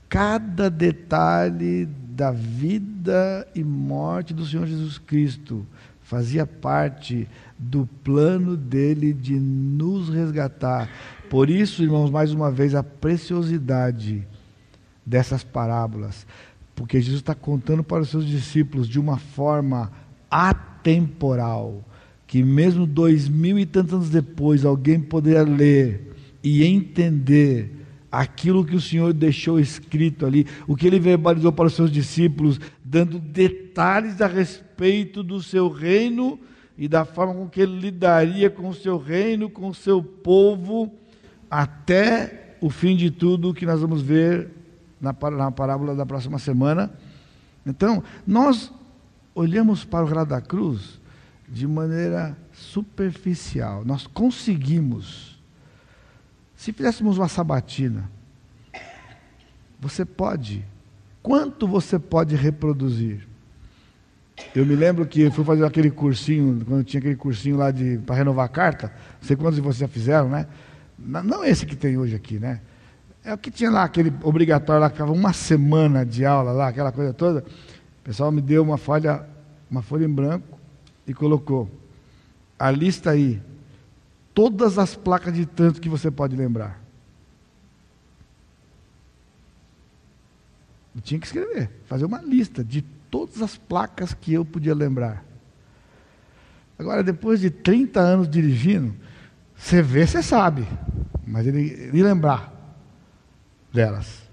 Cada 0.09 0.69
detalhe 0.69 1.85
da 1.85 2.31
vida 2.31 3.47
e 3.53 3.63
morte 3.63 4.33
do 4.33 4.45
Senhor 4.45 4.65
Jesus 4.65 4.97
Cristo 4.97 5.65
fazia 6.01 6.47
parte 6.47 7.29
do 7.57 7.87
plano 8.03 8.57
dele 8.57 9.13
de 9.13 9.39
nos 9.39 10.09
resgatar. 10.09 10.89
Por 11.29 11.47
isso, 11.47 11.83
irmãos, 11.83 12.09
mais 12.09 12.33
uma 12.33 12.49
vez, 12.49 12.73
a 12.73 12.81
preciosidade 12.81 14.27
dessas 15.05 15.43
parábolas, 15.43 16.25
porque 16.75 16.99
Jesus 16.99 17.21
está 17.21 17.35
contando 17.35 17.83
para 17.83 18.01
os 18.01 18.09
seus 18.09 18.25
discípulos 18.25 18.87
de 18.87 18.99
uma 18.99 19.17
forma 19.17 19.91
atemporal, 20.29 21.85
que 22.25 22.41
mesmo 22.41 22.87
dois 22.87 23.29
mil 23.29 23.59
e 23.59 23.65
tantos 23.65 23.93
anos 23.93 24.09
depois 24.09 24.65
alguém 24.65 24.99
poderia 24.99 25.43
ler 25.43 26.15
e 26.43 26.63
entender 26.63 27.75
aquilo 28.11 28.65
que 28.65 28.75
o 28.75 28.81
Senhor 28.81 29.13
deixou 29.13 29.59
escrito 29.59 30.25
ali, 30.25 30.47
o 30.67 30.75
que 30.75 30.87
ele 30.87 30.99
verbalizou 30.99 31.51
para 31.51 31.67
os 31.67 31.73
seus 31.73 31.91
discípulos, 31.91 32.59
dando 32.83 33.19
detalhes 33.19 34.19
a 34.19 34.25
respeito 34.25 35.21
do 35.21 35.43
seu 35.43 35.69
reino 35.69 36.39
e 36.75 36.87
da 36.87 37.05
forma 37.05 37.35
com 37.35 37.47
que 37.47 37.61
ele 37.61 37.79
lidaria 37.79 38.49
com 38.49 38.69
o 38.69 38.73
seu 38.73 38.97
reino, 38.97 39.47
com 39.47 39.67
o 39.67 39.75
seu 39.75 40.01
povo 40.01 40.91
até 41.49 42.55
o 42.61 42.69
fim 42.69 42.95
de 42.95 43.09
tudo 43.09 43.53
que 43.53 43.65
nós 43.65 43.81
vamos 43.81 44.01
ver 44.01 44.49
na, 44.99 45.13
parábola 45.13 45.95
da 45.95 46.05
próxima 46.05 46.37
semana. 46.39 46.91
Então, 47.65 48.03
nós 48.25 48.71
olhamos 49.33 49.85
para 49.85 50.03
o 50.03 50.07
relato 50.07 50.29
da 50.29 50.41
cruz 50.41 50.99
de 51.47 51.67
maneira 51.67 52.37
superficial. 52.53 53.83
Nós 53.85 54.05
conseguimos. 54.05 55.39
Se 56.55 56.73
fizéssemos 56.73 57.17
uma 57.17 57.27
sabatina, 57.27 58.09
você 59.79 60.03
pode. 60.03 60.65
Quanto 61.23 61.67
você 61.67 61.97
pode 61.97 62.35
reproduzir? 62.35 63.27
Eu 64.55 64.65
me 64.65 64.75
lembro 64.75 65.05
que 65.05 65.21
eu 65.21 65.31
fui 65.31 65.43
fazer 65.43 65.65
aquele 65.65 65.91
cursinho, 65.91 66.63
quando 66.65 66.83
tinha 66.83 66.99
aquele 66.99 67.15
cursinho 67.15 67.57
lá 67.57 67.67
para 68.05 68.15
renovar 68.15 68.45
a 68.45 68.49
carta, 68.49 68.91
não 69.21 69.27
sei 69.27 69.35
quantos 69.35 69.55
de 69.55 69.61
vocês 69.61 69.77
já 69.77 69.87
fizeram, 69.87 70.29
né? 70.29 70.47
Não 71.05 71.43
esse 71.43 71.65
que 71.65 71.75
tem 71.75 71.97
hoje 71.97 72.15
aqui, 72.15 72.39
né? 72.39 72.61
É 73.23 73.33
o 73.33 73.37
que 73.37 73.51
tinha 73.51 73.69
lá, 73.69 73.83
aquele 73.83 74.13
obrigatório 74.23 74.81
lá, 74.81 74.89
que 74.89 74.95
ficava 74.95 75.11
uma 75.11 75.33
semana 75.33 76.05
de 76.05 76.25
aula 76.25 76.51
lá, 76.51 76.67
aquela 76.67 76.91
coisa 76.91 77.13
toda. 77.13 77.41
O 77.41 78.03
pessoal 78.03 78.31
me 78.31 78.41
deu 78.41 78.63
uma 78.63 78.77
folha, 78.77 79.25
uma 79.69 79.81
folha 79.81 80.05
em 80.05 80.13
branco 80.13 80.59
e 81.05 81.13
colocou 81.13 81.69
a 82.57 82.71
lista 82.71 83.11
aí, 83.11 83.41
todas 84.33 84.77
as 84.77 84.95
placas 84.95 85.33
de 85.33 85.45
tanto 85.45 85.79
que 85.79 85.89
você 85.89 86.09
pode 86.11 86.35
lembrar. 86.35 86.81
Eu 90.95 91.01
tinha 91.01 91.19
que 91.19 91.25
escrever, 91.25 91.69
fazer 91.85 92.05
uma 92.05 92.21
lista 92.21 92.63
de 92.63 92.81
todas 93.09 93.41
as 93.41 93.57
placas 93.57 94.13
que 94.13 94.33
eu 94.33 94.43
podia 94.43 94.73
lembrar. 94.75 95.23
Agora, 96.77 97.03
depois 97.03 97.39
de 97.39 97.49
30 97.49 97.99
anos 97.99 98.29
dirigindo, 98.29 98.95
você 99.59 99.81
vê, 99.81 100.07
você 100.07 100.23
sabe. 100.23 100.65
Mas 101.27 101.45
ele, 101.45 101.69
ele 101.69 102.01
lembrar 102.01 102.51
delas. 103.71 104.23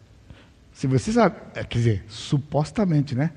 Se 0.72 0.86
você 0.86 1.12
sabe, 1.12 1.36
é, 1.54 1.64
quer 1.64 1.78
dizer, 1.78 2.04
supostamente, 2.08 3.14
né? 3.14 3.32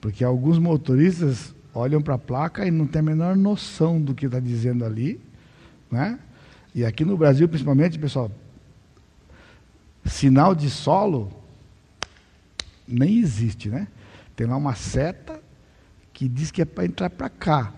Porque 0.00 0.22
alguns 0.22 0.58
motoristas 0.58 1.54
olham 1.74 2.02
para 2.02 2.14
a 2.14 2.18
placa 2.18 2.66
e 2.66 2.70
não 2.70 2.86
têm 2.86 3.00
a 3.00 3.02
menor 3.02 3.36
noção 3.36 4.00
do 4.00 4.14
que 4.14 4.26
está 4.26 4.38
dizendo 4.38 4.84
ali, 4.84 5.20
né? 5.90 6.18
E 6.74 6.84
aqui 6.84 7.04
no 7.04 7.16
Brasil, 7.16 7.48
principalmente, 7.48 7.98
pessoal, 7.98 8.30
sinal 10.04 10.54
de 10.54 10.68
solo 10.68 11.32
nem 12.86 13.18
existe, 13.18 13.68
né? 13.68 13.88
Tem 14.36 14.46
lá 14.46 14.56
uma 14.56 14.74
seta 14.74 15.40
que 16.12 16.28
diz 16.28 16.50
que 16.50 16.62
é 16.62 16.64
para 16.64 16.84
entrar 16.84 17.10
para 17.10 17.28
cá. 17.28 17.72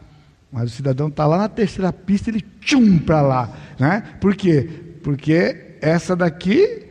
Mas 0.51 0.73
o 0.73 0.75
cidadão 0.75 1.09
está 1.09 1.27
lá 1.27 1.39
na 1.39 1.49
terceira 1.49 1.93
pista, 1.93 2.31
ele 2.31 2.45
tchum 2.61 2.99
para 2.99 3.21
lá. 3.21 3.53
Né? 3.79 4.03
Por 4.21 4.35
quê? 4.35 4.69
Porque 5.03 5.77
essa 5.81 6.17
daqui, 6.17 6.87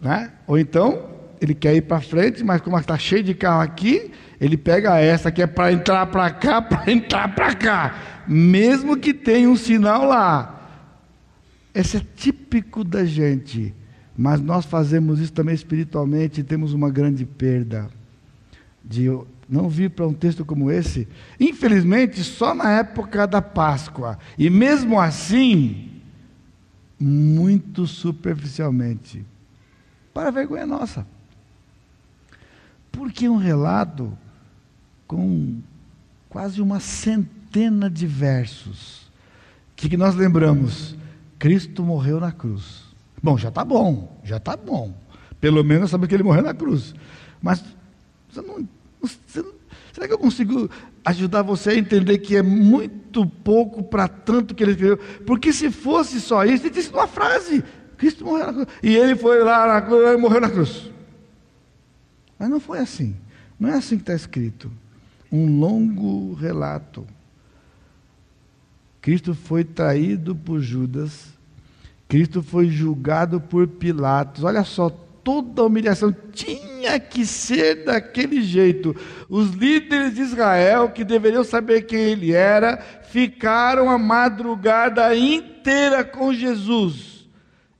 né? 0.00 0.32
ou 0.46 0.58
então 0.58 1.16
ele 1.40 1.54
quer 1.54 1.74
ir 1.74 1.82
para 1.82 2.00
frente, 2.00 2.42
mas 2.42 2.60
como 2.60 2.78
está 2.78 2.98
cheio 2.98 3.22
de 3.22 3.34
carro 3.34 3.60
aqui, 3.60 4.10
ele 4.40 4.56
pega 4.56 4.98
essa 4.98 5.30
que 5.30 5.42
é 5.42 5.46
para 5.46 5.72
entrar 5.72 6.06
para 6.06 6.30
cá, 6.30 6.60
para 6.62 6.90
entrar 6.90 7.34
para 7.34 7.54
cá, 7.54 8.24
mesmo 8.26 8.96
que 8.96 9.14
tenha 9.14 9.48
um 9.48 9.56
sinal 9.56 10.04
lá. 10.04 10.52
Esse 11.74 11.98
é 11.98 12.02
típico 12.16 12.82
da 12.82 13.04
gente, 13.04 13.74
mas 14.16 14.40
nós 14.40 14.64
fazemos 14.64 15.20
isso 15.20 15.32
também 15.32 15.54
espiritualmente 15.54 16.40
e 16.40 16.44
temos 16.44 16.72
uma 16.72 16.90
grande 16.90 17.24
perda 17.24 17.88
de 18.82 19.10
não 19.48 19.68
vir 19.68 19.90
para 19.90 20.06
um 20.06 20.12
texto 20.12 20.44
como 20.44 20.70
esse. 20.70 21.06
Infelizmente, 21.38 22.22
só 22.22 22.54
na 22.54 22.70
época 22.72 23.26
da 23.26 23.40
Páscoa, 23.40 24.18
e 24.38 24.50
mesmo 24.50 25.00
assim, 25.00 25.90
muito 26.98 27.86
superficialmente, 27.86 29.24
para 30.12 30.30
vergonha 30.30 30.66
nossa. 30.66 31.06
Porque 32.90 33.28
um 33.28 33.36
relato 33.36 34.16
com 35.06 35.60
quase 36.28 36.60
uma 36.60 36.80
centena 36.80 37.88
de 37.90 38.06
versos, 38.06 39.06
que, 39.76 39.90
que 39.90 39.96
nós 39.96 40.14
lembramos? 40.14 40.96
Cristo 41.38 41.84
morreu 41.84 42.18
na 42.18 42.32
cruz. 42.32 42.84
Bom, 43.22 43.36
já 43.36 43.50
está 43.50 43.64
bom, 43.64 44.18
já 44.24 44.38
está 44.38 44.56
bom. 44.56 44.94
Pelo 45.38 45.62
menos 45.62 45.90
sabe 45.90 46.08
que 46.08 46.14
ele 46.14 46.22
morreu 46.22 46.42
na 46.42 46.54
cruz. 46.54 46.94
Mas 47.42 47.62
você 48.28 48.40
não, 48.40 48.66
será 49.92 50.06
que 50.06 50.12
eu 50.12 50.18
consigo 50.18 50.70
ajudar 51.04 51.42
você 51.42 51.70
a 51.70 51.76
entender 51.76 52.18
que 52.18 52.36
é 52.36 52.42
muito 52.42 53.26
pouco 53.26 53.82
para 53.82 54.08
tanto 54.08 54.54
que 54.54 54.62
ele 54.62 54.72
escreveu? 54.72 54.98
Porque 55.26 55.52
se 55.52 55.70
fosse 55.70 56.20
só 56.20 56.44
isso, 56.44 56.64
ele 56.66 56.74
disse 56.74 56.90
uma 56.90 57.06
frase: 57.06 57.64
Cristo 57.96 58.24
morreu 58.24 58.46
na 58.46 58.52
cruz. 58.52 58.68
E 58.82 58.96
ele 58.96 59.16
foi 59.16 59.42
lá 59.42 59.66
na 59.66 59.80
cruz 59.80 60.12
e 60.12 60.16
morreu 60.16 60.40
na 60.40 60.50
cruz. 60.50 60.90
Mas 62.38 62.48
não 62.48 62.60
foi 62.60 62.78
assim. 62.78 63.16
Não 63.58 63.68
é 63.68 63.74
assim 63.74 63.96
que 63.96 64.02
está 64.02 64.14
escrito. 64.14 64.70
Um 65.32 65.58
longo 65.58 66.34
relato 66.34 67.06
Cristo 69.06 69.36
foi 69.36 69.62
traído 69.62 70.34
por 70.34 70.58
Judas, 70.58 71.28
Cristo 72.08 72.42
foi 72.42 72.68
julgado 72.68 73.40
por 73.40 73.68
Pilatos. 73.68 74.42
Olha 74.42 74.64
só, 74.64 74.90
toda 75.26 75.60
a 75.60 75.64
humilhação. 75.64 76.14
Tinha 76.32 77.00
que 77.00 77.26
ser 77.26 77.84
daquele 77.84 78.40
jeito. 78.40 78.94
Os 79.28 79.50
líderes 79.50 80.14
de 80.14 80.22
Israel, 80.22 80.90
que 80.90 81.02
deveriam 81.02 81.42
saber 81.42 81.82
quem 81.82 81.98
ele 81.98 82.32
era, 82.32 82.76
ficaram 83.10 83.90
a 83.90 83.98
madrugada 83.98 85.16
inteira 85.16 86.04
com 86.04 86.32
Jesus 86.32 87.26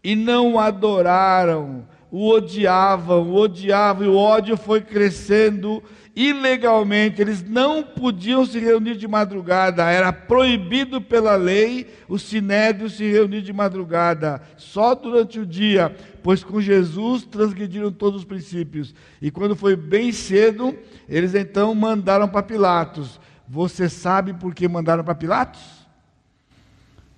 e 0.03 0.17
não 0.17 0.55
o 0.55 0.59
adoraram, 0.59 1.87
o 2.11 2.29
odiavam, 2.29 3.31
o 3.31 3.37
odiavam, 3.37 4.07
e 4.07 4.09
o 4.09 4.17
ódio 4.17 4.57
foi 4.57 4.81
crescendo 4.81 5.81
ilegalmente, 6.17 7.21
eles 7.21 7.47
não 7.47 7.83
podiam 7.83 8.47
se 8.47 8.59
reunir 8.59 8.97
de 8.97 9.07
madrugada, 9.07 9.85
era 9.91 10.11
proibido 10.11 10.99
pela 10.99 11.37
lei 11.37 11.95
o 12.09 12.19
sinédrio 12.19 12.89
se 12.89 13.05
reunir 13.05 13.43
de 13.43 13.53
madrugada, 13.53 14.41
só 14.57 14.95
durante 14.95 15.39
o 15.39 15.45
dia, 15.45 15.95
pois 16.23 16.43
com 16.43 16.59
Jesus 16.59 17.25
transgrediram 17.25 17.93
todos 17.93 18.21
os 18.21 18.25
princípios. 18.25 18.95
E 19.21 19.31
quando 19.31 19.55
foi 19.55 19.77
bem 19.77 20.11
cedo, 20.11 20.75
eles 21.07 21.35
então 21.35 21.75
mandaram 21.75 22.27
para 22.27 22.43
Pilatos. 22.43 23.21
Você 23.47 23.87
sabe 23.87 24.33
por 24.33 24.55
que 24.55 24.67
mandaram 24.67 25.05
para 25.05 25.15
Pilatos? 25.15 25.87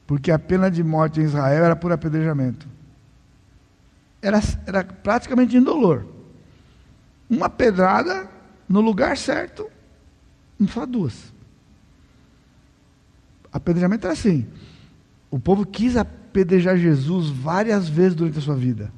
Porque 0.08 0.32
a 0.32 0.38
pena 0.40 0.68
de 0.68 0.82
morte 0.82 1.20
em 1.20 1.24
Israel 1.24 1.64
era 1.64 1.76
por 1.76 1.92
apedrejamento. 1.92 2.66
Era, 4.20 4.40
era 4.66 4.82
praticamente 4.82 5.56
indolor. 5.56 6.04
Uma 7.30 7.48
pedrada 7.48 8.37
no 8.68 8.80
lugar 8.80 9.16
certo, 9.16 9.66
não 10.58 10.68
só 10.68 10.84
duas. 10.84 11.32
Apedrejamento 13.52 14.06
era 14.06 14.12
assim. 14.12 14.46
O 15.30 15.38
povo 15.38 15.64
quis 15.64 15.96
apedrejar 15.96 16.76
Jesus 16.76 17.28
várias 17.28 17.88
vezes 17.88 18.14
durante 18.14 18.38
a 18.38 18.42
sua 18.42 18.54
vida, 18.54 18.92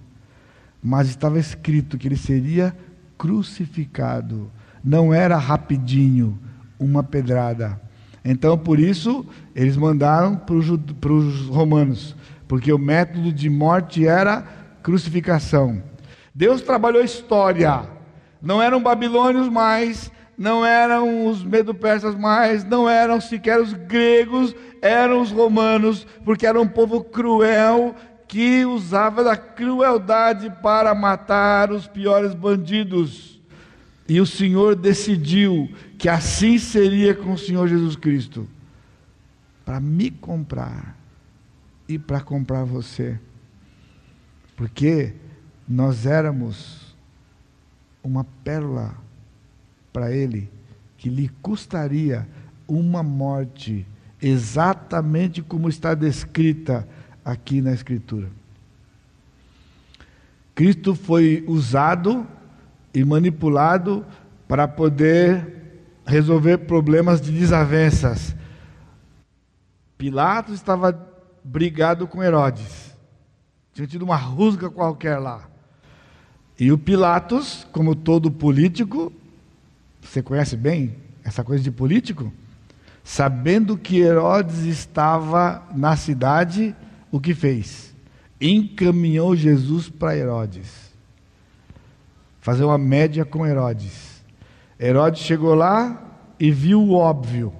mas 0.82 1.08
estava 1.08 1.38
escrito 1.38 1.96
que 1.96 2.08
ele 2.08 2.16
seria 2.16 2.76
crucificado. 3.16 4.50
Não 4.82 5.12
era 5.14 5.36
rapidinho 5.36 6.38
uma 6.78 7.02
pedrada. 7.02 7.80
Então, 8.24 8.58
por 8.58 8.78
isso, 8.78 9.24
eles 9.54 9.76
mandaram 9.76 10.36
para 10.36 10.54
os 10.54 11.46
romanos, 11.46 12.16
porque 12.48 12.72
o 12.72 12.78
método 12.78 13.32
de 13.32 13.48
morte 13.48 14.06
era 14.06 14.42
crucificação. 14.82 15.82
Deus 16.34 16.62
trabalhou 16.62 17.02
a 17.02 17.04
história 17.04 17.99
não 18.40 18.60
eram 18.60 18.82
babilônios 18.82 19.48
mais, 19.48 20.10
não 20.36 20.64
eram 20.64 21.26
os 21.26 21.44
medo-persas 21.44 22.14
mais, 22.14 22.64
não 22.64 22.88
eram 22.88 23.20
sequer 23.20 23.60
os 23.60 23.72
gregos, 23.72 24.54
eram 24.80 25.20
os 25.20 25.30
romanos, 25.30 26.06
porque 26.24 26.46
era 26.46 26.60
um 26.60 26.66
povo 26.66 27.04
cruel 27.04 27.94
que 28.26 28.64
usava 28.64 29.22
da 29.22 29.36
crueldade 29.36 30.50
para 30.62 30.94
matar 30.94 31.70
os 31.70 31.86
piores 31.86 32.32
bandidos. 32.32 33.40
E 34.08 34.20
o 34.20 34.26
Senhor 34.26 34.74
decidiu 34.74 35.70
que 35.98 36.08
assim 36.08 36.58
seria 36.58 37.14
com 37.14 37.32
o 37.32 37.38
Senhor 37.38 37.68
Jesus 37.68 37.94
Cristo 37.94 38.48
para 39.64 39.78
me 39.78 40.10
comprar 40.10 40.96
e 41.88 41.98
para 41.98 42.20
comprar 42.20 42.64
você. 42.64 43.18
Porque 44.56 45.12
nós 45.68 46.06
éramos 46.06 46.79
uma 48.02 48.24
pérola 48.44 48.94
para 49.92 50.12
ele 50.12 50.50
que 50.96 51.08
lhe 51.08 51.28
custaria 51.42 52.28
uma 52.68 53.02
morte, 53.02 53.86
exatamente 54.20 55.42
como 55.42 55.68
está 55.68 55.94
descrita 55.94 56.86
aqui 57.24 57.60
na 57.60 57.72
Escritura. 57.72 58.28
Cristo 60.54 60.94
foi 60.94 61.44
usado 61.48 62.26
e 62.92 63.04
manipulado 63.04 64.04
para 64.46 64.68
poder 64.68 65.60
resolver 66.04 66.58
problemas 66.58 67.20
de 67.20 67.32
desavenças. 67.32 68.34
Pilatos 69.96 70.54
estava 70.54 70.92
brigado 71.42 72.06
com 72.06 72.22
Herodes. 72.22 72.96
Tinha 73.72 73.86
tido 73.86 74.02
uma 74.02 74.16
rusga 74.16 74.68
qualquer 74.68 75.18
lá. 75.18 75.49
E 76.60 76.70
o 76.70 76.76
Pilatos, 76.76 77.66
como 77.72 77.96
todo 77.96 78.30
político, 78.30 79.10
você 80.02 80.22
conhece 80.22 80.58
bem 80.58 80.94
essa 81.24 81.42
coisa 81.42 81.64
de 81.64 81.70
político? 81.70 82.30
Sabendo 83.02 83.78
que 83.78 83.98
Herodes 83.98 84.58
estava 84.58 85.66
na 85.74 85.96
cidade, 85.96 86.76
o 87.10 87.18
que 87.18 87.32
fez? 87.32 87.94
Encaminhou 88.38 89.34
Jesus 89.34 89.88
para 89.88 90.14
Herodes. 90.14 90.92
Fazer 92.42 92.64
uma 92.64 92.76
média 92.76 93.24
com 93.24 93.46
Herodes. 93.46 94.22
Herodes 94.78 95.22
chegou 95.22 95.54
lá 95.54 96.18
e 96.38 96.50
viu 96.50 96.82
o 96.82 96.92
óbvio. 96.92 97.54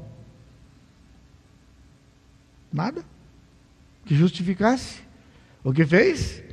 Nada 2.71 3.03
que 4.05 4.15
justificasse. 4.15 5.01
O 5.65 5.73
que 5.73 5.87
fez? 5.87 6.50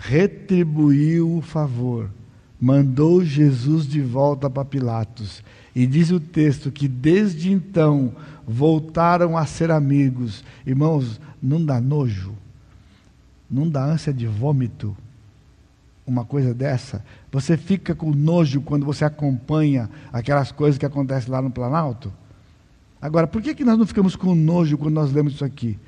Retribuiu 0.00 1.36
o 1.36 1.42
favor, 1.42 2.10
mandou 2.58 3.22
Jesus 3.22 3.86
de 3.86 4.00
volta 4.00 4.48
para 4.48 4.64
Pilatos. 4.64 5.44
E 5.76 5.86
diz 5.86 6.10
o 6.10 6.18
texto 6.18 6.72
que 6.72 6.88
desde 6.88 7.52
então 7.52 8.12
voltaram 8.46 9.36
a 9.36 9.44
ser 9.44 9.70
amigos. 9.70 10.42
Irmãos, 10.66 11.20
não 11.40 11.64
dá 11.64 11.80
nojo? 11.80 12.34
Não 13.48 13.68
dá 13.68 13.84
ânsia 13.84 14.12
de 14.12 14.26
vômito? 14.26 14.96
Uma 16.06 16.24
coisa 16.24 16.54
dessa? 16.54 17.04
Você 17.30 17.56
fica 17.56 17.94
com 17.94 18.10
nojo 18.10 18.62
quando 18.62 18.86
você 18.86 19.04
acompanha 19.04 19.88
aquelas 20.12 20.50
coisas 20.50 20.78
que 20.78 20.86
acontecem 20.86 21.30
lá 21.30 21.42
no 21.42 21.50
Planalto? 21.50 22.12
Agora, 23.00 23.26
por 23.26 23.40
que, 23.42 23.54
que 23.54 23.64
nós 23.64 23.78
não 23.78 23.86
ficamos 23.86 24.16
com 24.16 24.34
nojo 24.34 24.76
quando 24.76 24.94
nós 24.94 25.12
lemos 25.12 25.34
isso 25.34 25.44
aqui? 25.44 25.78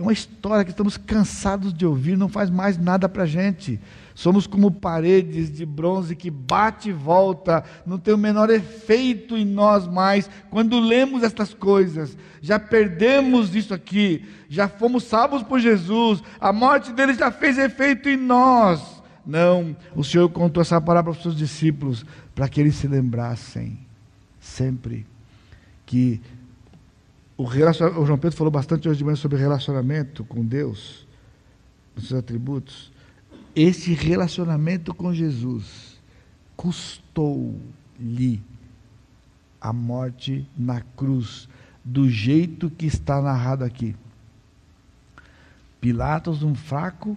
É 0.00 0.02
uma 0.02 0.14
história 0.14 0.64
que 0.64 0.70
estamos 0.70 0.96
cansados 0.96 1.74
de 1.74 1.84
ouvir, 1.84 2.16
não 2.16 2.30
faz 2.30 2.48
mais 2.48 2.78
nada 2.78 3.06
para 3.06 3.24
a 3.24 3.26
gente. 3.26 3.78
Somos 4.14 4.46
como 4.46 4.70
paredes 4.70 5.52
de 5.52 5.66
bronze 5.66 6.16
que 6.16 6.30
bate 6.30 6.88
e 6.88 6.92
volta, 6.92 7.62
não 7.84 7.98
tem 7.98 8.14
o 8.14 8.16
menor 8.16 8.48
efeito 8.48 9.36
em 9.36 9.44
nós 9.44 9.86
mais. 9.86 10.30
Quando 10.48 10.80
lemos 10.80 11.22
estas 11.22 11.52
coisas, 11.52 12.16
já 12.40 12.58
perdemos 12.58 13.54
isso 13.54 13.74
aqui, 13.74 14.24
já 14.48 14.68
fomos 14.68 15.04
salvos 15.04 15.42
por 15.42 15.60
Jesus, 15.60 16.22
a 16.40 16.50
morte 16.50 16.94
dele 16.94 17.12
já 17.12 17.30
fez 17.30 17.58
efeito 17.58 18.08
em 18.08 18.16
nós. 18.16 19.02
Não, 19.26 19.76
o 19.94 20.02
Senhor 20.02 20.30
contou 20.30 20.62
essa 20.62 20.80
palavra 20.80 21.12
para 21.12 21.18
os 21.18 21.22
seus 21.22 21.36
discípulos, 21.36 22.06
para 22.34 22.48
que 22.48 22.58
eles 22.58 22.74
se 22.76 22.88
lembrassem 22.88 23.78
sempre 24.40 25.06
que 25.84 26.22
o, 27.40 27.44
o 27.44 28.06
João 28.06 28.18
Pedro 28.18 28.36
falou 28.36 28.50
bastante 28.50 28.88
hoje 28.88 28.98
de 28.98 29.04
manhã 29.04 29.16
sobre 29.16 29.38
relacionamento 29.38 30.24
com 30.24 30.44
Deus, 30.44 31.06
os 31.96 32.08
seus 32.08 32.20
atributos. 32.20 32.92
Esse 33.56 33.94
relacionamento 33.94 34.92
com 34.92 35.12
Jesus 35.12 35.98
custou-lhe 36.56 38.42
a 39.58 39.72
morte 39.72 40.46
na 40.56 40.80
cruz, 40.80 41.48
do 41.82 42.08
jeito 42.08 42.68
que 42.68 42.84
está 42.86 43.22
narrado 43.22 43.64
aqui. 43.64 43.96
Pilatos, 45.80 46.42
um 46.42 46.54
fraco, 46.54 47.16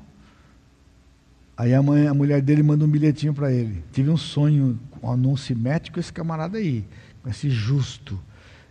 aí 1.58 1.74
a, 1.74 1.84
mãe, 1.84 2.08
a 2.08 2.14
mulher 2.14 2.42
dele 2.42 2.64
manda 2.64 2.86
um 2.86 2.90
bilhetinho 2.90 3.34
para 3.34 3.52
ele. 3.52 3.84
Tive 3.92 4.10
um 4.10 4.18
sonho, 4.18 4.80
se 5.38 5.54
mete 5.54 5.92
com 5.92 6.00
esse 6.00 6.14
camarada 6.14 6.58
aí, 6.58 6.86
esse 7.28 7.50
justo. 7.50 8.18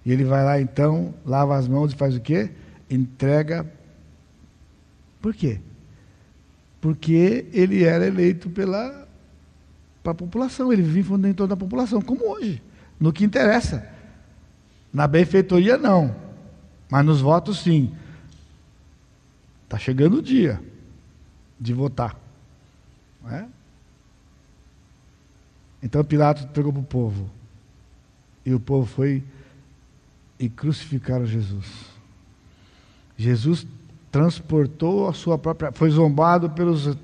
E 0.04 0.12
ele 0.12 0.24
vai 0.24 0.44
lá 0.44 0.60
então, 0.60 1.14
lava 1.24 1.56
as 1.56 1.68
mãos 1.68 1.92
e 1.92 1.96
faz 1.96 2.16
o 2.16 2.20
quê? 2.20 2.50
Entrega. 2.90 3.70
Por 5.20 5.34
quê? 5.34 5.60
Porque 6.80 7.46
ele 7.52 7.84
era 7.84 8.06
eleito 8.06 8.50
pela 8.50 9.02
a 10.04 10.14
população, 10.14 10.72
ele 10.72 10.82
vive 10.82 11.16
dentro 11.16 11.46
da 11.46 11.56
população, 11.56 12.02
como 12.02 12.28
hoje 12.28 12.60
no 13.02 13.12
que 13.12 13.24
interessa. 13.24 13.88
Na 14.92 15.08
benfeitoria, 15.08 15.76
não. 15.76 16.14
Mas 16.88 17.04
nos 17.04 17.20
votos, 17.20 17.60
sim. 17.60 17.92
Está 19.64 19.76
chegando 19.76 20.18
o 20.18 20.22
dia 20.22 20.60
de 21.58 21.72
votar. 21.72 22.16
É? 23.28 23.44
Então 25.82 26.04
Pilatos 26.04 26.44
pegou 26.46 26.72
para 26.72 26.82
o 26.82 26.84
povo. 26.84 27.28
E 28.46 28.54
o 28.54 28.60
povo 28.60 28.86
foi 28.86 29.24
e 30.42 30.48
crucificaram 30.48 31.24
Jesus. 31.24 31.66
Jesus 33.16 33.66
transportou 34.10 35.08
a 35.08 35.12
sua 35.12 35.38
própria. 35.38 35.72
Foi 35.72 35.88
zombado 35.90 36.50
pelos, 36.50 36.96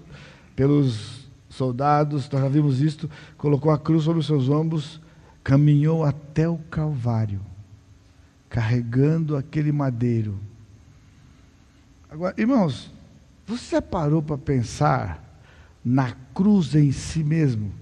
pelos 0.54 1.28
soldados, 1.48 2.28
nós 2.30 2.42
já 2.42 2.48
vimos 2.48 2.80
isto. 2.80 3.08
Colocou 3.36 3.70
a 3.70 3.78
cruz 3.78 4.04
sobre 4.04 4.20
os 4.20 4.26
seus 4.26 4.48
ombros 4.48 5.00
caminhou 5.48 6.04
até 6.04 6.46
o 6.46 6.58
Calvário, 6.58 7.40
carregando 8.50 9.34
aquele 9.34 9.72
madeiro. 9.72 10.38
Agora, 12.10 12.34
irmãos, 12.36 12.92
você 13.46 13.80
parou 13.80 14.22
para 14.22 14.36
pensar 14.36 15.24
na 15.82 16.12
cruz 16.34 16.74
em 16.74 16.92
si 16.92 17.24
mesmo? 17.24 17.72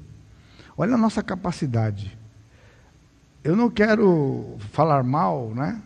Olha 0.76 0.94
a 0.94 0.96
nossa 0.96 1.24
capacidade. 1.24 2.16
Eu 3.46 3.54
não 3.54 3.70
quero 3.70 4.56
falar 4.72 5.04
mal, 5.04 5.54
né? 5.54 5.80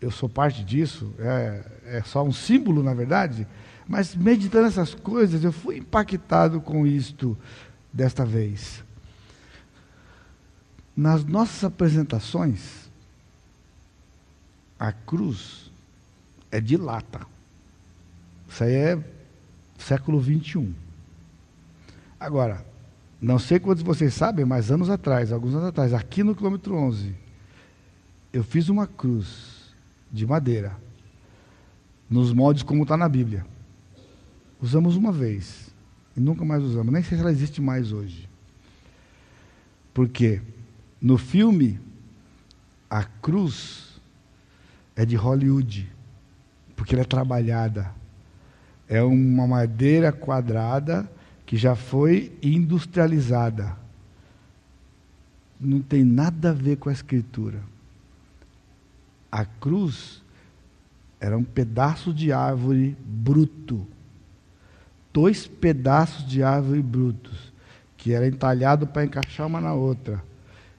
Eu 0.00 0.12
sou 0.12 0.28
parte 0.28 0.62
disso, 0.62 1.12
é, 1.18 1.64
é 1.86 2.02
só 2.02 2.22
um 2.22 2.30
símbolo, 2.30 2.84
na 2.84 2.94
verdade. 2.94 3.48
Mas 3.88 4.14
meditando 4.14 4.68
essas 4.68 4.94
coisas, 4.94 5.42
eu 5.42 5.50
fui 5.50 5.78
impactado 5.78 6.60
com 6.60 6.86
isto 6.86 7.36
desta 7.92 8.24
vez. 8.24 8.84
Nas 10.96 11.24
nossas 11.24 11.64
apresentações, 11.64 12.88
a 14.78 14.92
cruz 14.92 15.72
é 16.48 16.60
de 16.60 16.76
lata. 16.76 17.26
Isso 18.48 18.62
aí 18.62 18.72
é 18.72 19.04
século 19.76 20.20
21. 20.20 20.72
Agora, 22.20 22.64
não 23.20 23.38
sei 23.38 23.58
quantos 23.58 23.82
vocês 23.82 24.14
sabem, 24.14 24.44
mas 24.44 24.70
anos 24.70 24.88
atrás, 24.88 25.32
alguns 25.32 25.54
anos 25.54 25.66
atrás, 25.66 25.92
aqui 25.92 26.22
no 26.22 26.36
quilômetro 26.36 26.74
11, 26.76 27.14
eu 28.32 28.44
fiz 28.44 28.68
uma 28.68 28.86
cruz 28.86 29.74
de 30.10 30.26
madeira, 30.26 30.76
nos 32.08 32.32
moldes 32.32 32.62
como 32.62 32.82
está 32.82 32.96
na 32.96 33.08
Bíblia. 33.08 33.44
Usamos 34.60 34.96
uma 34.96 35.12
vez 35.12 35.70
e 36.16 36.20
nunca 36.20 36.44
mais 36.44 36.62
usamos, 36.62 36.92
nem 36.92 37.02
sei 37.02 37.16
se 37.16 37.22
ela 37.22 37.32
existe 37.32 37.60
mais 37.60 37.92
hoje. 37.92 38.28
Por 39.92 40.08
quê? 40.08 40.40
No 41.00 41.18
filme, 41.18 41.80
a 42.88 43.02
cruz 43.02 44.00
é 44.94 45.04
de 45.04 45.16
Hollywood, 45.16 45.90
porque 46.76 46.94
ela 46.94 47.02
é 47.02 47.04
trabalhada. 47.04 47.92
É 48.88 49.02
uma 49.02 49.46
madeira 49.46 50.12
quadrada 50.12 51.10
que 51.48 51.56
já 51.56 51.74
foi 51.74 52.30
industrializada. 52.42 53.74
Não 55.58 55.80
tem 55.80 56.04
nada 56.04 56.50
a 56.50 56.52
ver 56.52 56.76
com 56.76 56.90
a 56.90 56.92
escritura. 56.92 57.62
A 59.32 59.46
cruz 59.46 60.22
era 61.18 61.38
um 61.38 61.42
pedaço 61.42 62.12
de 62.12 62.32
árvore 62.32 62.94
bruto. 63.02 63.86
Dois 65.10 65.46
pedaços 65.46 66.28
de 66.28 66.42
árvore 66.42 66.82
brutos, 66.82 67.50
que 67.96 68.12
era 68.12 68.28
entalhado 68.28 68.86
para 68.86 69.06
encaixar 69.06 69.46
uma 69.46 69.58
na 69.58 69.72
outra. 69.72 70.22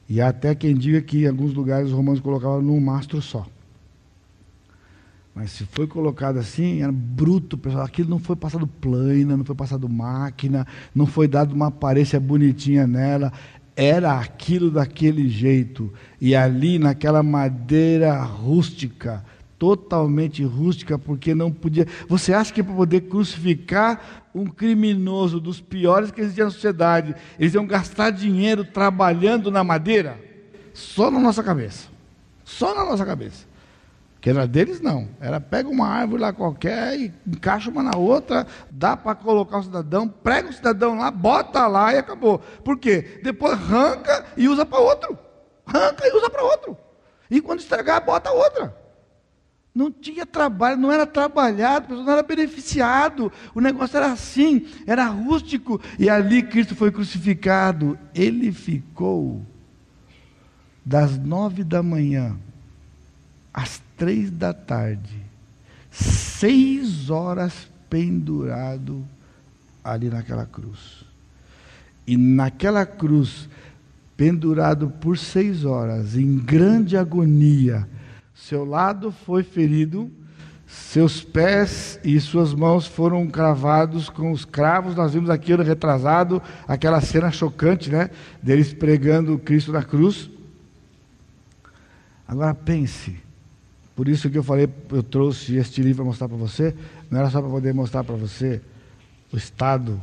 E 0.08 0.22
há 0.22 0.28
até 0.28 0.54
quem 0.54 0.76
diga 0.76 1.02
que 1.02 1.24
em 1.24 1.28
alguns 1.28 1.52
lugares 1.52 1.88
os 1.88 1.96
romanos 1.96 2.20
colocavam 2.20 2.62
num 2.62 2.80
mastro 2.80 3.24
só. 3.24 3.48
Mas 5.40 5.52
se 5.52 5.64
foi 5.64 5.88
colocado 5.88 6.38
assim, 6.38 6.82
era 6.82 6.92
bruto, 6.92 7.58
pessoal. 7.58 7.86
Aquilo 7.86 8.10
não 8.10 8.20
foi 8.20 8.36
passado 8.36 8.68
plana, 8.68 9.38
não 9.38 9.46
foi 9.46 9.56
passado 9.56 9.88
máquina, 9.88 10.68
não 10.94 11.06
foi 11.06 11.30
dado 11.30 11.54
uma 11.54 11.68
aparência 11.68 12.20
bonitinha 12.20 12.86
nela. 12.86 13.32
Era 13.74 14.20
aquilo 14.20 14.70
daquele 14.70 15.30
jeito. 15.30 15.94
E 16.20 16.36
ali, 16.36 16.78
naquela 16.78 17.24
madeira 17.24 18.22
rústica, 18.22 19.24
totalmente 19.58 20.44
rústica, 20.44 21.00
porque 21.00 21.34
não 21.34 21.54
podia. 21.54 21.88
Você 22.10 22.34
acha 22.34 22.52
que 22.52 22.62
para 22.62 22.76
poder 22.76 23.02
crucificar 23.04 24.26
um 24.36 24.46
criminoso 24.46 25.40
dos 25.40 25.62
piores 25.62 26.12
que 26.12 26.20
existia 26.20 26.44
na 26.44 26.52
sociedade, 26.52 27.16
eles 27.40 27.54
iam 27.54 27.66
gastar 27.66 28.10
dinheiro 28.10 28.66
trabalhando 28.66 29.50
na 29.50 29.64
madeira? 29.64 30.20
Só 30.74 31.10
na 31.10 31.18
nossa 31.18 31.42
cabeça. 31.42 31.88
Só 32.44 32.76
na 32.76 32.84
nossa 32.84 33.06
cabeça. 33.06 33.48
Que 34.22 34.30
era 34.30 34.46
deles, 34.46 34.82
não. 34.82 35.08
Era 35.22 35.40
pega 35.40 35.70
uma 35.70 35.88
árvore 35.88 36.22
lá 36.22 36.34
qualquer 36.34 37.00
e 37.00 37.14
encaixa 37.26 37.70
uma 37.70 37.82
na 37.82 37.98
outra, 37.98 38.46
dá 38.70 38.98
para 38.98 39.16
colocar 39.16 39.60
o 39.60 39.64
cidadão, 39.64 40.08
prega 40.08 40.50
o 40.50 40.54
cidadão 40.54 40.98
lá, 40.98 41.10
bota 41.10 41.66
lá 41.68 41.94
e 41.94 41.98
acabou. 41.98 42.40
Por 42.40 42.78
quê? 42.78 43.22
Depois 43.24 43.54
arranca 43.54 44.26
e 44.36 44.50
usa 44.50 44.66
para 44.66 44.80
outro. 44.80 45.18
Arranca 45.66 46.06
e 46.06 46.18
usa 46.18 46.30
para 46.30 46.44
outro. 46.44 46.78
E 47.32 47.40
quando 47.40 47.60
estragar, 47.60 48.04
bota 48.04 48.32
outra. 48.32 48.76
Não 49.74 49.92
tinha 49.92 50.26
trabalho, 50.26 50.78
não 50.78 50.92
era 50.92 51.06
trabalhado, 51.06 51.96
não 51.96 52.12
era 52.12 52.24
beneficiado. 52.24 53.32
O 53.54 53.62
negócio 53.62 53.96
era 53.96 54.12
assim, 54.12 54.68
era 54.86 55.06
rústico. 55.06 55.80
E 55.98 56.10
ali 56.10 56.42
Cristo 56.42 56.76
foi 56.76 56.92
crucificado. 56.92 57.98
Ele 58.14 58.52
ficou 58.52 59.46
das 60.84 61.18
nove 61.18 61.64
da 61.64 61.84
manhã 61.84 62.38
às 63.54 63.82
três 64.00 64.32
da 64.32 64.54
tarde, 64.54 65.22
seis 65.92 67.10
horas 67.10 67.70
pendurado 67.90 69.06
ali 69.84 70.10
naquela 70.10 70.46
cruz. 70.46 71.04
E 72.08 72.18
naquela 72.18 72.86
cruz, 72.86 73.50
pendurado 74.16 74.90
por 74.90 75.18
seis 75.18 75.66
horas, 75.66 76.16
em 76.16 76.38
grande 76.38 76.98
agonia, 76.98 77.88
seu 78.34 78.64
lado 78.64 79.12
foi 79.12 79.44
ferido, 79.44 80.10
seus 80.66 81.22
pés 81.22 82.00
e 82.04 82.20
suas 82.22 82.54
mãos 82.54 82.88
foram 82.88 83.28
cravados 83.28 84.10
com 84.10 84.32
os 84.32 84.46
cravos. 84.46 84.96
Nós 84.96 85.14
vimos 85.14 85.30
aquilo 85.30 85.62
retrasado, 85.62 86.42
aquela 86.68 87.02
cena 87.02 87.32
chocante, 87.32 87.90
né? 87.90 88.10
Deles 88.42 88.74
pregando 88.74 89.38
Cristo 89.38 89.72
na 89.72 89.84
cruz. 89.84 90.30
Agora 92.28 92.54
pense, 92.54 93.29
por 94.00 94.08
isso 94.08 94.30
que 94.30 94.38
eu 94.38 94.44
falei, 94.44 94.70
eu 94.92 95.04
trouxe 95.04 95.58
este 95.58 95.82
livro 95.82 95.98
para 95.98 96.06
mostrar 96.06 96.30
para 96.30 96.38
você, 96.38 96.74
não 97.12 97.20
era 97.20 97.30
só 97.30 97.42
para 97.42 97.50
poder 97.50 97.74
mostrar 97.74 98.02
para 98.02 98.16
você 98.16 98.62
o 99.30 99.36
estado 99.36 100.02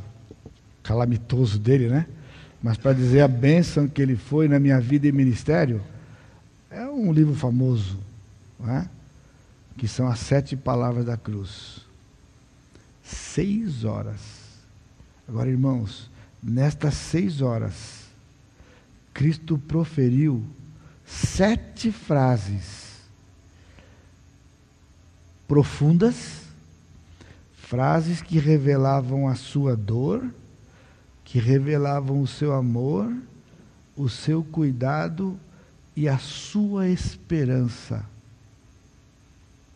calamitoso 0.83 1.57
dele, 1.57 1.87
né? 1.89 2.05
Mas 2.61 2.77
para 2.77 2.93
dizer 2.93 3.21
a 3.21 3.27
bênção 3.27 3.87
que 3.87 3.99
ele 3.99 4.15
foi 4.15 4.47
na 4.47 4.59
minha 4.59 4.79
vida 4.79 5.07
e 5.07 5.11
ministério. 5.11 5.81
É 6.69 6.85
um 6.85 7.11
livro 7.11 7.33
famoso, 7.33 7.97
é? 8.67 8.87
que 9.75 9.87
são 9.87 10.07
as 10.07 10.19
sete 10.19 10.55
palavras 10.55 11.03
da 11.03 11.17
cruz. 11.17 11.81
Seis 13.01 13.83
horas. 13.83 14.21
Agora, 15.27 15.49
irmãos, 15.49 16.07
nestas 16.43 16.93
seis 16.93 17.41
horas, 17.41 18.05
Cristo 19.11 19.57
proferiu 19.57 20.43
sete 21.03 21.91
frases 21.91 22.86
profundas, 25.47 26.41
frases 27.53 28.21
que 28.21 28.37
revelavam 28.37 29.27
a 29.27 29.35
sua 29.35 29.75
dor, 29.75 30.29
que 31.23 31.39
revelavam 31.39 32.21
o 32.21 32.27
seu 32.27 32.53
amor, 32.53 33.13
o 33.95 34.07
seu 34.07 34.43
cuidado 34.43 35.39
e 35.95 36.07
a 36.07 36.17
sua 36.17 36.87
esperança 36.87 38.05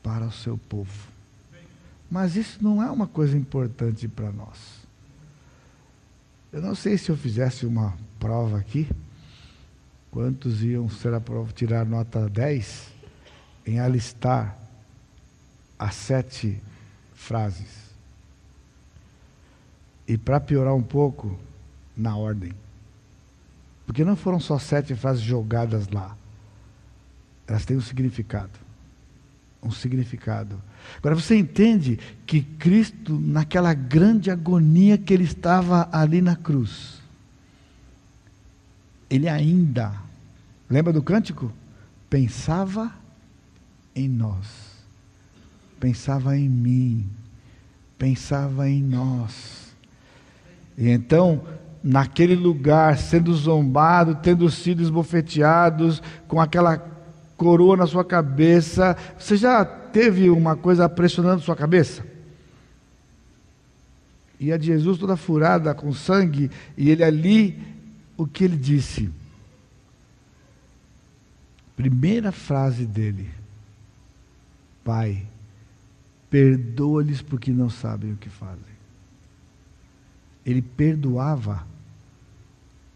para 0.03 0.25
o 0.25 0.31
seu 0.31 0.57
povo. 0.57 1.09
Mas 2.09 2.35
isso 2.35 2.61
não 2.61 2.83
é 2.83 2.89
uma 2.91 3.07
coisa 3.07 3.37
importante 3.37 4.07
para 4.07 4.31
nós. 4.31 4.81
Eu 6.51 6.61
não 6.61 6.75
sei 6.75 6.97
se 6.97 7.09
eu 7.09 7.15
fizesse 7.15 7.65
uma 7.65 7.97
prova 8.19 8.57
aqui, 8.57 8.87
quantos 10.11 10.61
iam 10.63 10.89
ser 10.89 11.17
prova, 11.21 11.51
tirar 11.53 11.85
nota 11.85 12.29
10 12.29 12.91
em 13.65 13.79
alistar 13.79 14.60
as 15.81 15.95
sete 15.95 16.61
frases. 17.15 17.89
E 20.07 20.15
para 20.15 20.39
piorar 20.39 20.75
um 20.75 20.83
pouco, 20.83 21.39
na 21.97 22.15
ordem. 22.15 22.53
Porque 23.87 24.05
não 24.05 24.15
foram 24.15 24.39
só 24.39 24.59
sete 24.59 24.93
frases 24.93 25.23
jogadas 25.23 25.87
lá. 25.87 26.15
Elas 27.47 27.65
têm 27.65 27.77
um 27.77 27.81
significado. 27.81 28.51
Um 29.61 29.71
significado. 29.71 30.61
Agora 30.97 31.15
você 31.15 31.35
entende 31.35 31.97
que 32.27 32.43
Cristo, 32.43 33.19
naquela 33.19 33.73
grande 33.73 34.29
agonia 34.29 34.99
que 34.99 35.11
ele 35.11 35.23
estava 35.23 35.89
ali 35.91 36.21
na 36.21 36.35
cruz, 36.35 37.01
ele 39.09 39.27
ainda, 39.27 39.95
lembra 40.69 40.93
do 40.93 41.01
cântico? 41.01 41.51
Pensava 42.07 42.93
em 43.95 44.07
nós, 44.07 44.70
pensava 45.81 46.37
em 46.37 46.47
mim, 46.47 47.09
pensava 47.97 48.69
em 48.69 48.83
nós. 48.83 49.75
E 50.77 50.87
então, 50.87 51.43
naquele 51.83 52.35
lugar, 52.35 52.99
sendo 52.99 53.33
zombado, 53.33 54.13
tendo 54.21 54.47
sido 54.51 54.83
esbofeteados, 54.83 55.99
com 56.27 56.39
aquela 56.39 56.77
coroa 57.35 57.75
na 57.75 57.87
sua 57.87 58.05
cabeça, 58.05 58.95
você 59.17 59.35
já 59.35 59.65
teve 59.65 60.29
uma 60.29 60.55
coisa 60.55 60.87
pressionando 60.87 61.41
sua 61.41 61.55
cabeça? 61.55 62.05
E 64.39 64.53
a 64.53 64.57
de 64.57 64.67
Jesus 64.67 64.99
toda 64.99 65.17
furada 65.17 65.73
com 65.73 65.91
sangue, 65.91 66.51
e 66.77 66.91
ele 66.91 67.03
ali, 67.03 67.59
o 68.15 68.27
que 68.27 68.43
ele 68.43 68.55
disse? 68.55 69.09
Primeira 71.75 72.31
frase 72.31 72.85
dele: 72.85 73.29
Pai, 74.83 75.25
perdoa-lhes 76.31 77.21
porque 77.21 77.51
não 77.51 77.69
sabem 77.69 78.13
o 78.13 78.17
que 78.17 78.29
fazem. 78.29 78.71
Ele 80.45 80.61
perdoava 80.61 81.67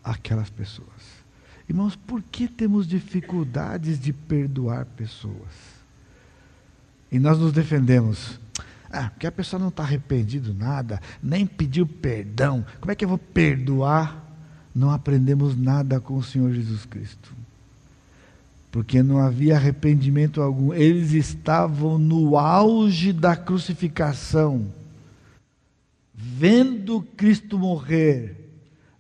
aquelas 0.01 0.49
pessoas. 0.49 1.25
Irmãos, 1.67 1.95
por 1.95 2.23
que 2.23 2.47
temos 2.47 2.87
dificuldades 2.87 3.99
de 3.99 4.13
perdoar 4.13 4.85
pessoas? 4.85 5.75
E 7.11 7.19
nós 7.19 7.37
nos 7.37 7.51
defendemos. 7.51 8.39
Ah, 8.89 9.09
porque 9.09 9.27
a 9.27 9.31
pessoa 9.31 9.59
não 9.59 9.67
está 9.67 9.83
arrependido 9.83 10.53
nada, 10.53 11.01
nem 11.21 11.45
pediu 11.45 11.85
perdão. 11.85 12.65
Como 12.79 12.91
é 12.91 12.95
que 12.95 13.03
eu 13.03 13.09
vou 13.09 13.17
perdoar? 13.17 14.23
Não 14.73 14.91
aprendemos 14.91 15.57
nada 15.57 15.99
com 15.99 16.15
o 16.15 16.23
Senhor 16.23 16.53
Jesus 16.53 16.85
Cristo. 16.85 17.35
Porque 18.75 19.01
não 19.01 19.19
havia 19.19 19.55
arrependimento 19.55 20.41
algum. 20.41 20.73
Eles 20.73 21.13
estavam 21.13 21.97
no 21.97 22.37
auge 22.37 23.13
da 23.13 23.33
crucificação, 23.33 24.69
vendo 26.13 27.01
Cristo 27.01 27.57
morrer, 27.57 28.49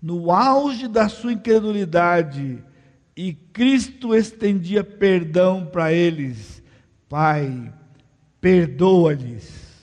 no 0.01 0.31
auge 0.31 0.87
da 0.87 1.09
sua 1.09 1.33
incredulidade, 1.33 2.63
e 3.17 3.33
Cristo 3.33 4.15
estendia 4.15 4.81
perdão 4.81 5.65
para 5.65 5.91
eles. 5.91 6.63
Pai, 7.09 7.73
perdoa-lhes. 8.39 9.75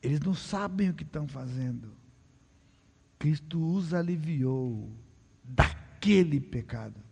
Eles 0.00 0.20
não 0.20 0.32
sabem 0.32 0.90
o 0.90 0.94
que 0.94 1.02
estão 1.02 1.26
fazendo. 1.26 1.88
Cristo 3.18 3.74
os 3.74 3.92
aliviou 3.92 4.88
daquele 5.42 6.38
pecado. 6.38 7.03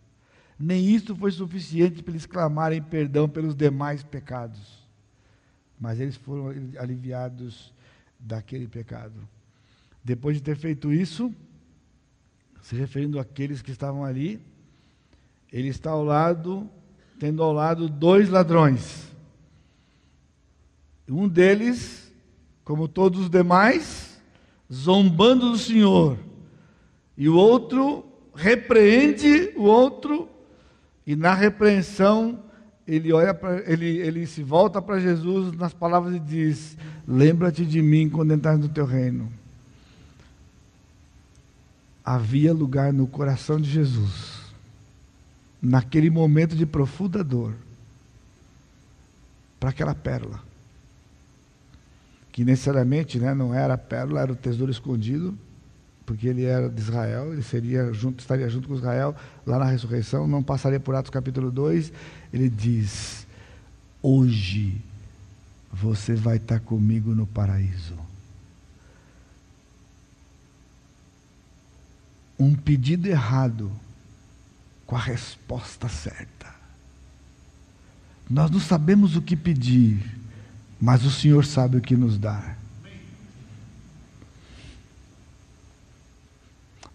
Nem 0.59 0.85
isso 0.85 1.15
foi 1.15 1.31
suficiente 1.31 2.03
para 2.03 2.13
eles 2.13 2.25
clamarem 2.25 2.81
perdão 2.81 3.27
pelos 3.27 3.55
demais 3.55 4.03
pecados. 4.03 4.83
Mas 5.79 5.99
eles 5.99 6.15
foram 6.15 6.53
aliviados 6.77 7.73
daquele 8.19 8.67
pecado. 8.67 9.15
Depois 10.03 10.37
de 10.37 10.43
ter 10.43 10.55
feito 10.55 10.93
isso, 10.93 11.33
se 12.61 12.75
referindo 12.75 13.19
àqueles 13.19 13.61
que 13.61 13.71
estavam 13.71 14.05
ali, 14.05 14.39
ele 15.51 15.67
está 15.67 15.91
ao 15.91 16.03
lado, 16.03 16.69
tendo 17.19 17.43
ao 17.43 17.53
lado 17.53 17.89
dois 17.89 18.29
ladrões. 18.29 19.11
Um 21.07 21.27
deles, 21.27 22.11
como 22.63 22.87
todos 22.87 23.21
os 23.21 23.29
demais, 23.29 24.19
zombando 24.71 25.51
do 25.51 25.57
Senhor. 25.57 26.17
E 27.17 27.29
o 27.29 27.35
outro 27.35 28.05
repreende 28.33 29.53
o 29.55 29.63
outro, 29.63 30.27
e 31.05 31.15
na 31.15 31.33
repreensão 31.33 32.39
ele 32.87 33.13
olha 33.13 33.33
para 33.33 33.69
ele, 33.69 33.97
ele 33.97 34.27
se 34.27 34.43
volta 34.43 34.81
para 34.81 34.99
Jesus 34.99 35.55
nas 35.57 35.73
palavras 35.73 36.15
e 36.15 36.19
diz: 36.19 36.77
Lembra-te 37.07 37.65
de 37.65 37.81
mim 37.81 38.09
quando 38.09 38.33
entrar 38.33 38.57
no 38.57 38.69
teu 38.69 38.85
reino. 38.85 39.31
Havia 42.03 42.53
lugar 42.53 42.91
no 42.91 43.07
coração 43.07 43.59
de 43.59 43.69
Jesus, 43.69 44.41
naquele 45.61 46.09
momento 46.09 46.55
de 46.55 46.65
profunda 46.65 47.23
dor, 47.23 47.55
para 49.59 49.69
aquela 49.69 49.95
pérola 49.95 50.53
que 52.33 52.43
necessariamente 52.43 53.19
né, 53.19 53.31
não 53.35 53.53
era 53.53 53.75
a 53.75 53.77
pérola, 53.77 54.21
era 54.21 54.31
o 54.31 54.35
tesouro 54.35 54.71
escondido, 54.71 55.37
porque 56.05 56.27
ele 56.27 56.43
era 56.43 56.69
de 56.69 56.81
Israel, 56.81 57.33
ele 57.33 57.43
seria 57.43 57.93
junto, 57.93 58.19
estaria 58.19 58.49
junto 58.49 58.67
com 58.67 58.75
Israel 58.75 59.15
lá 59.45 59.59
na 59.59 59.65
ressurreição, 59.65 60.27
não 60.27 60.43
passaria 60.43 60.79
por 60.79 60.95
Atos 60.95 61.09
capítulo 61.09 61.51
2. 61.51 61.91
Ele 62.33 62.49
diz: 62.49 63.25
Hoje 64.01 64.81
você 65.71 66.13
vai 66.13 66.37
estar 66.37 66.59
comigo 66.59 67.15
no 67.15 67.25
paraíso. 67.25 67.97
Um 72.37 72.55
pedido 72.55 73.07
errado 73.07 73.71
com 74.85 74.95
a 74.95 74.99
resposta 74.99 75.87
certa. 75.87 76.53
Nós 78.29 78.49
não 78.51 78.59
sabemos 78.59 79.15
o 79.15 79.21
que 79.21 79.35
pedir 79.35 80.23
mas 80.83 81.05
o 81.05 81.09
Senhor 81.09 81.45
sabe 81.45 81.77
o 81.77 81.81
que 81.81 81.95
nos 81.95 82.17
dá. 82.17 82.57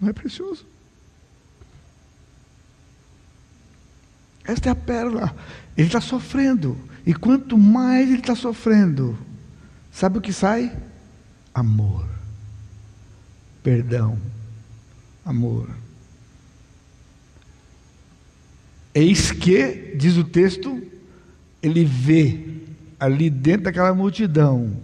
Não 0.00 0.08
é 0.08 0.12
precioso? 0.12 0.66
Esta 4.44 4.68
é 4.68 4.72
a 4.72 4.76
pérola. 4.76 5.34
Ele 5.76 5.86
está 5.86 6.00
sofrendo. 6.00 6.78
E 7.04 7.12
quanto 7.14 7.58
mais 7.58 8.08
ele 8.08 8.20
está 8.20 8.34
sofrendo, 8.34 9.18
sabe 9.90 10.18
o 10.18 10.20
que 10.20 10.32
sai? 10.32 10.76
Amor. 11.52 12.06
Perdão. 13.62 14.18
Amor. 15.24 15.68
Eis 18.94 19.30
que, 19.30 19.94
diz 19.96 20.16
o 20.16 20.24
texto, 20.24 20.82
ele 21.62 21.84
vê 21.84 22.58
ali 22.98 23.30
dentro 23.30 23.64
daquela 23.64 23.94
multidão, 23.94 24.76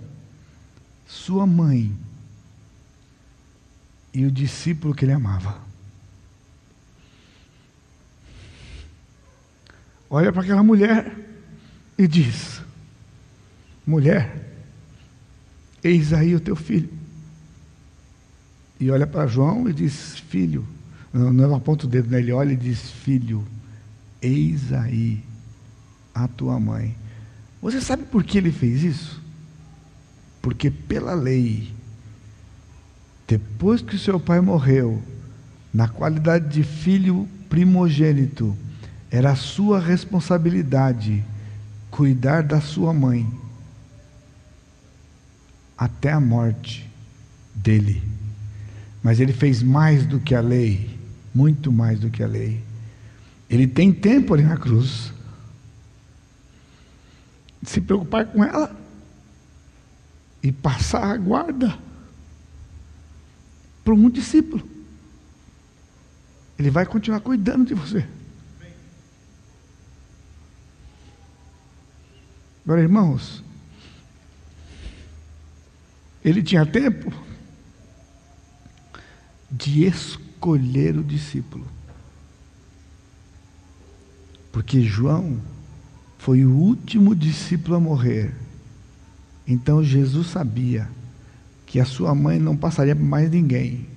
sua 1.06 1.46
mãe 1.46 1.92
e 4.14 4.24
o 4.24 4.30
discípulo 4.30 4.94
que 4.94 5.04
ele 5.04 5.12
amava. 5.12 5.58
Olha 10.08 10.32
para 10.32 10.42
aquela 10.42 10.62
mulher 10.62 11.12
e 11.98 12.06
diz: 12.06 12.62
Mulher, 13.84 14.54
eis 15.82 16.12
aí 16.12 16.34
o 16.36 16.40
teu 16.40 16.54
filho. 16.54 16.88
E 18.78 18.88
olha 18.90 19.06
para 19.06 19.26
João 19.26 19.68
e 19.68 19.72
diz: 19.72 20.18
Filho, 20.28 20.64
não, 21.12 21.32
não 21.32 21.54
aponta 21.56 21.86
o 21.86 21.88
dedo, 21.88 22.08
né? 22.08 22.20
ele 22.20 22.30
olha 22.30 22.52
e 22.52 22.56
diz: 22.56 22.90
Filho, 22.90 23.44
eis 24.22 24.72
aí 24.72 25.24
a 26.14 26.28
tua 26.28 26.60
mãe. 26.60 26.96
Você 27.60 27.80
sabe 27.80 28.04
por 28.04 28.22
que 28.22 28.38
ele 28.38 28.52
fez 28.52 28.84
isso? 28.84 29.20
Porque 30.40 30.70
pela 30.70 31.14
lei, 31.14 31.73
depois 33.34 33.82
que 33.82 33.96
o 33.96 33.98
seu 33.98 34.20
pai 34.20 34.40
morreu, 34.40 35.02
na 35.72 35.88
qualidade 35.88 36.48
de 36.50 36.62
filho 36.62 37.28
primogênito, 37.48 38.56
era 39.10 39.34
sua 39.34 39.80
responsabilidade 39.80 41.24
cuidar 41.90 42.44
da 42.44 42.60
sua 42.60 42.94
mãe 42.94 43.28
até 45.76 46.12
a 46.12 46.20
morte 46.20 46.88
dele. 47.52 48.00
Mas 49.02 49.18
ele 49.18 49.32
fez 49.32 49.64
mais 49.64 50.06
do 50.06 50.20
que 50.20 50.32
a 50.32 50.40
lei, 50.40 50.96
muito 51.34 51.72
mais 51.72 51.98
do 51.98 52.10
que 52.10 52.22
a 52.22 52.28
lei. 52.28 52.62
Ele 53.50 53.66
tem 53.66 53.92
tempo 53.92 54.32
ali 54.32 54.44
na 54.44 54.56
cruz 54.56 55.12
se 57.64 57.80
preocupar 57.80 58.26
com 58.26 58.44
ela 58.44 58.70
e 60.40 60.52
passar 60.52 61.02
a 61.02 61.16
guarda. 61.16 61.76
Para 63.84 63.94
um 63.94 64.08
discípulo. 64.08 64.66
Ele 66.58 66.70
vai 66.70 66.86
continuar 66.86 67.20
cuidando 67.20 67.66
de 67.66 67.74
você. 67.74 68.06
Agora, 72.64 72.80
irmãos, 72.80 73.44
ele 76.24 76.42
tinha 76.42 76.64
tempo 76.64 77.12
de 79.50 79.84
escolher 79.84 80.96
o 80.96 81.04
discípulo. 81.04 81.66
Porque 84.50 84.80
João 84.80 85.38
foi 86.18 86.44
o 86.44 86.50
último 86.50 87.14
discípulo 87.14 87.76
a 87.76 87.80
morrer. 87.80 88.34
Então 89.46 89.84
Jesus 89.84 90.28
sabia 90.28 90.88
que 91.74 91.80
a 91.80 91.84
sua 91.84 92.14
mãe 92.14 92.38
não 92.38 92.56
passaria 92.56 92.94
por 92.94 93.04
mais 93.04 93.28
ninguém. 93.28 93.88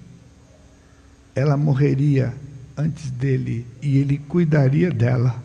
Ela 1.35 1.55
morreria 1.55 2.33
antes 2.75 3.11
dele 3.11 3.67
e 3.83 3.99
ele 3.99 4.17
cuidaria 4.17 4.89
dela 4.89 5.43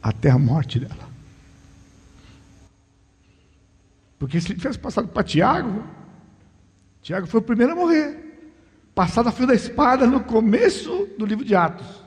até 0.00 0.30
a 0.30 0.38
morte 0.38 0.78
dela. 0.78 1.10
Porque 4.20 4.40
se 4.40 4.52
ele 4.52 4.60
tivesse 4.60 4.78
passado 4.78 5.08
para 5.08 5.24
Tiago, 5.24 5.82
Tiago 7.02 7.26
foi 7.26 7.40
o 7.40 7.42
primeiro 7.42 7.72
a 7.72 7.74
morrer. 7.74 8.38
Passado 8.94 9.28
a 9.28 9.32
fio 9.32 9.48
da 9.48 9.54
espada 9.54 10.06
no 10.06 10.22
começo 10.22 11.08
do 11.18 11.26
livro 11.26 11.44
de 11.44 11.56
Atos. 11.56 12.04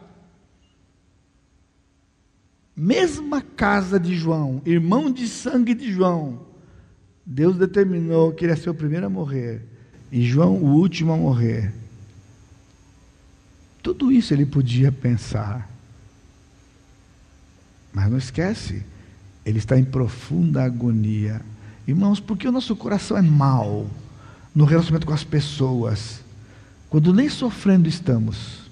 Mesma 2.74 3.42
casa 3.42 4.00
de 4.00 4.16
João, 4.16 4.62
irmão 4.66 5.12
de 5.12 5.28
sangue 5.28 5.74
de 5.74 5.92
João. 5.92 6.48
Deus 7.26 7.58
determinou 7.58 8.32
que 8.32 8.46
ele 8.46 8.54
ia 8.54 8.58
ser 8.58 8.70
o 8.70 8.74
primeiro 8.74 9.06
a 9.06 9.10
morrer. 9.10 9.62
E 10.12 10.26
João 10.26 10.56
o 10.56 10.76
último 10.76 11.12
a 11.12 11.18
morrer. 11.18 11.74
Tudo 13.82 14.12
isso 14.12 14.34
ele 14.34 14.46
podia 14.46 14.92
pensar. 14.92 15.70
Mas 17.94 18.10
não 18.10 18.18
esquece, 18.18 18.84
ele 19.46 19.58
está 19.58 19.78
em 19.78 19.84
profunda 19.84 20.64
agonia. 20.64 21.42
Irmãos, 21.88 22.20
porque 22.20 22.48
o 22.48 22.52
nosso 22.52 22.76
coração 22.76 23.18
é 23.18 23.22
mau 23.22 23.90
no 24.54 24.66
relacionamento 24.66 25.08
com 25.08 25.14
as 25.14 25.24
pessoas, 25.24 26.22
quando 26.90 27.14
nem 27.14 27.30
sofrendo 27.30 27.88
estamos. 27.88 28.70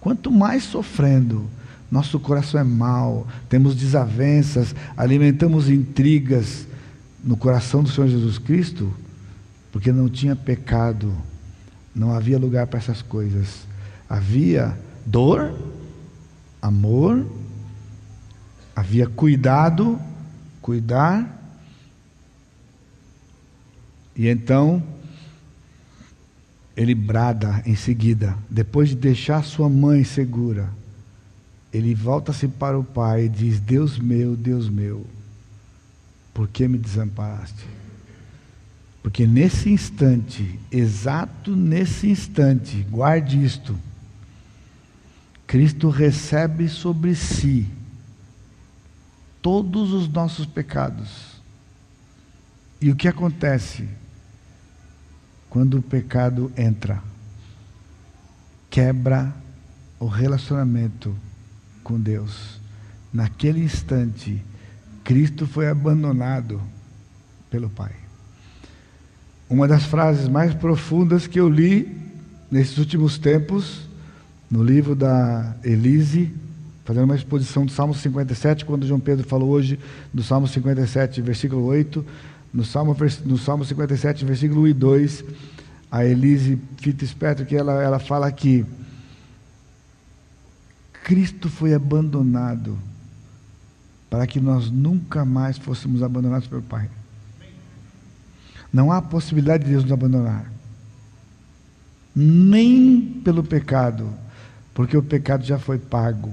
Quanto 0.00 0.30
mais 0.30 0.64
sofrendo, 0.64 1.48
nosso 1.92 2.18
coração 2.18 2.58
é 2.58 2.64
mau, 2.64 3.26
temos 3.50 3.76
desavenças, 3.76 4.74
alimentamos 4.96 5.68
intrigas 5.68 6.66
no 7.22 7.36
coração 7.36 7.82
do 7.82 7.90
Senhor 7.90 8.08
Jesus 8.08 8.38
Cristo, 8.38 8.90
porque 9.70 9.92
não 9.92 10.08
tinha 10.08 10.34
pecado, 10.34 11.14
não 11.94 12.14
havia 12.14 12.38
lugar 12.38 12.66
para 12.66 12.78
essas 12.78 13.02
coisas. 13.02 13.66
Havia 14.08 14.74
dor, 15.04 15.54
amor, 16.62 17.26
havia 18.74 19.06
cuidado 19.06 20.00
cuidar. 20.62 21.40
E 24.16 24.28
então 24.28 24.82
ele 26.74 26.94
brada 26.94 27.62
em 27.66 27.74
seguida, 27.74 28.34
depois 28.48 28.88
de 28.88 28.96
deixar 28.96 29.44
sua 29.44 29.68
mãe 29.68 30.04
segura, 30.04 30.70
ele 31.72 31.94
volta-se 31.94 32.46
para 32.46 32.78
o 32.78 32.84
pai 32.84 33.24
e 33.24 33.28
diz: 33.28 33.58
Deus 33.58 33.98
meu, 33.98 34.36
Deus 34.36 34.68
meu, 34.68 35.06
por 36.34 36.46
que 36.48 36.68
me 36.68 36.76
desamparaste? 36.76 37.66
Porque 39.02 39.26
nesse 39.26 39.70
instante, 39.70 40.60
exato 40.70 41.56
nesse 41.56 42.08
instante, 42.08 42.86
guarde 42.90 43.42
isto, 43.42 43.76
Cristo 45.46 45.88
recebe 45.88 46.68
sobre 46.68 47.14
si 47.14 47.68
todos 49.40 49.92
os 49.92 50.08
nossos 50.08 50.46
pecados. 50.46 51.32
E 52.80 52.90
o 52.90 52.96
que 52.96 53.08
acontece 53.08 53.88
quando 55.48 55.78
o 55.78 55.82
pecado 55.82 56.52
entra? 56.56 57.02
Quebra 58.70 59.34
o 59.98 60.06
relacionamento 60.06 61.14
com 61.82 62.00
Deus. 62.00 62.60
Naquele 63.12 63.60
instante, 63.60 64.42
Cristo 65.04 65.46
foi 65.46 65.68
abandonado 65.68 66.60
pelo 67.50 67.68
Pai. 67.68 67.92
Uma 69.48 69.68
das 69.68 69.84
frases 69.84 70.28
mais 70.28 70.54
profundas 70.54 71.26
que 71.26 71.38
eu 71.38 71.48
li 71.48 71.94
nesses 72.50 72.78
últimos 72.78 73.18
tempos, 73.18 73.88
no 74.50 74.62
livro 74.62 74.94
da 74.94 75.54
Elise, 75.62 76.32
fazendo 76.84 77.04
uma 77.04 77.16
exposição 77.16 77.64
do 77.64 77.72
Salmo 77.72 77.94
57, 77.94 78.64
quando 78.64 78.86
João 78.86 79.00
Pedro 79.00 79.26
falou 79.26 79.50
hoje 79.50 79.78
do 80.12 80.22
Salmo 80.22 80.48
57, 80.48 81.20
versículo 81.22 81.64
8, 81.64 82.04
no 82.52 82.64
Salmo, 82.64 82.96
no 83.24 83.38
Salmo 83.38 83.64
57, 83.64 84.24
versículo 84.24 84.62
1 84.62 84.66
e 84.68 84.72
2, 84.74 85.24
a 85.90 86.04
Elise 86.04 86.58
que 87.46 87.56
ela, 87.56 87.82
ela 87.82 87.98
fala 87.98 88.30
que 88.32 88.64
Cristo 91.04 91.48
foi 91.48 91.74
abandonado 91.74 92.78
para 94.08 94.26
que 94.26 94.40
nós 94.40 94.70
nunca 94.70 95.24
mais 95.24 95.58
fôssemos 95.58 96.02
abandonados 96.02 96.46
pelo 96.46 96.62
Pai. 96.62 96.88
Não 98.72 98.92
há 98.92 99.02
possibilidade 99.02 99.64
de 99.64 99.70
Deus 99.70 99.82
nos 99.84 99.92
abandonar. 99.92 100.50
Nem 102.14 103.20
pelo 103.24 103.42
pecado, 103.42 104.08
porque 104.74 104.96
o 104.96 105.02
pecado 105.02 105.44
já 105.44 105.58
foi 105.58 105.78
pago 105.78 106.32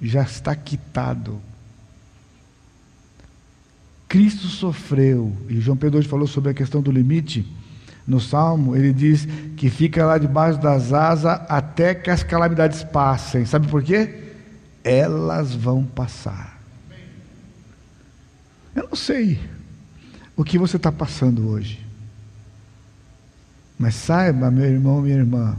já 0.00 0.22
está 0.22 0.54
quitado. 0.54 1.40
Cristo 4.08 4.46
sofreu, 4.46 5.36
e 5.48 5.60
João 5.60 5.76
Pedro 5.76 5.98
hoje 5.98 6.08
falou 6.08 6.26
sobre 6.26 6.50
a 6.50 6.54
questão 6.54 6.80
do 6.80 6.92
limite. 6.92 7.46
No 8.06 8.20
Salmo, 8.20 8.76
ele 8.76 8.92
diz 8.92 9.26
que 9.56 9.68
fica 9.68 10.06
lá 10.06 10.16
debaixo 10.16 10.60
das 10.60 10.92
asas 10.92 11.40
até 11.48 11.94
que 11.94 12.08
as 12.08 12.22
calamidades 12.22 12.84
passem. 12.84 13.44
Sabe 13.44 13.66
por 13.66 13.82
quê? 13.82 14.32
Elas 14.84 15.54
vão 15.54 15.84
passar. 15.84 16.60
Eu 18.74 18.88
não 18.88 18.96
sei 18.96 19.40
o 20.36 20.44
que 20.44 20.58
você 20.58 20.76
está 20.76 20.92
passando 20.92 21.48
hoje. 21.48 21.84
Mas 23.78 23.94
saiba, 23.94 24.50
meu 24.50 24.66
irmão, 24.66 25.00
minha 25.00 25.16
irmã, 25.16 25.56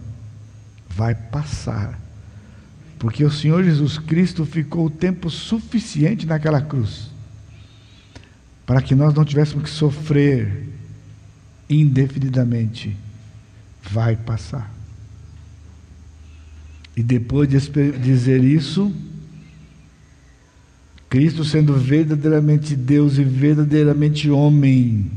vai 0.89 1.13
passar 1.13 1.99
porque 2.99 3.23
o 3.23 3.31
Senhor 3.31 3.63
Jesus 3.63 3.97
Cristo 3.97 4.45
ficou 4.45 4.85
o 4.85 4.89
tempo 4.89 5.29
suficiente 5.29 6.25
naquela 6.25 6.61
cruz 6.61 7.09
para 8.65 8.81
que 8.81 8.95
nós 8.95 9.13
não 9.13 9.23
tivéssemos 9.23 9.63
que 9.63 9.69
sofrer 9.69 10.67
indefinidamente. 11.69 12.95
Vai 13.89 14.15
passar. 14.15 14.73
E 16.95 17.03
depois 17.03 17.47
de 17.47 17.91
dizer 17.99 18.43
isso, 18.43 18.93
Cristo, 21.09 21.45
sendo 21.45 21.75
verdadeiramente 21.75 22.75
Deus 22.75 23.17
e 23.17 23.23
verdadeiramente 23.23 24.29
homem, 24.29 25.09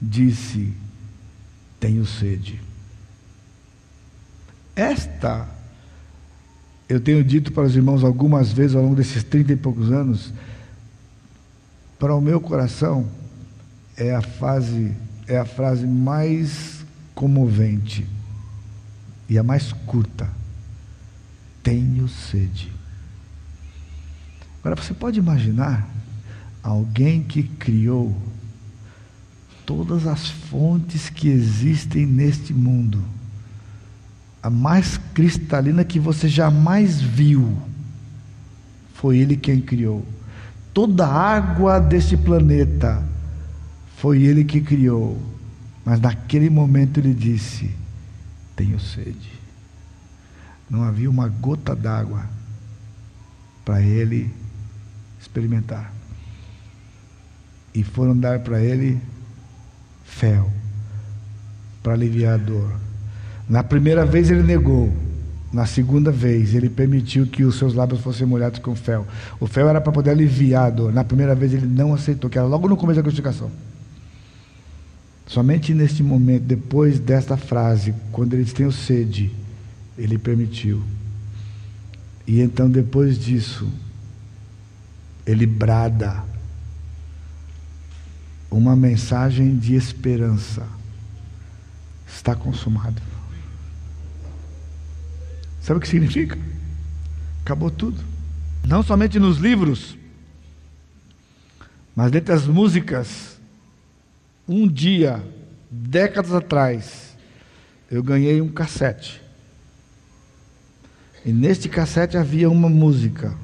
disse: 0.00 0.72
Tenho 1.78 2.04
sede. 2.06 2.60
Esta 4.74 5.48
eu 6.92 7.00
tenho 7.00 7.24
dito 7.24 7.52
para 7.52 7.62
os 7.62 7.74
irmãos 7.74 8.04
algumas 8.04 8.52
vezes 8.52 8.76
ao 8.76 8.82
longo 8.82 8.94
desses 8.94 9.24
trinta 9.24 9.50
e 9.50 9.56
poucos 9.56 9.90
anos, 9.90 10.30
para 11.98 12.14
o 12.14 12.20
meu 12.20 12.38
coração 12.38 13.08
é 13.96 14.14
a 14.14 14.20
fase, 14.20 14.92
é 15.26 15.38
a 15.38 15.44
frase 15.44 15.86
mais 15.86 16.84
comovente 17.14 18.06
e 19.28 19.38
a 19.38 19.42
mais 19.42 19.72
curta. 19.72 20.28
Tenho 21.62 22.08
sede. 22.08 22.72
Agora 24.60 24.80
você 24.80 24.94
pode 24.94 25.18
imaginar 25.18 25.88
alguém 26.62 27.22
que 27.22 27.42
criou 27.42 28.16
todas 29.64 30.06
as 30.06 30.28
fontes 30.28 31.08
que 31.08 31.28
existem 31.28 32.04
neste 32.04 32.52
mundo 32.52 33.02
a 34.42 34.50
mais 34.50 34.98
cristalina 35.14 35.84
que 35.84 36.00
você 36.00 36.28
jamais 36.28 37.00
viu. 37.00 37.56
Foi 38.94 39.18
Ele 39.18 39.36
quem 39.36 39.60
criou. 39.60 40.04
Toda 40.74 41.06
a 41.06 41.36
água 41.36 41.78
desse 41.78 42.16
planeta 42.16 43.11
foi 44.02 44.20
Ele 44.20 44.42
que 44.42 44.60
criou. 44.60 45.16
Mas 45.84 46.00
naquele 46.00 46.50
momento 46.50 46.98
Ele 46.98 47.14
disse: 47.14 47.70
Tenho 48.56 48.80
sede. 48.80 49.30
Não 50.68 50.82
havia 50.82 51.08
uma 51.08 51.28
gota 51.28 51.76
d'água 51.76 52.24
para 53.64 53.80
Ele 53.80 54.28
experimentar. 55.20 55.92
E 57.72 57.84
foram 57.84 58.16
dar 58.16 58.40
para 58.40 58.60
Ele 58.60 59.00
fel 60.04 60.50
para 61.80 61.92
aliviar 61.92 62.34
a 62.34 62.38
dor. 62.38 62.72
Na 63.48 63.62
primeira 63.62 64.04
vez 64.04 64.30
ele 64.30 64.42
negou. 64.42 64.92
Na 65.52 65.66
segunda 65.66 66.10
vez, 66.10 66.54
ele 66.54 66.70
permitiu 66.70 67.26
que 67.26 67.44
os 67.44 67.56
seus 67.56 67.74
lábios 67.74 68.00
fossem 68.00 68.26
molhados 68.26 68.58
com 68.58 68.74
fel. 68.74 69.06
O 69.38 69.46
fel 69.46 69.68
era 69.68 69.80
para 69.80 69.92
poder 69.92 70.10
aliviar 70.10 70.66
a 70.66 70.70
dor. 70.70 70.92
Na 70.92 71.04
primeira 71.04 71.34
vez, 71.34 71.52
ele 71.52 71.66
não 71.66 71.92
aceitou, 71.92 72.30
que 72.30 72.38
era 72.38 72.46
logo 72.46 72.68
no 72.68 72.76
começo 72.76 72.96
da 72.96 73.02
crucificação. 73.02 73.50
Somente 75.32 75.72
neste 75.72 76.02
momento, 76.02 76.42
depois 76.42 77.00
desta 77.00 77.38
frase, 77.38 77.94
quando 78.12 78.34
eles 78.34 78.52
têm 78.52 78.70
sede, 78.70 79.34
ele 79.96 80.18
permitiu. 80.18 80.82
E 82.26 82.42
então, 82.42 82.70
depois 82.70 83.18
disso, 83.18 83.66
ele 85.24 85.46
brada 85.46 86.22
uma 88.50 88.76
mensagem 88.76 89.56
de 89.56 89.74
esperança. 89.74 90.68
Está 92.06 92.36
consumado. 92.36 93.00
Sabe 95.62 95.78
o 95.78 95.80
que 95.80 95.88
significa? 95.88 96.38
Acabou 97.42 97.70
tudo. 97.70 98.04
Não 98.62 98.82
somente 98.82 99.18
nos 99.18 99.38
livros, 99.38 99.96
mas 101.96 102.10
dentre 102.10 102.34
as 102.34 102.46
músicas. 102.46 103.31
Um 104.54 104.68
dia, 104.68 105.26
décadas 105.70 106.34
atrás, 106.34 107.16
eu 107.90 108.02
ganhei 108.02 108.38
um 108.42 108.52
cassete. 108.52 109.22
E 111.24 111.32
neste 111.32 111.70
cassete 111.70 112.18
havia 112.18 112.50
uma 112.50 112.68
música 112.68 113.34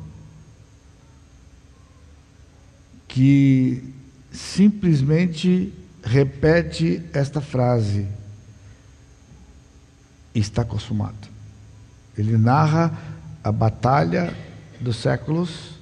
que 3.09 3.83
simplesmente 4.31 5.73
repete 6.03 7.03
esta 7.15 7.41
frase: 7.41 8.07
está 10.35 10.63
consumado. 10.63 11.27
Ele 12.19 12.37
narra 12.37 12.93
a 13.43 13.51
batalha 13.51 14.37
dos 14.79 14.97
séculos 14.97 15.81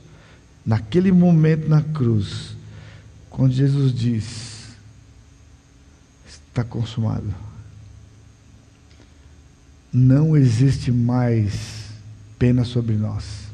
naquele 0.64 1.10
momento 1.10 1.68
na 1.68 1.82
cruz, 1.82 2.56
quando 3.28 3.50
Jesus 3.52 3.92
diz: 3.92 4.55
está 6.56 6.64
consumado. 6.64 7.34
Não 9.92 10.34
existe 10.34 10.90
mais 10.90 11.90
pena 12.38 12.64
sobre 12.64 12.94
nós. 12.94 13.46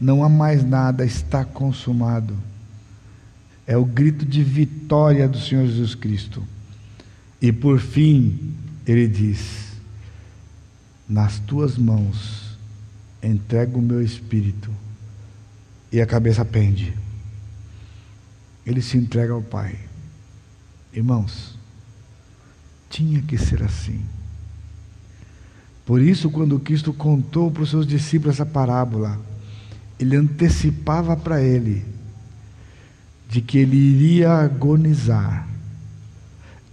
Não 0.00 0.22
há 0.22 0.28
mais 0.28 0.64
nada, 0.64 1.04
está 1.04 1.44
consumado. 1.44 2.36
É 3.66 3.76
o 3.76 3.84
grito 3.84 4.24
de 4.24 4.44
vitória 4.44 5.28
do 5.28 5.40
Senhor 5.40 5.66
Jesus 5.66 5.96
Cristo. 5.96 6.42
E 7.42 7.50
por 7.50 7.80
fim, 7.80 8.54
ele 8.86 9.08
diz: 9.08 9.72
Nas 11.08 11.40
tuas 11.40 11.76
mãos 11.76 12.56
entrego 13.20 13.80
o 13.80 13.82
meu 13.82 14.00
espírito. 14.00 14.70
E 15.90 16.00
a 16.00 16.06
cabeça 16.06 16.44
pende. 16.44 16.96
Ele 18.64 18.82
se 18.82 18.96
entrega 18.96 19.32
ao 19.32 19.42
Pai. 19.42 19.78
Irmãos, 20.92 21.55
tinha 22.90 23.20
que 23.22 23.36
ser 23.36 23.62
assim. 23.62 24.00
Por 25.84 26.00
isso, 26.02 26.30
quando 26.30 26.58
Cristo 26.58 26.92
contou 26.92 27.50
para 27.50 27.62
os 27.62 27.70
seus 27.70 27.86
discípulos 27.86 28.34
essa 28.34 28.46
parábola, 28.46 29.20
ele 29.98 30.16
antecipava 30.16 31.16
para 31.16 31.40
ele 31.40 31.84
de 33.28 33.40
que 33.40 33.58
ele 33.58 33.76
iria 33.76 34.32
agonizar 34.32 35.48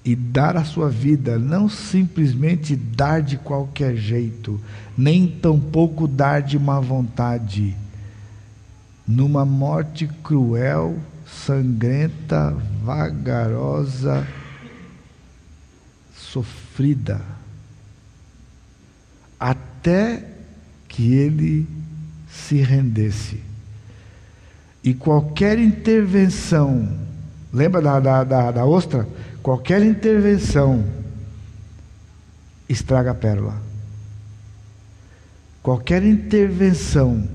e 0.03 0.15
dar 0.15 0.57
a 0.57 0.65
sua 0.65 0.89
vida, 0.89 1.39
não 1.39 1.69
simplesmente 1.69 2.75
dar 2.75 3.21
de 3.21 3.37
qualquer 3.37 3.95
jeito, 3.95 4.59
nem 4.97 5.27
tampouco 5.27 6.07
dar 6.07 6.41
de 6.41 6.59
má 6.59 6.79
vontade, 6.79 7.75
numa 9.07 9.45
morte 9.45 10.09
cruel, 10.23 10.97
sangrenta, 11.25 12.55
vagarosa, 12.83 14.27
sofrida, 16.33 17.21
até 19.39 20.27
que 20.87 21.13
ele 21.13 21.67
se 22.27 22.55
rendesse. 22.55 23.39
E 24.83 24.95
qualquer 24.95 25.59
intervenção, 25.59 26.89
lembra 27.53 27.81
da, 27.81 27.99
da, 27.99 28.23
da, 28.23 28.51
da 28.51 28.65
ostra? 28.65 29.07
Qualquer 29.43 29.83
intervenção 29.83 30.83
estraga 32.67 33.11
a 33.11 33.15
pérola. 33.15 33.61
Qualquer 35.61 36.03
intervenção 36.03 37.29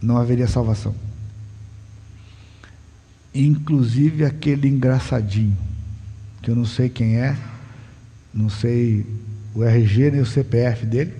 não 0.00 0.16
haveria 0.16 0.48
salvação. 0.48 0.94
Inclusive 3.34 4.24
aquele 4.24 4.66
engraçadinho, 4.68 5.56
que 6.40 6.50
eu 6.50 6.56
não 6.56 6.64
sei 6.64 6.88
quem 6.88 7.18
é, 7.18 7.36
não 8.32 8.48
sei 8.48 9.06
o 9.54 9.62
RG 9.62 10.10
nem 10.10 10.20
o 10.20 10.26
CPF 10.26 10.86
dele, 10.86 11.14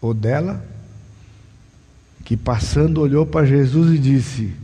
ou 0.00 0.14
dela, 0.14 0.64
que 2.24 2.36
passando 2.36 3.00
olhou 3.00 3.26
para 3.26 3.46
Jesus 3.46 3.94
e 3.94 3.98
disse: 3.98 4.54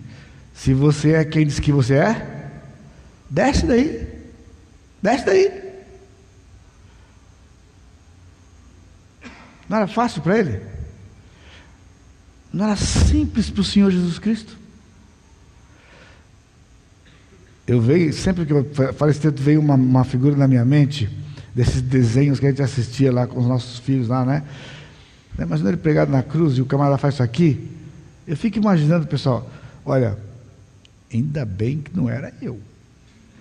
Se 0.54 0.72
você 0.72 1.12
é 1.12 1.24
quem 1.24 1.46
diz 1.46 1.58
que 1.58 1.72
você 1.72 1.94
é, 1.94 2.50
desce 3.28 3.66
daí, 3.66 4.08
desce 5.02 5.26
daí. 5.26 5.70
Não 9.68 9.76
era 9.76 9.86
fácil 9.86 10.20
para 10.22 10.38
ele? 10.38 10.60
Não 12.52 12.64
era 12.64 12.76
simples 12.76 13.48
para 13.48 13.60
o 13.60 13.64
Senhor 13.64 13.90
Jesus 13.90 14.18
Cristo? 14.18 14.59
Eu 17.70 17.80
vejo, 17.80 18.12
sempre 18.14 18.44
que 18.44 18.52
eu 18.52 18.66
falo 18.94 19.12
esse 19.12 19.20
texto, 19.20 19.40
veio 19.40 19.60
uma, 19.60 19.76
uma 19.76 20.02
figura 20.02 20.34
na 20.34 20.48
minha 20.48 20.64
mente, 20.64 21.08
desses 21.54 21.80
desenhos 21.80 22.40
que 22.40 22.46
a 22.46 22.48
gente 22.48 22.60
assistia 22.60 23.12
lá 23.12 23.28
com 23.28 23.38
os 23.38 23.46
nossos 23.46 23.78
filhos 23.78 24.08
lá, 24.08 24.24
né? 24.24 24.42
Né? 25.38 25.44
Imagina 25.44 25.68
ele 25.68 25.76
pregado 25.76 26.10
na 26.10 26.20
cruz 26.20 26.58
e 26.58 26.62
o 26.62 26.66
camarada 26.66 26.98
faz 26.98 27.14
isso 27.14 27.22
aqui. 27.22 27.70
Eu 28.26 28.36
fico 28.36 28.58
imaginando, 28.58 29.06
pessoal, 29.06 29.48
olha, 29.86 30.18
ainda 31.14 31.44
bem 31.44 31.78
que 31.78 31.96
não 31.96 32.10
era 32.10 32.34
eu. 32.42 32.58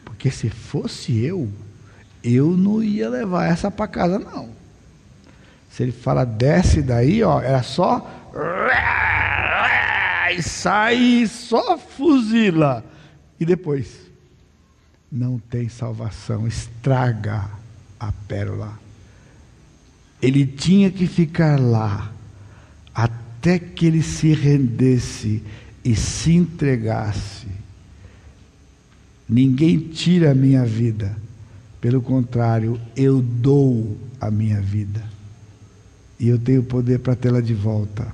Porque 0.05 0.29
se 0.29 0.47
fosse 0.47 1.25
eu, 1.25 1.49
eu 2.23 2.55
não 2.55 2.83
ia 2.83 3.09
levar 3.09 3.47
essa 3.47 3.71
para 3.71 3.87
casa, 3.87 4.19
não. 4.19 4.49
Se 5.71 5.81
ele 5.81 5.91
fala, 5.91 6.23
desce 6.23 6.83
daí, 6.83 7.23
ó, 7.23 7.41
era 7.41 7.63
só. 7.63 8.07
E 10.37 10.43
sai, 10.43 11.25
só 11.25 11.79
fuzila. 11.79 12.85
E 13.39 13.43
depois, 13.43 14.08
não 15.11 15.39
tem 15.39 15.67
salvação, 15.69 16.47
estraga 16.47 17.49
a 17.99 18.11
pérola. 18.11 18.79
Ele 20.21 20.45
tinha 20.45 20.91
que 20.91 21.07
ficar 21.07 21.59
lá 21.59 22.11
até 22.93 23.57
que 23.57 23.85
ele 23.85 24.03
se 24.03 24.33
rendesse 24.33 25.41
e 25.83 25.95
se 25.95 26.33
entregasse. 26.33 27.47
Ninguém 29.27 29.79
tira 29.79 30.31
a 30.31 30.35
minha 30.35 30.65
vida, 30.65 31.15
pelo 31.79 32.01
contrário, 32.01 32.79
eu 32.95 33.21
dou 33.21 33.97
a 34.19 34.29
minha 34.29 34.59
vida. 34.59 35.03
E 36.19 36.27
eu 36.27 36.37
tenho 36.37 36.61
poder 36.63 36.99
para 36.99 37.15
tê-la 37.15 37.39
de 37.39 37.53
volta. 37.53 38.13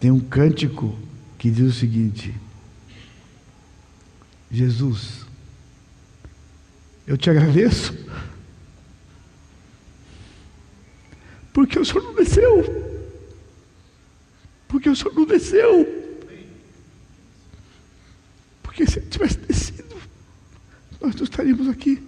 Tem 0.00 0.10
um 0.10 0.20
cântico 0.20 0.96
que 1.38 1.50
diz 1.50 1.76
o 1.76 1.78
seguinte: 1.78 2.34
Jesus, 4.50 5.21
eu 7.06 7.16
te 7.16 7.30
agradeço 7.30 8.02
Porque 11.52 11.78
o 11.78 11.84
Senhor 11.84 12.02
não 12.02 12.14
desceu. 12.14 12.82
Porque 14.66 14.88
o 14.88 14.96
Senhor 14.96 15.14
não 15.14 15.26
desceu. 15.26 16.02
Porque 18.62 18.86
se 18.86 18.98
ele 18.98 19.06
tivesse 19.08 19.38
descido, 19.38 19.96
nós 21.00 21.14
não 21.14 21.24
estaríamos 21.24 21.68
aqui. 21.68 22.02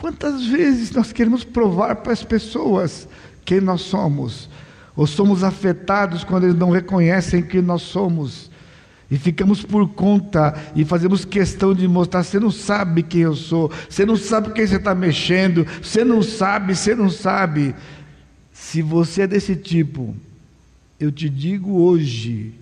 Quantas 0.00 0.46
vezes 0.46 0.92
nós 0.92 1.12
queremos 1.12 1.42
provar 1.42 1.96
para 1.96 2.12
as 2.12 2.22
pessoas 2.22 3.08
quem 3.44 3.60
nós 3.60 3.80
somos, 3.80 4.48
ou 4.94 5.04
somos 5.04 5.42
afetados 5.42 6.22
quando 6.22 6.44
eles 6.44 6.54
não 6.54 6.70
reconhecem 6.70 7.42
quem 7.42 7.60
nós 7.60 7.82
somos, 7.82 8.48
e 9.10 9.16
ficamos 9.16 9.62
por 9.62 9.88
conta 9.88 10.54
e 10.76 10.84
fazemos 10.84 11.24
questão 11.24 11.74
de 11.74 11.88
mostrar: 11.88 12.22
você 12.22 12.38
não 12.38 12.50
sabe 12.50 13.02
quem 13.02 13.22
eu 13.22 13.34
sou, 13.34 13.72
você 13.88 14.04
não 14.04 14.16
sabe 14.16 14.52
quem 14.52 14.66
você 14.66 14.76
está 14.76 14.94
mexendo, 14.94 15.66
você 15.82 16.04
não 16.04 16.22
sabe, 16.22 16.76
você 16.76 16.94
não 16.94 17.08
sabe. 17.08 17.74
Se 18.52 18.82
você 18.82 19.22
é 19.22 19.26
desse 19.26 19.56
tipo, 19.56 20.14
eu 21.00 21.10
te 21.10 21.28
digo 21.28 21.80
hoje, 21.80 22.52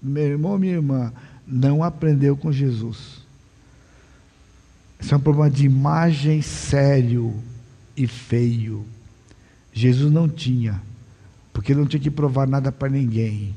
meu 0.00 0.22
irmão, 0.22 0.58
minha 0.58 0.74
irmã, 0.74 1.12
não 1.46 1.82
aprendeu 1.82 2.36
com 2.36 2.52
Jesus. 2.52 3.26
Isso 5.00 5.14
é 5.14 5.16
um 5.16 5.20
problema 5.20 5.50
de 5.50 5.64
imagem 5.64 6.42
sério 6.42 7.34
e 7.96 8.06
feio. 8.06 8.84
Jesus 9.72 10.12
não 10.12 10.28
tinha, 10.28 10.80
porque 11.52 11.74
não 11.74 11.86
tinha 11.86 12.00
que 12.00 12.10
provar 12.10 12.46
nada 12.46 12.70
para 12.70 12.88
ninguém. 12.88 13.54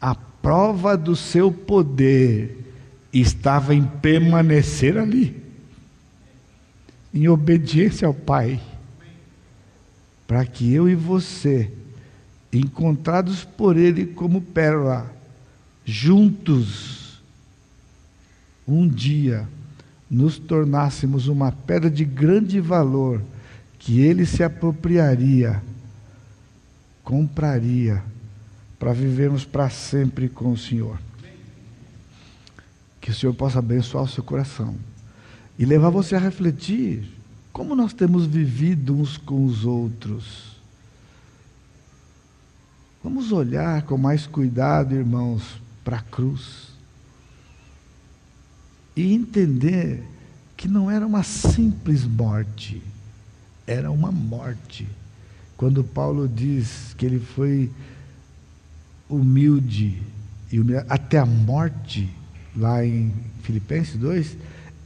A 0.00 0.14
prova 0.42 0.96
do 0.96 1.14
seu 1.14 1.50
poder 1.52 2.64
estava 3.12 3.74
em 3.74 3.84
permanecer 3.84 4.96
ali, 4.96 5.42
em 7.12 7.28
obediência 7.28 8.06
ao 8.06 8.14
Pai, 8.14 8.60
para 10.26 10.44
que 10.44 10.72
eu 10.72 10.88
e 10.88 10.94
você, 10.94 11.70
encontrados 12.52 13.44
por 13.44 13.76
Ele 13.76 14.06
como 14.06 14.40
pérola, 14.40 15.10
juntos, 15.84 17.22
um 18.66 18.86
dia, 18.86 19.48
nos 20.10 20.38
tornássemos 20.38 21.28
uma 21.28 21.50
pedra 21.50 21.90
de 21.90 22.04
grande 22.04 22.60
valor 22.60 23.22
que 23.78 24.00
Ele 24.00 24.26
se 24.26 24.42
apropriaria, 24.42 25.62
compraria, 27.02 28.02
para 28.78 28.92
vivermos 28.92 29.44
para 29.44 29.68
sempre 29.68 30.28
com 30.28 30.52
o 30.52 30.56
Senhor. 30.56 30.98
Que 33.00 33.10
o 33.10 33.14
Senhor 33.14 33.34
possa 33.34 33.58
abençoar 33.58 34.04
o 34.04 34.08
seu 34.08 34.22
coração 34.22 34.76
e 35.58 35.64
levar 35.64 35.90
você 35.90 36.14
a 36.14 36.20
refletir 36.20 37.08
como 37.52 37.74
nós 37.74 37.92
temos 37.92 38.26
vivido 38.26 38.94
uns 38.94 39.16
com 39.16 39.44
os 39.44 39.64
outros. 39.64 40.56
Vamos 43.02 43.32
olhar 43.32 43.82
com 43.82 43.96
mais 43.96 44.26
cuidado, 44.26 44.94
irmãos, 44.94 45.60
para 45.82 45.98
a 45.98 46.02
cruz 46.02 46.68
e 48.94 49.12
entender 49.12 50.02
que 50.56 50.66
não 50.66 50.90
era 50.90 51.06
uma 51.06 51.22
simples 51.22 52.04
morte, 52.04 52.82
era 53.66 53.90
uma 53.90 54.10
morte. 54.10 54.88
Quando 55.56 55.84
Paulo 55.84 56.28
diz 56.28 56.94
que 56.98 57.06
ele 57.06 57.20
foi 57.20 57.70
humilde 59.08 60.02
humilde, 60.52 60.84
até 60.88 61.18
a 61.18 61.26
morte, 61.26 62.08
lá 62.56 62.84
em 62.84 63.12
Filipenses 63.42 63.96
2, 63.96 64.36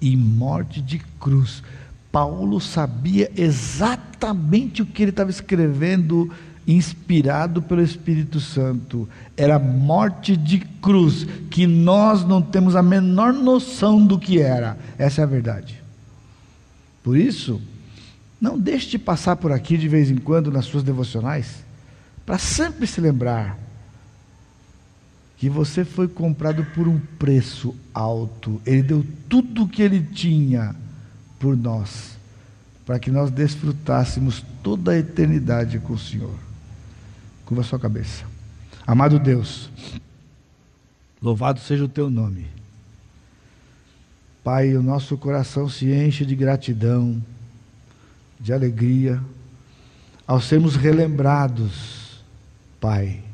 e 0.00 0.16
morte 0.16 0.80
de 0.80 0.98
cruz. 1.20 1.62
Paulo 2.10 2.60
sabia 2.60 3.30
exatamente 3.36 4.82
o 4.82 4.86
que 4.86 5.02
ele 5.02 5.10
estava 5.10 5.30
escrevendo, 5.30 6.30
inspirado 6.66 7.62
pelo 7.62 7.82
Espírito 7.82 8.40
Santo. 8.40 9.08
Era 9.36 9.58
morte 9.58 10.36
de 10.36 10.58
cruz, 10.58 11.26
que 11.48 11.66
nós 11.66 12.24
não 12.24 12.42
temos 12.42 12.76
a 12.76 12.82
menor 12.82 13.32
noção 13.32 14.04
do 14.04 14.18
que 14.18 14.40
era. 14.40 14.76
Essa 14.98 15.22
é 15.22 15.24
a 15.24 15.28
verdade. 15.28 15.82
Por 17.02 17.16
isso, 17.16 17.60
não 18.40 18.58
deixe 18.58 18.90
de 18.90 18.98
passar 18.98 19.36
por 19.36 19.50
aqui 19.50 19.78
de 19.78 19.88
vez 19.88 20.10
em 20.10 20.16
quando 20.16 20.52
nas 20.52 20.66
suas 20.66 20.82
devocionais, 20.82 21.64
para 22.26 22.38
sempre 22.38 22.86
se 22.86 23.00
lembrar 23.00 23.58
que 25.42 25.50
você 25.50 25.84
foi 25.84 26.06
comprado 26.06 26.64
por 26.66 26.86
um 26.86 27.00
preço 27.18 27.74
alto. 27.92 28.62
Ele 28.64 28.80
deu 28.80 29.04
tudo 29.28 29.64
o 29.64 29.68
que 29.68 29.82
ele 29.82 30.00
tinha 30.00 30.72
por 31.40 31.56
nós, 31.56 32.16
para 32.86 32.96
que 33.00 33.10
nós 33.10 33.28
desfrutássemos 33.28 34.44
toda 34.62 34.92
a 34.92 34.98
eternidade 34.98 35.80
com 35.80 35.94
o 35.94 35.98
Senhor. 35.98 36.38
Curva 37.44 37.64
sua 37.64 37.80
cabeça. 37.80 38.24
Amado 38.86 39.18
Deus, 39.18 39.68
louvado 41.20 41.58
seja 41.58 41.86
o 41.86 41.88
teu 41.88 42.08
nome. 42.08 42.46
Pai, 44.44 44.76
o 44.76 44.82
nosso 44.82 45.18
coração 45.18 45.68
se 45.68 45.92
enche 45.92 46.24
de 46.24 46.36
gratidão, 46.36 47.20
de 48.38 48.52
alegria, 48.52 49.20
ao 50.24 50.40
sermos 50.40 50.76
relembrados, 50.76 52.22
Pai 52.80 53.24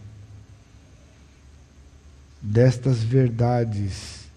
destas 2.41 3.03
verdades 3.03 4.29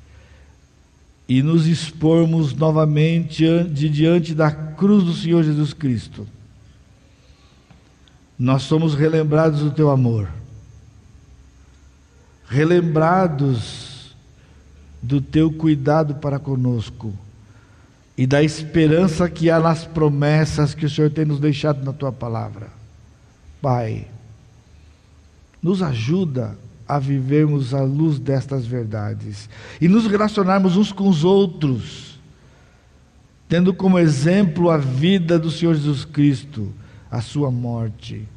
e 1.28 1.42
nos 1.42 1.66
expormos 1.68 2.54
novamente 2.54 3.64
de 3.66 3.88
diante 3.88 4.36
da 4.36 4.52
cruz 4.52 5.04
do 5.04 5.14
Senhor 5.14 5.44
Jesus 5.44 5.72
Cristo. 5.74 6.28
Nós 8.38 8.64
somos 8.64 8.96
relembrados 8.96 9.62
do 9.62 9.72
teu 9.72 9.90
amor, 9.90 10.28
relembrados 12.48 14.16
do 15.02 15.22
teu 15.22 15.52
cuidado 15.52 16.16
para 16.16 16.38
conosco 16.38 17.14
e 18.18 18.28
da 18.28 18.44
esperança 18.44 19.30
que 19.30 19.50
há 19.50 19.60
nas 19.60 19.86
promessas 19.86 20.74
que 20.74 20.86
o 20.86 20.90
Senhor 20.90 21.12
tem 21.12 21.24
nos 21.24 21.40
deixado 21.40 21.84
na 21.84 21.94
tua 21.94 22.12
palavra. 22.12 22.68
Pai, 23.62 24.08
nos 25.62 25.82
ajuda 25.82 26.58
a 26.92 27.00
vivermos 27.00 27.74
à 27.74 27.82
luz 27.84 28.20
destas 28.20 28.66
verdades 28.66 29.50
e 29.80 29.88
nos 29.88 30.06
relacionarmos 30.08 30.76
uns 30.76 30.92
com 30.92 31.08
os 31.08 31.24
outros, 31.24 32.20
tendo 33.48 33.74
como 33.74 33.98
exemplo 33.98 34.70
a 34.70 34.76
vida 34.76 35.40
do 35.40 35.50
Senhor 35.50 35.74
Jesus 35.74 36.04
Cristo, 36.04 36.70
a 37.10 37.22
sua 37.22 37.50
morte, 37.50 38.28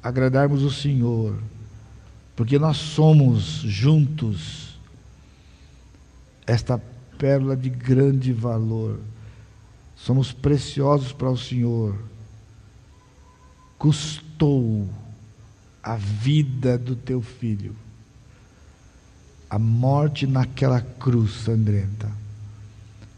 agradarmos 0.00 0.62
o 0.62 0.70
Senhor, 0.70 1.42
porque 2.36 2.56
nós 2.56 2.76
somos 2.76 3.62
juntos 3.66 4.78
esta 6.46 6.80
pérola 7.18 7.56
de 7.56 7.68
grande 7.68 8.32
valor, 8.32 9.00
somos 9.96 10.30
preciosos 10.30 11.12
para 11.12 11.30
o 11.30 11.36
Senhor, 11.36 11.98
custou 13.76 14.88
a 15.82 15.96
vida 15.96 16.78
do 16.78 16.94
teu 16.94 17.20
filho 17.20 17.74
a 19.50 19.58
morte 19.58 20.26
naquela 20.26 20.80
cruz 20.80 21.32
sangrenta. 21.44 22.08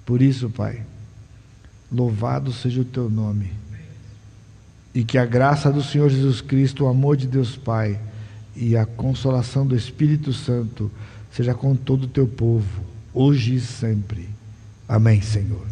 Por 0.05 0.23
isso, 0.23 0.51
Pai, 0.51 0.83
louvado 1.91 2.53
seja 2.53 2.81
o 2.81 2.85
teu 2.85 3.09
nome. 3.09 3.53
E 4.95 5.05
que 5.05 5.19
a 5.19 5.25
graça 5.25 5.73
do 5.73 5.83
Senhor 5.83 6.11
Jesus 6.11 6.41
Cristo, 6.41 6.85
o 6.85 6.89
amor 6.89 7.17
de 7.17 7.27
Deus 7.27 7.57
Pai 7.57 8.01
e 8.57 8.77
a 8.77 8.85
consolação 8.85 9.67
do 9.67 9.77
Espírito 9.77 10.33
Santo 10.33 10.91
seja 11.33 11.55
com 11.55 11.77
todo 11.77 12.05
o 12.05 12.09
teu 12.09 12.27
povo, 12.27 12.85
hoje 13.15 13.55
e 13.55 13.61
sempre. 13.61 14.29
Amém, 14.89 15.23
Senhor. 15.23 15.70